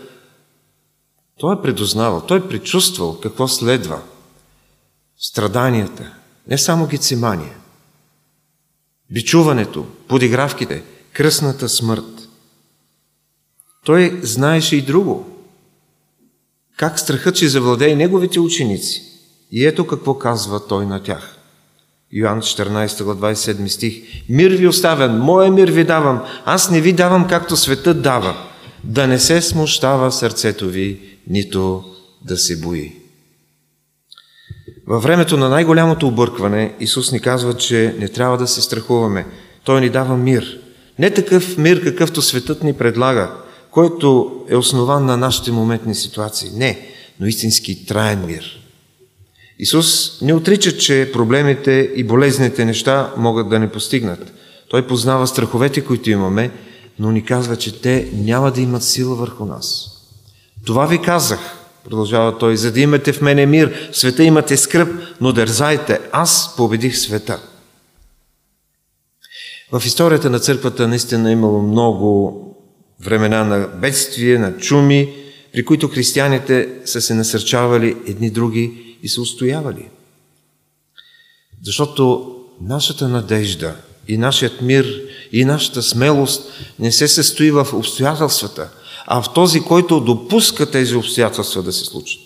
той 1.40 1.56
е 1.56 1.62
предознавал, 1.62 2.22
той 2.22 2.38
е 2.38 2.48
предчувствал 2.48 3.20
какво 3.20 3.48
следва. 3.48 4.02
страданията, 5.18 6.14
не 6.48 6.58
само 6.58 6.88
Гецимания, 6.88 7.58
бичуването, 9.12 9.86
подигравките, 10.08 10.84
кръсната 11.14 11.70
смърт. 11.70 12.30
Той 13.86 14.20
знаеше 14.24 14.76
и 14.76 14.82
друго. 14.82 15.44
Как 16.78 17.00
страхът 17.00 17.36
ще 17.36 17.48
завладее 17.48 17.96
неговите 17.96 18.40
ученици. 18.40 19.02
И 19.52 19.66
ето 19.66 19.88
какво 19.88 20.18
казва 20.18 20.68
той 20.68 20.86
на 20.86 21.04
тях. 21.04 21.39
Йоанн 22.14 22.42
14 22.42 23.04
глава 23.04 23.34
27 23.34 23.68
стих. 23.68 23.94
Мир 24.30 24.52
ви 24.52 24.68
оставям, 24.68 25.20
моя 25.20 25.52
мир 25.52 25.72
ви 25.72 25.84
давам, 25.84 26.22
аз 26.46 26.72
не 26.72 26.82
ви 26.82 26.94
давам 26.94 27.28
както 27.28 27.58
светът 27.58 28.02
дава. 28.02 28.36
Да 28.84 29.08
не 29.08 29.20
се 29.20 29.42
смущава 29.42 30.12
сърцето 30.12 30.68
ви, 30.68 31.02
нито 31.28 31.84
да 32.22 32.38
се 32.38 32.60
бои. 32.60 32.96
Във 34.88 35.04
времето 35.04 35.38
на 35.38 35.50
най-голямото 35.50 36.08
объркване 36.08 36.74
Исус 36.80 37.12
ни 37.12 37.20
казва, 37.20 37.58
че 37.58 37.96
не 38.00 38.08
трябва 38.08 38.38
да 38.38 38.48
се 38.48 38.62
страхуваме. 38.62 39.26
Той 39.64 39.82
ни 39.82 39.90
дава 39.90 40.18
мир. 40.18 40.60
Не 41.00 41.14
такъв 41.14 41.58
мир, 41.58 41.84
какъвто 41.84 42.22
светът 42.22 42.64
ни 42.64 42.74
предлага, 42.74 43.32
който 43.72 44.32
е 44.50 44.56
основан 44.56 45.06
на 45.06 45.18
нашите 45.18 45.52
моментни 45.52 45.96
ситуации. 45.96 46.50
Не, 46.54 46.88
но 47.20 47.28
истински 47.28 47.86
траен 47.86 48.26
мир. 48.26 48.59
Исус 49.60 50.18
не 50.22 50.34
отрича, 50.34 50.78
че 50.78 51.10
проблемите 51.14 51.92
и 51.96 52.04
болезните 52.04 52.66
неща 52.66 53.14
могат 53.18 53.50
да 53.50 53.60
не 53.60 53.72
постигнат. 53.72 54.34
Той 54.70 54.88
познава 54.88 55.28
страховете, 55.28 55.86
които 55.86 56.10
имаме, 56.10 56.52
но 57.00 57.12
ни 57.12 57.26
казва, 57.26 57.56
че 57.56 57.82
те 57.82 58.10
няма 58.14 58.52
да 58.52 58.62
имат 58.62 58.84
сила 58.84 59.16
върху 59.16 59.46
нас. 59.46 59.86
Това 60.66 60.86
ви 60.86 61.02
казах, 61.02 61.40
продължава 61.84 62.38
той, 62.38 62.58
за 62.58 62.72
да 62.72 62.80
имате 62.80 63.14
в 63.14 63.22
мене 63.22 63.46
мир, 63.46 63.90
в 63.92 63.98
света 63.98 64.24
имате 64.24 64.58
скръп, 64.58 64.90
но 65.22 65.34
дързайте, 65.34 66.00
аз 66.12 66.54
победих 66.58 66.98
света. 66.98 67.40
В 69.72 69.84
историята 69.86 70.30
на 70.30 70.40
църквата 70.40 70.88
наистина 70.88 71.30
е 71.30 71.34
имало 71.34 71.62
много 71.62 72.46
времена 73.06 73.44
на 73.44 73.68
бедствие, 73.68 74.38
на 74.38 74.58
чуми, 74.58 75.14
при 75.54 75.66
които 75.66 75.88
християните 75.88 76.70
са 76.86 77.02
се 77.02 77.14
насърчавали 77.14 77.96
едни 78.08 78.30
други 78.30 78.89
и 79.04 79.10
се 79.10 79.22
устоявали. 79.22 79.88
Защото 81.64 82.36
нашата 82.62 83.08
надежда 83.08 83.76
и 84.08 84.18
нашият 84.18 84.62
мир 84.62 85.02
и 85.32 85.46
нашата 85.46 85.84
смелост 85.84 86.52
не 86.80 86.92
се 86.92 87.08
състои 87.08 87.52
в 87.52 87.68
обстоятелствата, 87.74 88.70
а 89.08 89.22
в 89.22 89.34
този, 89.34 89.62
който 89.62 90.00
допуска 90.00 90.72
тези 90.72 90.96
обстоятелства 90.96 91.64
да 91.64 91.74
се 91.74 91.86
случат. 91.86 92.22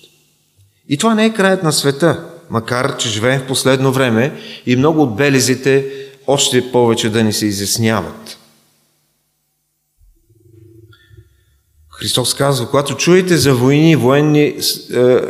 И 0.89 0.97
това 0.97 1.15
не 1.15 1.25
е 1.25 1.33
краят 1.33 1.63
на 1.63 1.73
света, 1.73 2.29
макар 2.49 2.97
че 2.97 3.09
живеем 3.09 3.41
в 3.41 3.47
последно 3.47 3.91
време 3.91 4.41
и 4.65 4.75
много 4.75 5.01
от 5.01 5.15
белезите 5.15 5.91
още 6.27 6.71
повече 6.71 7.09
да 7.09 7.23
ни 7.23 7.33
се 7.33 7.45
изясняват. 7.45 8.37
Христос 11.99 12.33
казва, 12.33 12.69
когато 12.69 12.97
чуете 12.97 13.37
за 13.37 13.55
войни, 13.55 13.95
военни 13.95 14.41
е, 14.41 14.55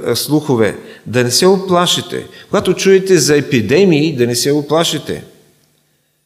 е, 0.05 0.16
слухове, 0.16 0.78
да 1.05 1.24
не 1.24 1.32
се 1.32 1.47
оплашите. 1.47 2.28
Когато 2.49 2.74
чуете 2.74 3.18
за 3.18 3.38
епидемии, 3.38 4.16
да 4.16 4.28
не 4.28 4.36
се 4.36 4.51
оплашите. 4.51 5.24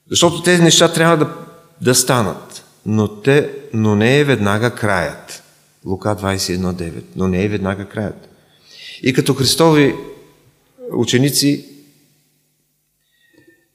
Защото 0.09 0.43
тези 0.43 0.61
неща 0.61 0.93
трябва 0.93 1.17
да, 1.17 1.33
да 1.81 1.95
станат. 1.95 2.63
Но, 2.85 3.07
те, 3.07 3.49
но 3.73 3.95
не 3.95 4.19
е 4.19 4.23
веднага 4.23 4.75
краят. 4.75 5.43
Лука 5.85 6.09
21.9. 6.09 6.91
Но 7.15 7.27
не 7.27 7.43
е 7.43 7.49
веднага 7.49 7.85
краят. 7.85 8.29
И 9.03 9.13
като 9.13 9.33
Христови 9.33 9.95
ученици, 10.93 11.65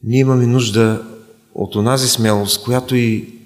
ние 0.02 0.20
имаме 0.20 0.46
нужда 0.46 1.02
от 1.54 1.74
онази 1.74 2.08
смелост, 2.08 2.64
която 2.64 2.96
и 2.96 3.41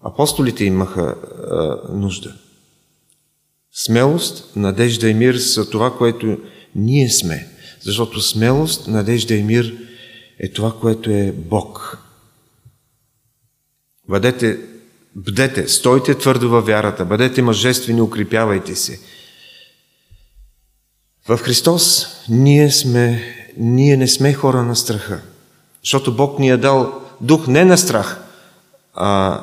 апостолите 0.00 0.64
имаха 0.64 1.14
а, 1.50 1.78
нужда. 1.92 2.34
Смелост, 3.72 4.56
надежда 4.56 5.08
и 5.08 5.14
мир 5.14 5.34
са 5.34 5.70
това, 5.70 5.96
което 5.96 6.38
ние 6.74 7.08
сме. 7.10 7.48
Защото 7.80 8.20
смелост, 8.20 8.88
надежда 8.88 9.34
и 9.34 9.42
мир 9.42 9.76
е 10.38 10.52
това, 10.52 10.72
което 10.80 11.10
е 11.10 11.32
Бог. 11.32 11.98
Бъдете, 14.08 14.58
бдете, 15.16 15.68
стойте 15.68 16.18
твърдо 16.18 16.50
във 16.50 16.66
вярата, 16.66 17.04
бъдете 17.04 17.42
мъжествени, 17.42 18.00
укрепявайте 18.00 18.76
се. 18.76 19.00
В 21.28 21.38
Христос 21.38 22.06
ние, 22.28 22.70
сме, 22.70 23.22
ние 23.56 23.96
не 23.96 24.08
сме 24.08 24.34
хора 24.34 24.62
на 24.62 24.76
страха, 24.76 25.22
защото 25.82 26.16
Бог 26.16 26.38
ни 26.38 26.50
е 26.50 26.56
дал 26.56 27.02
дух 27.20 27.46
не 27.46 27.64
на 27.64 27.78
страх, 27.78 28.24
а 28.94 29.40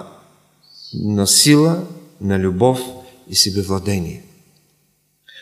на 1.04 1.28
сила, 1.28 1.84
на 2.22 2.39
любов 2.39 2.82
и 3.30 3.36
себевладение. 3.36 4.24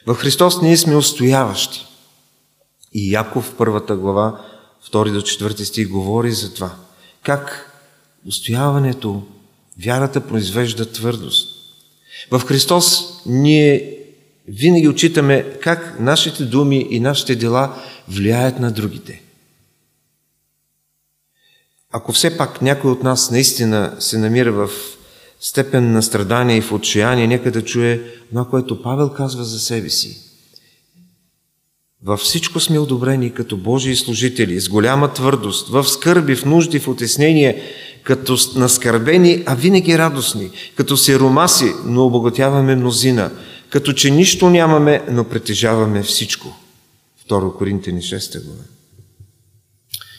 В 0.07 0.15
Христос 0.15 0.61
ние 0.61 0.77
сме 0.77 0.95
устояващи. 0.95 1.85
И 2.93 3.11
Яков 3.11 3.45
в 3.45 3.55
първата 3.57 3.95
глава, 3.95 4.45
2 4.91 5.11
до 5.11 5.21
4 5.21 5.63
стих, 5.63 5.89
говори 5.89 6.31
за 6.31 6.53
това. 6.53 6.75
Как 7.23 7.71
устояването, 8.27 9.23
вярата 9.83 10.27
произвежда 10.27 10.91
твърдост. 10.91 11.49
В 12.31 12.39
Христос 12.39 13.03
ние 13.25 13.97
винаги 14.47 14.87
отчитаме 14.87 15.57
как 15.61 15.99
нашите 15.99 16.45
думи 16.45 16.87
и 16.89 16.99
нашите 16.99 17.35
дела 17.35 17.83
влияят 18.07 18.59
на 18.59 18.71
другите. 18.71 19.21
Ако 21.91 22.11
все 22.11 22.37
пак 22.37 22.61
някой 22.61 22.91
от 22.91 23.03
нас 23.03 23.31
наистина 23.31 23.95
се 23.99 24.17
намира 24.17 24.51
в 24.51 24.69
степен 25.43 25.91
на 25.91 26.03
страдание 26.03 26.57
и 26.57 26.61
в 26.61 26.71
отчаяние, 26.71 27.27
нека 27.27 27.51
да 27.51 27.63
чуе 27.63 28.01
това, 28.29 28.45
което 28.45 28.81
Павел 28.81 29.09
казва 29.09 29.43
за 29.43 29.59
себе 29.59 29.89
си. 29.89 30.17
Във 32.03 32.19
всичко 32.19 32.59
сме 32.59 32.79
одобрени 32.79 33.33
като 33.33 33.57
Божии 33.57 33.95
служители, 33.95 34.59
с 34.59 34.69
голяма 34.69 35.13
твърдост, 35.13 35.69
в 35.69 35.83
скърби, 35.83 36.35
в 36.35 36.45
нужди, 36.45 36.79
в 36.79 36.87
отеснение, 36.87 37.61
като 38.03 38.37
наскърбени, 38.55 39.43
а 39.45 39.55
винаги 39.55 39.97
радостни, 39.97 40.49
като 40.75 40.97
сиромаси, 40.97 41.73
но 41.85 42.05
обогатяваме 42.05 42.75
мнозина, 42.75 43.31
като 43.69 43.93
че 43.93 44.11
нищо 44.11 44.49
нямаме, 44.49 45.05
но 45.11 45.23
притежаваме 45.23 46.03
всичко. 46.03 46.55
2 47.29 47.57
Коринтини 47.57 48.01
6 48.01 48.43
глава. 48.43 48.63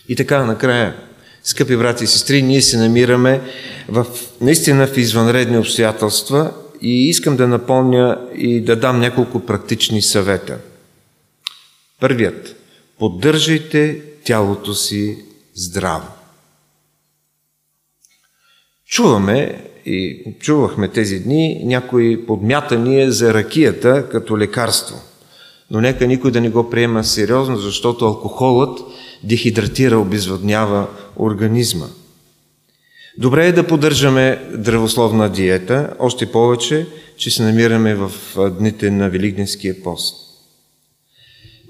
И 0.08 0.16
така, 0.16 0.44
накрая, 0.44 0.96
Скъпи 1.44 1.76
брати 1.76 2.04
и 2.04 2.06
сестри, 2.06 2.42
ние 2.42 2.62
се 2.62 2.76
намираме 2.76 3.40
в, 3.88 4.06
наистина 4.40 4.86
в 4.86 4.96
извънредни 4.96 5.58
обстоятелства 5.58 6.52
и 6.82 7.08
искам 7.08 7.36
да 7.36 7.48
напомня 7.48 8.28
и 8.36 8.60
да 8.60 8.76
дам 8.76 9.00
няколко 9.00 9.40
практични 9.40 10.02
съвета. 10.02 10.58
Първият. 12.00 12.56
Поддържайте 12.98 14.00
тялото 14.24 14.74
си 14.74 15.18
здраво. 15.54 16.08
Чуваме 18.86 19.64
и 19.86 20.24
чувахме 20.40 20.88
тези 20.88 21.20
дни 21.20 21.60
някои 21.64 22.26
подмятания 22.26 23.12
за 23.12 23.34
ракията 23.34 24.08
като 24.08 24.38
лекарство. 24.38 25.02
Но 25.70 25.80
нека 25.80 26.06
никой 26.06 26.30
да 26.30 26.40
не 26.40 26.50
го 26.50 26.70
приема 26.70 27.04
сериозно, 27.04 27.56
защото 27.56 28.04
алкохолът 28.04 28.80
дехидратира, 29.24 29.98
обезводнява 29.98 30.88
организма. 31.16 31.86
Добре 33.18 33.46
е 33.46 33.52
да 33.52 33.66
поддържаме 33.66 34.48
здравословна 34.52 35.32
диета, 35.32 35.96
още 35.98 36.32
повече, 36.32 36.86
че 37.16 37.30
се 37.30 37.42
намираме 37.42 37.94
в 37.94 38.12
дните 38.50 38.90
на 38.90 39.10
Великденския 39.10 39.82
пост. 39.82 40.16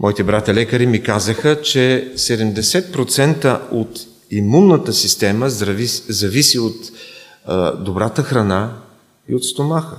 Моите 0.00 0.24
брата 0.24 0.54
лекари 0.54 0.86
ми 0.86 1.02
казаха, 1.02 1.62
че 1.62 2.12
70% 2.16 3.60
от 3.70 4.06
имунната 4.30 4.92
система 4.92 5.50
зависи 5.50 6.58
от 6.58 6.76
добрата 7.78 8.22
храна 8.22 8.82
и 9.28 9.34
от 9.34 9.44
стомаха. 9.44 9.98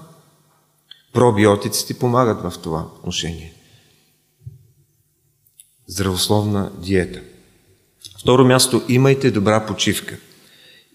Пробиотиците 1.13 1.93
помагат 1.93 2.41
в 2.41 2.53
това 2.63 2.85
отношение. 2.99 3.53
Здравословна 5.87 6.71
диета– 6.81 7.21
Второ 8.25 8.45
място, 8.45 8.81
имайте 8.89 9.31
добра 9.31 9.65
почивка. 9.65 10.17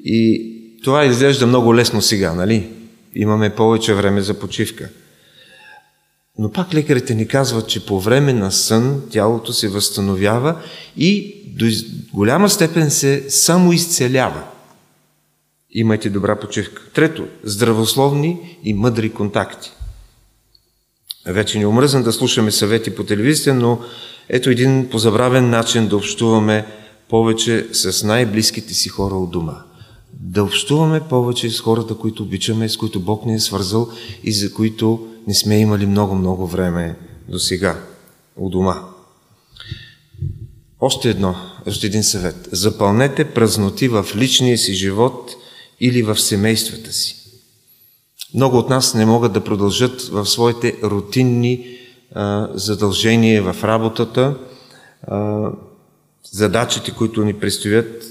И 0.04 0.46
това 0.84 1.04
изглежда 1.04 1.46
много 1.46 1.74
лесно 1.74 2.02
сега, 2.02 2.34
нали? 2.34 2.68
Имаме 3.14 3.54
повече 3.54 3.94
време 3.94 4.20
за 4.20 4.34
почивка. 4.34 4.88
Но 6.38 6.52
пак 6.52 6.74
лекарите 6.74 7.14
ни 7.14 7.28
казват, 7.28 7.68
че 7.68 7.86
по 7.86 8.00
време 8.00 8.32
на 8.32 8.52
сън 8.52 9.02
тялото 9.10 9.52
се 9.52 9.68
възстановява 9.68 10.56
и 10.96 11.34
до 11.46 11.66
голяма 12.14 12.50
степен 12.50 12.90
се 12.90 13.30
самоизцелява. 13.30 14.42
Имайте 15.70 16.10
добра 16.10 16.36
почивка. 16.36 16.82
Трето, 16.94 17.26
здравословни 17.44 18.58
и 18.64 18.74
мъдри 18.74 19.10
контакти. 19.10 19.72
вече 21.26 21.58
ни 21.58 21.66
омръзна 21.66 22.02
да 22.02 22.12
слушаме 22.12 22.50
съвети 22.50 22.94
по 22.94 23.04
телевизията, 23.04 23.54
но 23.54 23.80
ето 24.28 24.50
един 24.50 24.88
позабравен 24.90 25.50
начин 25.50 25.88
да 25.88 25.96
общуваме 25.96 26.66
повече 27.10 27.68
с 27.72 28.06
най-близките 28.06 28.74
си 28.74 28.88
хора 28.88 29.14
от 29.14 29.30
дома. 29.30 29.62
Да 30.12 30.44
общуваме 30.44 31.00
повече 31.00 31.50
с 31.50 31.60
хората, 31.60 31.94
които 31.94 32.22
обичаме, 32.22 32.68
с 32.68 32.76
които 32.76 33.00
Бог 33.00 33.26
ни 33.26 33.34
е 33.34 33.40
свързал 33.40 33.88
и 34.24 34.32
за 34.32 34.54
които 34.54 35.08
не 35.26 35.34
сме 35.34 35.58
имали 35.58 35.86
много-много 35.86 36.46
време 36.46 36.96
до 37.28 37.38
сега 37.38 37.80
у 38.36 38.50
дома. 38.50 38.84
Още 40.80 41.10
едно, 41.10 41.34
още 41.66 41.86
един 41.86 42.02
съвет. 42.02 42.48
Запълнете 42.52 43.24
празноти 43.24 43.88
в 43.88 44.06
личния 44.16 44.58
си 44.58 44.74
живот 44.74 45.30
или 45.80 46.02
в 46.02 46.20
семействата 46.20 46.92
си. 46.92 47.16
Много 48.34 48.58
от 48.58 48.68
нас 48.68 48.94
не 48.94 49.06
могат 49.06 49.32
да 49.32 49.44
продължат 49.44 50.02
в 50.02 50.26
своите 50.26 50.76
рутинни 50.82 51.66
а, 52.14 52.48
задължения 52.54 53.52
в 53.52 53.64
работата, 53.64 54.38
а, 55.02 55.50
задачите, 56.24 56.90
които 56.90 57.24
ни 57.24 57.34
предстоят 57.34 58.04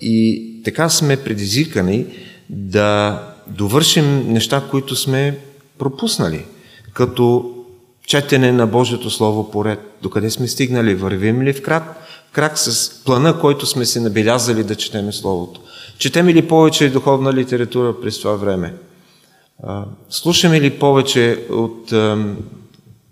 и 0.00 0.42
така 0.64 0.88
сме 0.88 1.16
предизвикани 1.16 2.06
да 2.50 3.20
довършим 3.46 4.32
неща, 4.32 4.64
които 4.70 4.96
сме 4.96 5.38
пропуснали, 5.78 6.44
като 6.92 7.52
четене 8.06 8.52
на 8.52 8.66
Божието 8.66 9.10
Слово 9.10 9.50
поред. 9.50 9.78
Докъде 10.02 10.30
сме 10.30 10.48
стигнали? 10.48 10.94
Вървим 10.94 11.42
ли 11.42 11.52
в 11.52 11.62
крак, 11.62 11.96
в 12.30 12.32
крак 12.32 12.58
с 12.58 12.90
плана, 13.04 13.40
който 13.40 13.66
сме 13.66 13.86
се 13.86 14.00
набелязали 14.00 14.64
да 14.64 14.74
четеме 14.74 15.12
Словото? 15.12 15.60
Четем 15.98 16.28
ли 16.28 16.48
повече 16.48 16.90
духовна 16.90 17.32
литература 17.32 18.00
през 18.00 18.18
това 18.18 18.32
време? 18.32 18.74
Слушаме 20.10 20.60
ли 20.60 20.70
повече 20.70 21.44
от 21.50 21.92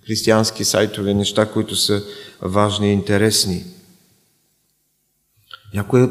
християнски 0.06 0.64
сайтове 0.64 1.14
неща, 1.14 1.46
които 1.46 1.76
са 1.76 2.02
важни 2.42 2.88
и 2.88 2.92
интересни? 2.92 3.64
Някое 5.74 6.08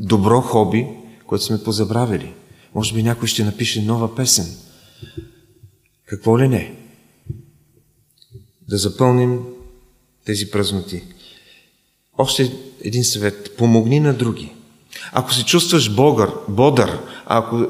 добро 0.00 0.40
хоби, 0.40 0.86
което 1.26 1.44
сме 1.44 1.62
позабравили. 1.62 2.34
Може 2.74 2.94
би 2.94 3.02
някой 3.02 3.28
ще 3.28 3.44
напише 3.44 3.82
нова 3.82 4.14
песен. 4.14 4.46
Какво 6.06 6.38
ли 6.38 6.48
не? 6.48 6.74
Да 8.68 8.78
запълним 8.78 9.40
тези 10.24 10.50
празноти. 10.50 11.02
Още 12.18 12.52
един 12.80 13.04
съвет. 13.04 13.56
Помогни 13.56 14.00
на 14.00 14.14
други. 14.14 14.52
Ако 15.12 15.34
се 15.34 15.44
чувстваш 15.44 15.94
богър, 15.94 16.32
бодър, 16.48 17.00
ако, 17.26 17.66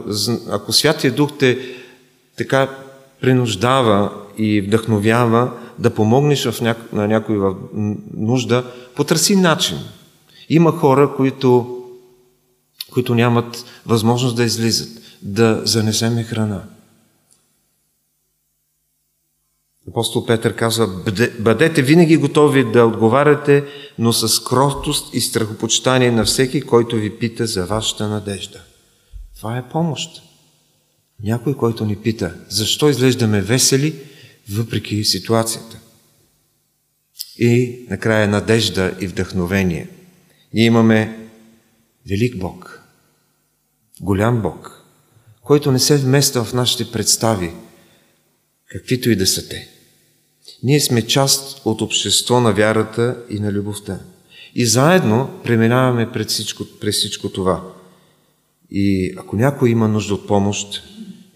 ако 0.50 0.72
Святия 0.72 1.14
Дух 1.14 1.30
те 1.38 1.58
така 2.36 2.78
принуждава 3.20 4.12
и 4.38 4.60
вдъхновява 4.60 5.52
да 5.78 5.94
помогнеш 5.94 6.48
в 6.50 6.60
ня... 6.60 6.74
на 6.92 7.08
някой 7.08 7.38
в 7.38 7.54
нужда, 8.16 8.72
потърси 8.96 9.36
начин. 9.36 9.78
Има 10.48 10.72
хора, 10.72 11.14
които, 11.16 11.80
които 12.92 13.14
нямат 13.14 13.64
възможност 13.86 14.36
да 14.36 14.44
излизат, 14.44 14.88
да 15.22 15.62
занесеме 15.64 16.22
храна. 16.22 16.62
Апостол 19.88 20.26
Петър 20.26 20.56
казва, 20.56 20.86
бъдете 21.38 21.82
винаги 21.82 22.16
готови 22.16 22.72
да 22.72 22.86
отговаряте, 22.86 23.64
но 23.98 24.12
с 24.12 24.44
кротост 24.44 25.14
и 25.14 25.20
страхопочитание 25.20 26.10
на 26.10 26.24
всеки, 26.24 26.60
който 26.60 26.96
ви 26.96 27.18
пита 27.18 27.46
за 27.46 27.66
вашата 27.66 28.08
надежда. 28.08 28.60
Това 29.36 29.56
е 29.56 29.68
помощ. 29.68 30.22
Някой, 31.22 31.54
който 31.54 31.84
ни 31.84 31.96
пита, 31.96 32.34
защо 32.48 32.88
изглеждаме 32.88 33.40
весели, 33.40 33.94
въпреки 34.50 35.04
ситуацията. 35.04 35.78
И 37.38 37.86
накрая 37.90 38.28
надежда 38.28 38.94
и 39.00 39.06
вдъхновение. 39.06 39.88
Ние 40.54 40.64
имаме 40.64 41.28
велик 42.10 42.38
Бог, 42.38 42.82
голям 44.00 44.42
Бог, 44.42 44.84
който 45.42 45.72
не 45.72 45.78
се 45.78 45.96
вмества 45.96 46.44
в 46.44 46.52
нашите 46.52 46.92
представи, 46.92 47.50
каквито 48.70 49.10
и 49.10 49.16
да 49.16 49.26
са 49.26 49.48
те. 49.48 49.68
Ние 50.62 50.80
сме 50.80 51.06
част 51.06 51.62
от 51.64 51.80
общество 51.80 52.40
на 52.40 52.52
вярата 52.52 53.16
и 53.30 53.40
на 53.40 53.52
любовта. 53.52 53.98
И 54.54 54.66
заедно 54.66 55.30
преминаваме 55.44 56.12
през 56.12 56.26
всичко, 56.26 56.64
през 56.80 56.96
всичко 56.96 57.28
това. 57.28 57.72
И 58.70 59.14
ако 59.18 59.36
някой 59.36 59.70
има 59.70 59.88
нужда 59.88 60.14
от 60.14 60.26
помощ, 60.26 60.82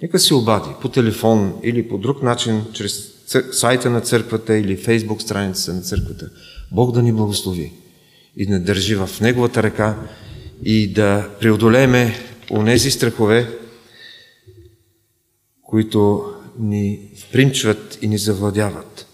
нека 0.03 0.19
се 0.19 0.35
обади 0.35 0.71
по 0.81 0.89
телефон 0.89 1.55
или 1.63 1.89
по 1.89 1.99
друг 1.99 2.23
начин, 2.23 2.65
чрез 2.73 3.13
сайта 3.53 3.91
на 3.91 4.01
църквата 4.01 4.57
или 4.57 4.77
фейсбук 4.77 5.23
страницата 5.23 5.75
на 5.75 5.81
църквата. 5.81 6.31
Бог 6.73 6.93
да 6.93 7.03
ни 7.03 7.13
благослови 7.13 7.73
и 8.37 8.47
да 8.47 8.61
държи 8.61 8.95
в 8.95 9.11
Неговата 9.20 9.62
ръка 9.62 9.97
и 10.64 10.93
да 10.93 11.28
преодолеме 11.41 12.14
онези 12.51 12.91
страхове, 12.91 13.59
които 15.62 16.24
ни 16.59 17.01
впринчват 17.16 17.99
и 18.03 18.09
ни 18.09 18.18
завладяват. 18.18 19.07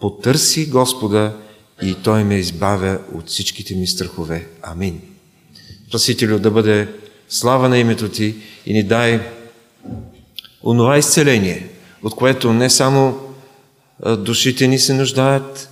Потърси 0.00 0.70
Господа 0.70 1.36
и 1.82 1.96
Той 2.04 2.24
ме 2.24 2.34
избавя 2.34 3.00
от 3.14 3.28
всичките 3.28 3.74
ми 3.74 3.86
страхове. 3.86 4.46
Амин. 4.62 5.00
Спасителю, 5.88 6.38
да 6.38 6.50
бъде 6.50 6.88
слава 7.28 7.68
на 7.68 7.78
името 7.78 8.08
Ти 8.08 8.34
и 8.66 8.72
ни 8.72 8.82
дай 8.82 9.20
онова 10.64 10.98
изцеление, 10.98 11.68
от 12.02 12.14
което 12.14 12.52
не 12.52 12.70
само 12.70 13.20
душите 14.18 14.66
ни 14.66 14.78
се 14.78 14.94
нуждаят, 14.94 15.70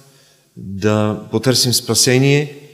да 0.56 1.22
потърсим 1.30 1.72
спасение, 1.72 2.65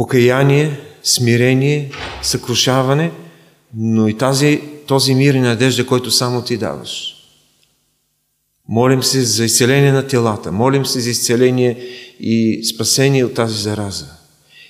покаяние, 0.00 0.80
смирение, 1.02 1.90
съкрушаване, 2.22 3.12
но 3.74 4.08
и 4.08 4.16
тази, 4.16 4.60
този 4.86 5.14
мир 5.14 5.34
и 5.34 5.40
надежда, 5.40 5.86
който 5.86 6.10
само 6.10 6.42
Ти 6.42 6.56
даваш. 6.56 7.14
Молим 8.68 9.02
се 9.02 9.22
за 9.22 9.44
изцеление 9.44 9.92
на 9.92 10.06
телата, 10.06 10.52
молим 10.52 10.86
се 10.86 11.00
за 11.00 11.10
изцеление 11.10 11.86
и 12.20 12.64
спасение 12.74 13.24
от 13.24 13.34
тази 13.34 13.62
зараза. 13.62 14.06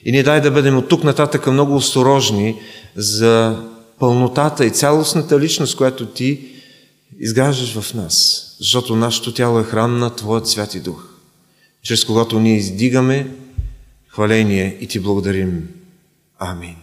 И 0.05 0.13
не 0.13 0.23
дай 0.23 0.41
да 0.41 0.51
бъдем 0.51 0.79
от 0.79 0.89
тук 0.89 1.05
нататък 1.05 1.47
много 1.47 1.77
осторожни 1.77 2.57
за 2.97 3.63
пълнотата 3.99 4.67
и 4.67 4.71
цялостната 4.71 5.41
личност, 5.41 5.77
която 5.77 6.07
Ти 6.07 6.41
изграждаш 7.21 7.81
в 7.81 7.95
нас, 7.95 8.47
защото 8.61 8.97
нашето 8.97 9.35
тяло 9.35 9.61
е 9.61 9.65
храна 9.65 9.99
на 9.99 10.17
Твоят 10.17 10.49
Святи 10.49 10.81
Дух, 10.81 11.05
чрез 11.83 12.05
когато 12.05 12.41
ние 12.41 12.57
издигаме 12.57 13.27
хваление 14.21 14.71
и 14.81 14.87
Ти 14.87 14.99
благодарим. 14.99 15.69
Амин. 16.39 16.77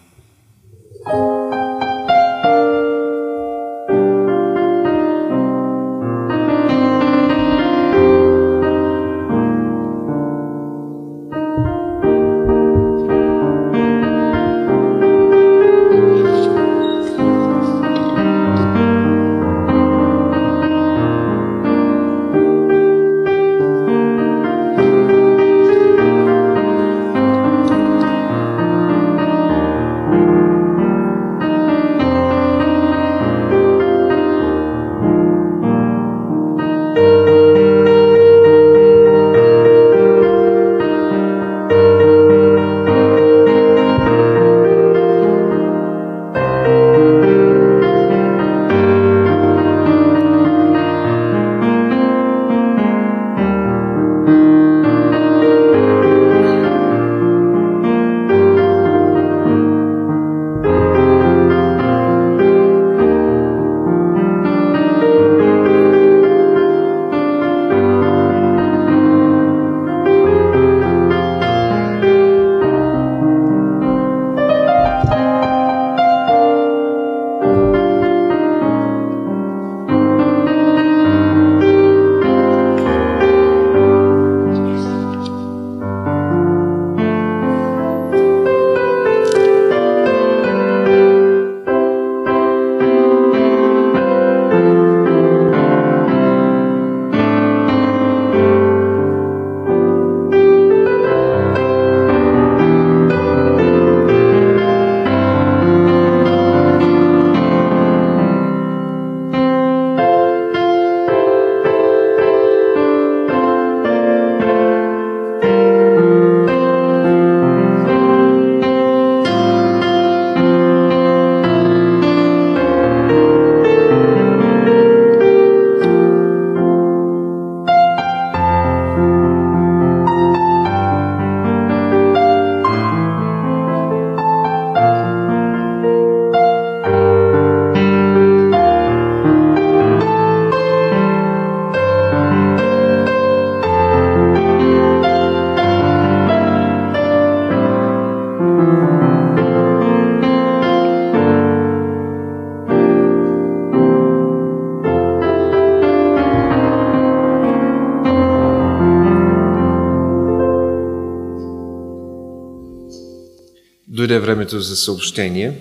Дойде 164.17 164.25
времето 164.25 164.59
за 164.59 164.75
съобщение. 164.75 165.53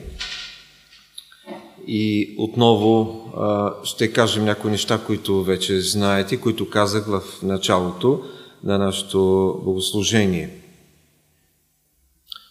И 1.86 2.34
отново 2.38 3.22
а, 3.36 3.74
ще 3.84 4.12
кажем 4.12 4.44
някои 4.44 4.70
неща, 4.70 5.00
които 5.06 5.44
вече 5.44 5.80
знаете, 5.80 6.40
които 6.40 6.70
казах 6.70 7.06
в 7.06 7.22
началото 7.42 8.24
на 8.64 8.78
нашето 8.78 9.20
богослужение. 9.64 10.50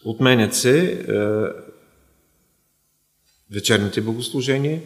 Отменят 0.06 0.56
се 0.56 0.91
а, 0.91 1.52
вечерните 3.52 4.02
богослужения, 4.02 4.82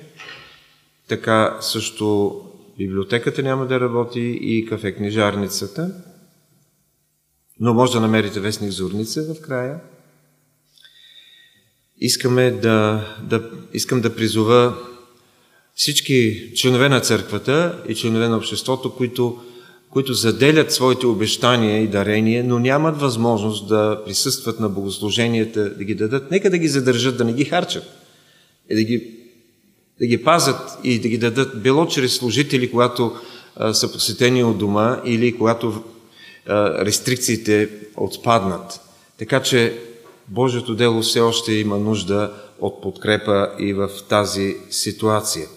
така 1.07 1.57
също 1.61 2.35
библиотеката 2.77 3.43
няма 3.43 3.65
да 3.65 3.79
работи 3.79 4.39
и 4.41 4.65
кафе-книжарницата, 4.65 5.91
но 7.59 7.73
може 7.73 7.93
да 7.93 7.99
намерите 7.99 8.39
вестник 8.39 8.71
Зорница 8.71 9.33
в 9.33 9.41
края. 9.41 9.79
Искаме 12.01 12.51
да, 12.51 13.05
да, 13.23 13.49
искам 13.73 14.01
да 14.01 14.15
призова 14.15 14.77
всички 15.75 16.51
членове 16.55 16.89
на 16.89 16.99
църквата 16.99 17.83
и 17.87 17.95
членове 17.95 18.27
на 18.27 18.37
обществото, 18.37 18.95
които, 18.95 19.39
които 19.89 20.13
заделят 20.13 20.71
своите 20.71 21.07
обещания 21.07 21.83
и 21.83 21.87
дарения, 21.87 22.43
но 22.43 22.59
нямат 22.59 22.99
възможност 22.99 23.67
да 23.67 24.01
присъстват 24.05 24.59
на 24.59 24.69
богослуженията, 24.69 25.75
да 25.75 25.83
ги 25.83 25.95
дадат, 25.95 26.31
нека 26.31 26.49
да 26.49 26.57
ги 26.57 26.67
задържат, 26.67 27.17
да 27.17 27.25
не 27.25 27.33
ги 27.33 27.45
харчат, 27.45 27.83
и 28.69 28.75
да 28.75 28.83
ги 28.83 29.15
да 29.99 30.05
ги 30.05 30.23
пазят 30.23 30.77
и 30.83 30.99
да 30.99 31.07
ги 31.07 31.17
дадат 31.17 31.61
било 31.61 31.87
чрез 31.87 32.15
служители, 32.15 32.71
когато 32.71 33.15
а, 33.55 33.73
са 33.73 33.91
посетени 33.91 34.43
от 34.43 34.57
дома 34.57 35.01
или 35.05 35.37
когато 35.37 35.83
а, 36.47 36.85
рестрикциите 36.85 37.69
отпаднат. 37.97 38.79
Така 39.17 39.41
че 39.41 39.79
Божието 40.29 40.75
дело 40.75 41.01
все 41.01 41.19
още 41.19 41.53
има 41.53 41.77
нужда 41.77 42.33
от 42.59 42.81
подкрепа 42.81 43.49
и 43.59 43.73
в 43.73 43.89
тази 44.09 44.55
ситуация. 44.69 45.47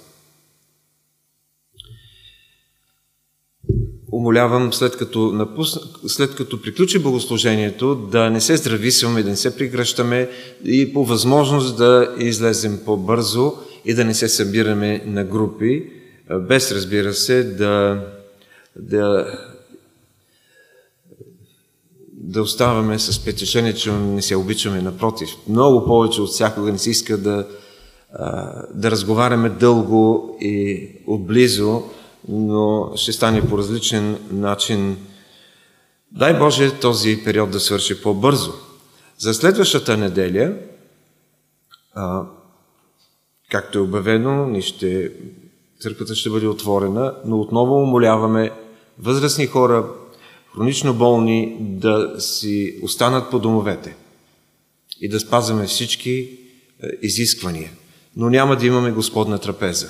Умолявам, 4.13 4.73
след 4.73 4.97
като, 4.97 5.33
напусна, 5.33 5.83
след 6.07 6.35
като 6.35 6.63
приключи 6.63 6.99
богослужението, 6.99 7.95
да 7.95 8.31
не 8.31 8.41
се 8.41 8.57
здрависваме, 8.57 9.23
да 9.23 9.31
не 9.31 9.37
се 9.37 9.57
пригръщаме 9.57 10.31
и 10.65 10.93
по 10.93 11.05
възможност 11.05 11.77
да 11.77 12.15
излезем 12.19 12.81
по-бързо 12.85 13.53
и 13.85 13.95
да 13.95 14.05
не 14.05 14.15
се 14.15 14.29
събираме 14.29 15.03
на 15.07 15.25
групи, 15.25 15.91
без, 16.41 16.73
разбира 16.73 17.15
се, 17.15 17.43
да, 17.45 18.05
да, 18.77 19.27
да 22.23 22.43
оставаме 22.43 22.99
с 22.99 23.21
впечатление, 23.21 23.75
че 23.75 23.93
не 23.93 24.23
се 24.23 24.37
обичаме 24.37 24.83
напротив. 24.83 25.31
Много 25.49 25.85
повече 25.85 26.23
от 26.23 26.31
всякога 26.31 26.73
не 26.73 26.79
се 26.79 26.91
иска 26.91 27.19
да, 27.19 27.47
да 28.75 28.91
разговаряме 28.91 29.49
дълго 29.49 30.37
и 30.41 30.89
отблизо, 31.07 31.83
но 32.29 32.93
ще 32.97 33.13
стане 33.13 33.49
по 33.49 33.59
различен 33.59 34.19
начин. 34.31 34.97
Дай 36.13 36.39
Боже 36.39 36.79
този 36.81 37.25
период 37.25 37.51
да 37.51 37.61
свърши 37.61 38.03
по-бързо. 38.03 38.53
За 39.19 39.35
следващата 39.35 39.97
неделя 39.97 40.55
както 43.51 43.79
е 43.79 43.83
обявено, 43.83 44.47
ни 44.47 44.63
ще, 44.63 45.13
църквата 45.81 46.15
ще 46.15 46.31
бъде 46.31 46.47
отворена, 46.47 47.15
но 47.25 47.41
отново 47.41 47.75
умоляваме 47.75 48.51
възрастни 48.99 49.47
хора, 49.47 49.85
хронично 50.55 50.95
болни, 50.95 51.57
да 51.61 52.15
си 52.19 52.79
останат 52.83 53.31
по 53.31 53.39
домовете 53.39 53.97
и 55.01 55.09
да 55.09 55.21
спазваме 55.21 55.67
всички 55.67 56.13
е, 56.13 56.29
изисквания. 57.03 57.71
Но 58.17 58.31
няма 58.31 58.57
да 58.57 58.67
имаме 58.67 58.91
Господна 58.91 59.39
трапеза 59.39 59.89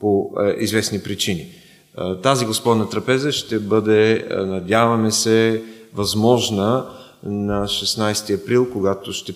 по 0.00 0.30
е, 0.40 0.62
известни 0.64 1.02
причини. 1.02 1.40
Е, 1.40 2.20
тази 2.22 2.46
Господна 2.46 2.88
трапеза 2.88 3.32
ще 3.32 3.58
бъде, 3.58 4.28
надяваме 4.30 5.10
се, 5.10 5.62
възможна 5.94 6.86
на 7.22 7.64
16 7.64 8.42
април, 8.42 8.70
когато 8.72 9.12
ще 9.12 9.34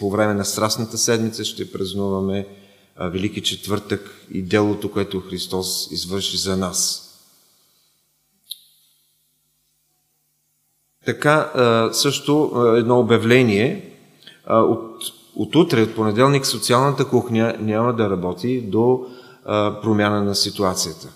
по 0.00 0.10
време 0.10 0.34
на 0.34 0.44
Страстната 0.44 0.98
седмица 0.98 1.44
ще 1.44 1.72
празнуваме 1.72 2.46
Велики 3.00 3.42
четвъртък 3.42 4.26
и 4.30 4.42
делото, 4.42 4.90
което 4.92 5.20
Христос 5.20 5.88
извърши 5.92 6.36
за 6.36 6.56
нас. 6.56 7.11
Така, 11.04 11.50
също 11.92 12.52
едно 12.76 13.00
обявление. 13.00 13.88
От, 14.50 15.02
от 15.36 15.56
утре, 15.56 15.82
от 15.82 15.94
понеделник, 15.94 16.46
социалната 16.46 17.08
кухня 17.08 17.56
няма 17.60 17.92
да 17.92 18.10
работи 18.10 18.60
до 18.60 19.06
промяна 19.82 20.24
на 20.24 20.34
ситуацията. 20.34 21.08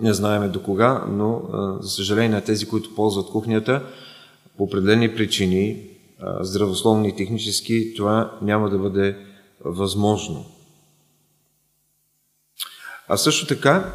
Не 0.00 0.12
знаеме 0.12 0.48
до 0.48 0.62
кога, 0.62 1.04
но 1.08 1.42
за 1.80 1.90
съжаление 1.90 2.28
на 2.28 2.44
тези, 2.44 2.68
които 2.68 2.94
ползват 2.94 3.26
кухнята, 3.26 3.82
по 4.56 4.64
определени 4.64 5.14
причини 5.14 5.86
здравословни 6.40 7.08
и 7.08 7.16
технически, 7.16 7.94
това 7.96 8.32
няма 8.42 8.70
да 8.70 8.78
бъде 8.78 9.16
възможно. 9.64 10.44
А 13.08 13.16
също 13.16 13.46
така, 13.46 13.92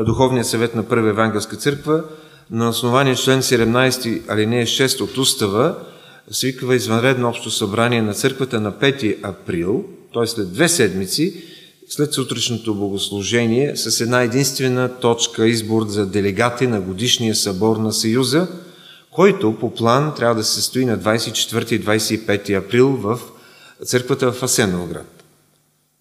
Духовният 0.00 0.46
съвет 0.46 0.74
на 0.74 0.88
Първа 0.88 1.08
Евангелска 1.08 1.56
църква 1.56 2.04
на 2.50 2.68
основание 2.68 3.14
член 3.14 3.42
17 3.42 4.30
алинея 4.30 4.66
6 4.66 5.00
от 5.00 5.18
устава 5.18 5.74
свиква 6.30 6.74
извънредно 6.74 7.28
общо 7.28 7.50
събрание 7.50 8.02
на 8.02 8.14
църквата 8.14 8.60
на 8.60 8.72
5 8.72 9.16
април, 9.22 9.84
т.е. 10.14 10.26
след 10.26 10.52
две 10.52 10.68
седмици, 10.68 11.42
след 11.88 12.12
сутрешното 12.12 12.74
богослужение, 12.74 13.76
с 13.76 14.00
една 14.00 14.22
единствена 14.22 15.00
точка 15.00 15.48
избор 15.48 15.86
за 15.86 16.06
делегати 16.06 16.66
на 16.66 16.80
годишния 16.80 17.34
събор 17.34 17.76
на 17.76 17.92
Съюза– 17.92 18.48
който 19.16 19.56
по 19.60 19.74
план 19.74 20.14
трябва 20.16 20.34
да 20.34 20.44
се 20.44 20.54
състои 20.54 20.84
на 20.84 20.98
24 20.98 21.72
и 21.72 21.84
25 21.84 22.58
април 22.58 22.88
в 22.88 23.18
църквата 23.84 24.32
в 24.32 24.42
Асеновград. 24.42 25.24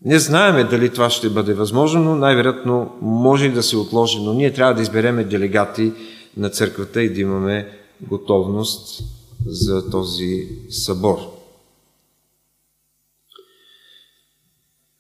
Не 0.06 0.20
знаеме 0.20 0.64
дали 0.64 0.90
това 0.90 1.10
ще 1.10 1.30
бъде 1.30 1.54
възможно, 1.54 2.04
но 2.04 2.16
най-вероятно 2.16 2.92
може 3.02 3.50
да 3.50 3.64
се 3.64 3.78
отложи, 3.78 4.20
но 4.22 4.34
ние 4.34 4.54
трябва 4.54 4.74
да 4.74 4.82
избереме 4.82 5.24
делегати 5.24 5.92
на 6.38 6.50
църквата 6.50 7.04
и 7.04 7.14
да 7.14 7.22
имаме 7.22 7.72
готовност 8.02 9.04
за 9.46 9.90
този 9.90 10.48
събор. 10.70 11.18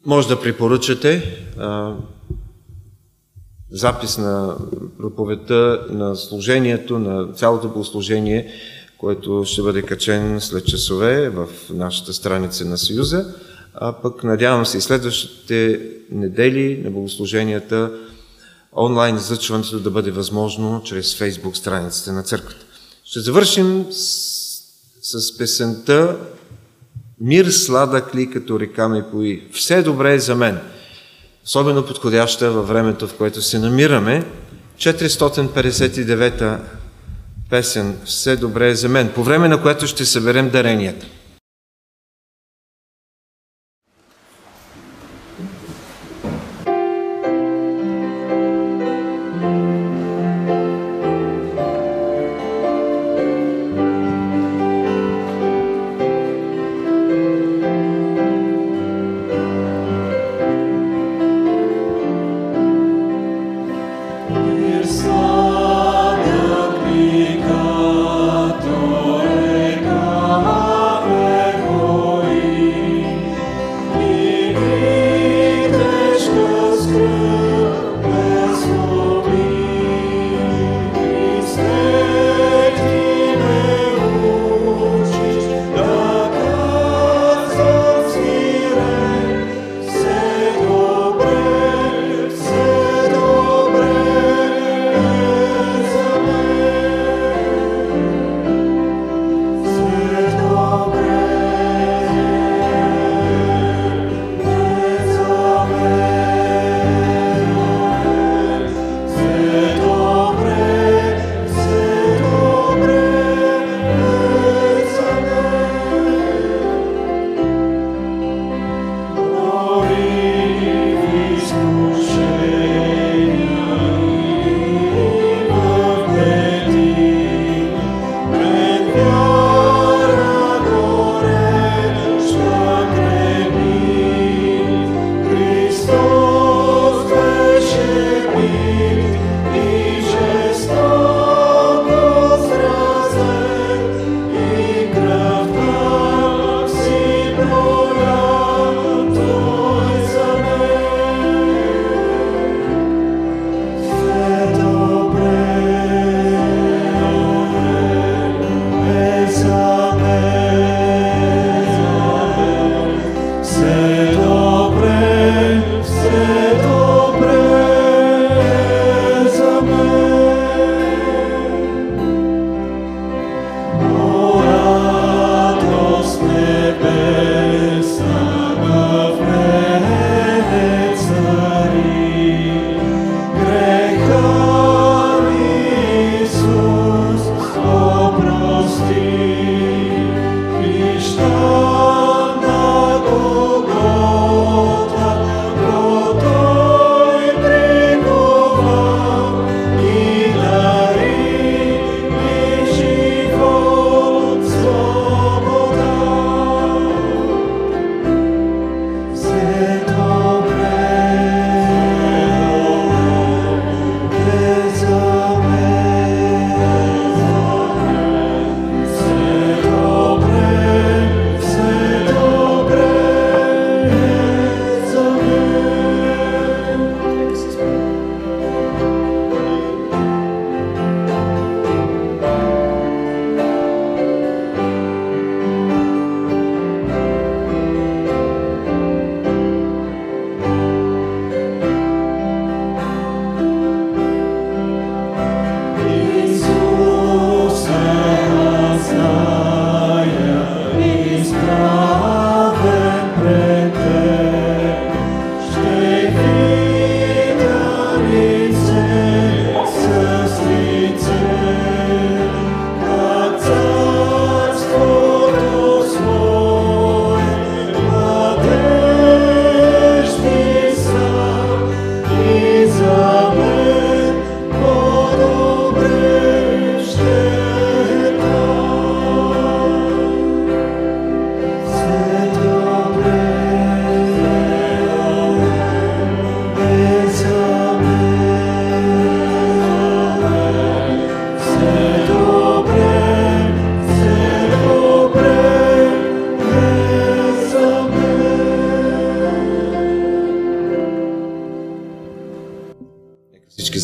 Може 0.05 0.27
да 0.27 0.41
препоръчате 0.41 1.37
запис 3.71 4.17
на 4.17 4.57
проповедта, 4.97 5.85
на 5.89 6.15
служението, 6.15 6.99
на 6.99 7.33
цялото 7.33 7.67
богослужение, 7.67 8.51
което 8.97 9.43
ще 9.45 9.61
бъде 9.61 9.81
качен 9.81 10.41
след 10.41 10.65
часове 10.65 11.29
в 11.29 11.47
нашата 11.69 12.13
страница 12.13 12.65
на 12.65 12.77
Съюза. 12.77 13.35
А 13.73 13.93
пък 13.93 14.23
надявам 14.23 14.65
се 14.65 14.77
и 14.77 14.81
следващите 14.81 15.81
недели 16.11 16.81
на 16.83 16.91
богослуженията 16.91 17.91
онлайн 18.75 19.15
излъчването 19.15 19.79
да 19.79 19.91
бъде 19.91 20.11
възможно 20.11 20.81
чрез 20.85 21.17
фейсбук 21.17 21.57
страницата 21.57 22.13
на 22.13 22.23
църквата. 22.23 22.65
Ще 23.03 23.19
завършим 23.19 23.85
с, 23.91 24.61
с 25.01 25.37
песента 25.37 26.17
Мир 27.21 27.45
сладък 27.45 28.15
ли 28.15 28.31
като 28.31 28.59
река 28.59 28.89
ме 28.89 29.05
пои. 29.11 29.47
Все 29.51 29.81
добре 29.81 30.13
е 30.13 30.19
за 30.19 30.35
мен 30.35 30.59
особено 31.45 31.85
подходяща 31.85 32.51
във 32.51 32.67
времето, 32.67 33.07
в 33.07 33.13
което 33.13 33.41
се 33.41 33.59
намираме. 33.59 34.25
459-та 34.77 36.59
песен 37.49 37.97
«Все 38.05 38.35
добре 38.35 38.69
е 38.69 38.75
за 38.75 38.89
мен», 38.89 39.11
по 39.15 39.23
време 39.23 39.47
на 39.47 39.61
което 39.61 39.87
ще 39.87 40.05
съберем 40.05 40.49
даренията. 40.49 41.05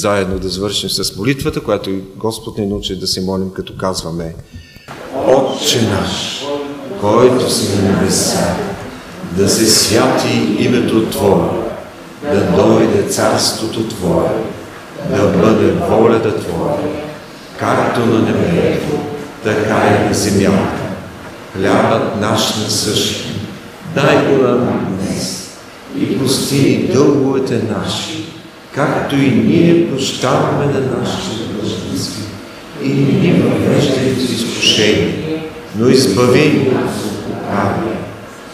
Заедно 0.02 0.40
да 0.40 0.50
завършим 0.50 0.90
с 0.90 1.18
молитвата, 1.18 1.64
която 1.64 1.90
и 1.90 2.02
Господ 2.18 2.58
ни 2.58 2.66
научи 2.66 3.00
да 3.00 3.08
се 3.08 3.22
молим, 3.22 3.50
като 3.50 3.74
казваме 3.78 4.36
Отче 5.28 5.82
наш, 5.82 6.46
който 7.02 7.54
си 7.54 7.76
на 7.76 7.92
небеса, 7.92 8.56
да 9.38 9.50
се 9.50 9.66
святи 9.66 10.56
името 10.60 11.10
Твое, 11.10 11.50
да 12.34 12.42
дойде 12.42 13.04
царството 13.04 13.88
Твое, 13.88 14.30
да 15.10 15.28
бъде 15.28 15.72
волята 15.72 16.40
Твоя, 16.40 16.78
както 17.60 18.00
на 18.00 18.20
небето, 18.20 18.98
така 19.44 19.88
и 19.88 20.08
на 20.08 20.14
земята. 20.14 20.82
Хлябът 21.58 22.22
наш 22.22 22.56
насъщен, 22.56 23.36
дай 23.96 24.26
го 24.26 24.44
нам 24.44 24.98
днес 25.00 25.50
и 25.98 26.20
прости 26.20 26.90
дълговете 26.94 27.64
наши, 27.64 28.21
както 28.76 29.16
и 29.16 29.30
ние 29.30 29.90
прощаваме 29.90 30.66
на 30.66 30.98
нашите 30.98 31.54
длъжници. 31.54 32.12
И 32.84 32.90
ни 32.90 33.34
въвеждай 33.34 34.10
в 34.10 34.32
изкушение, 34.32 35.44
но 35.76 35.90
избави 35.90 36.50
ни 36.50 36.68
от 36.68 36.92
лукавия, 37.28 37.98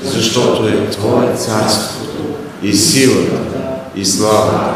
защото 0.03 0.67
е 0.67 0.89
Твое 0.89 1.33
царството 1.35 2.23
и 2.63 2.73
силата 2.73 3.37
и 3.95 4.05
славата 4.05 4.73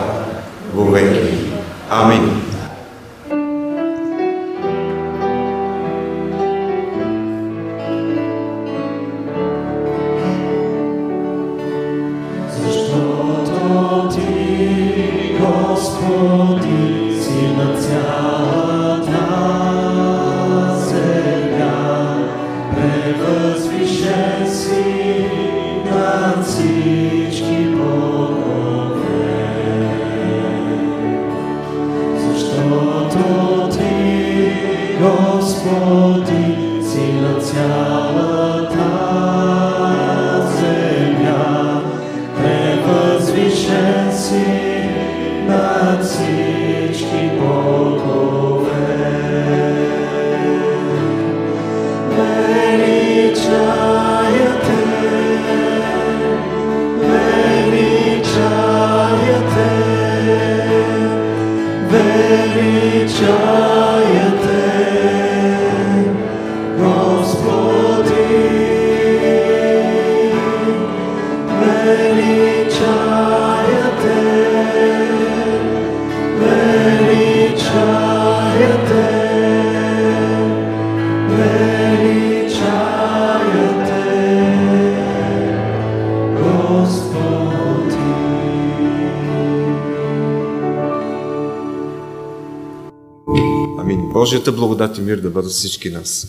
вовеки. 0.73 1.33
Амин. 1.89 2.41
Божията 94.31 94.51
благодат 94.51 94.97
и 94.97 95.01
мир 95.01 95.17
да 95.17 95.29
бъдат 95.29 95.51
всички 95.51 95.89
нас. 95.89 96.27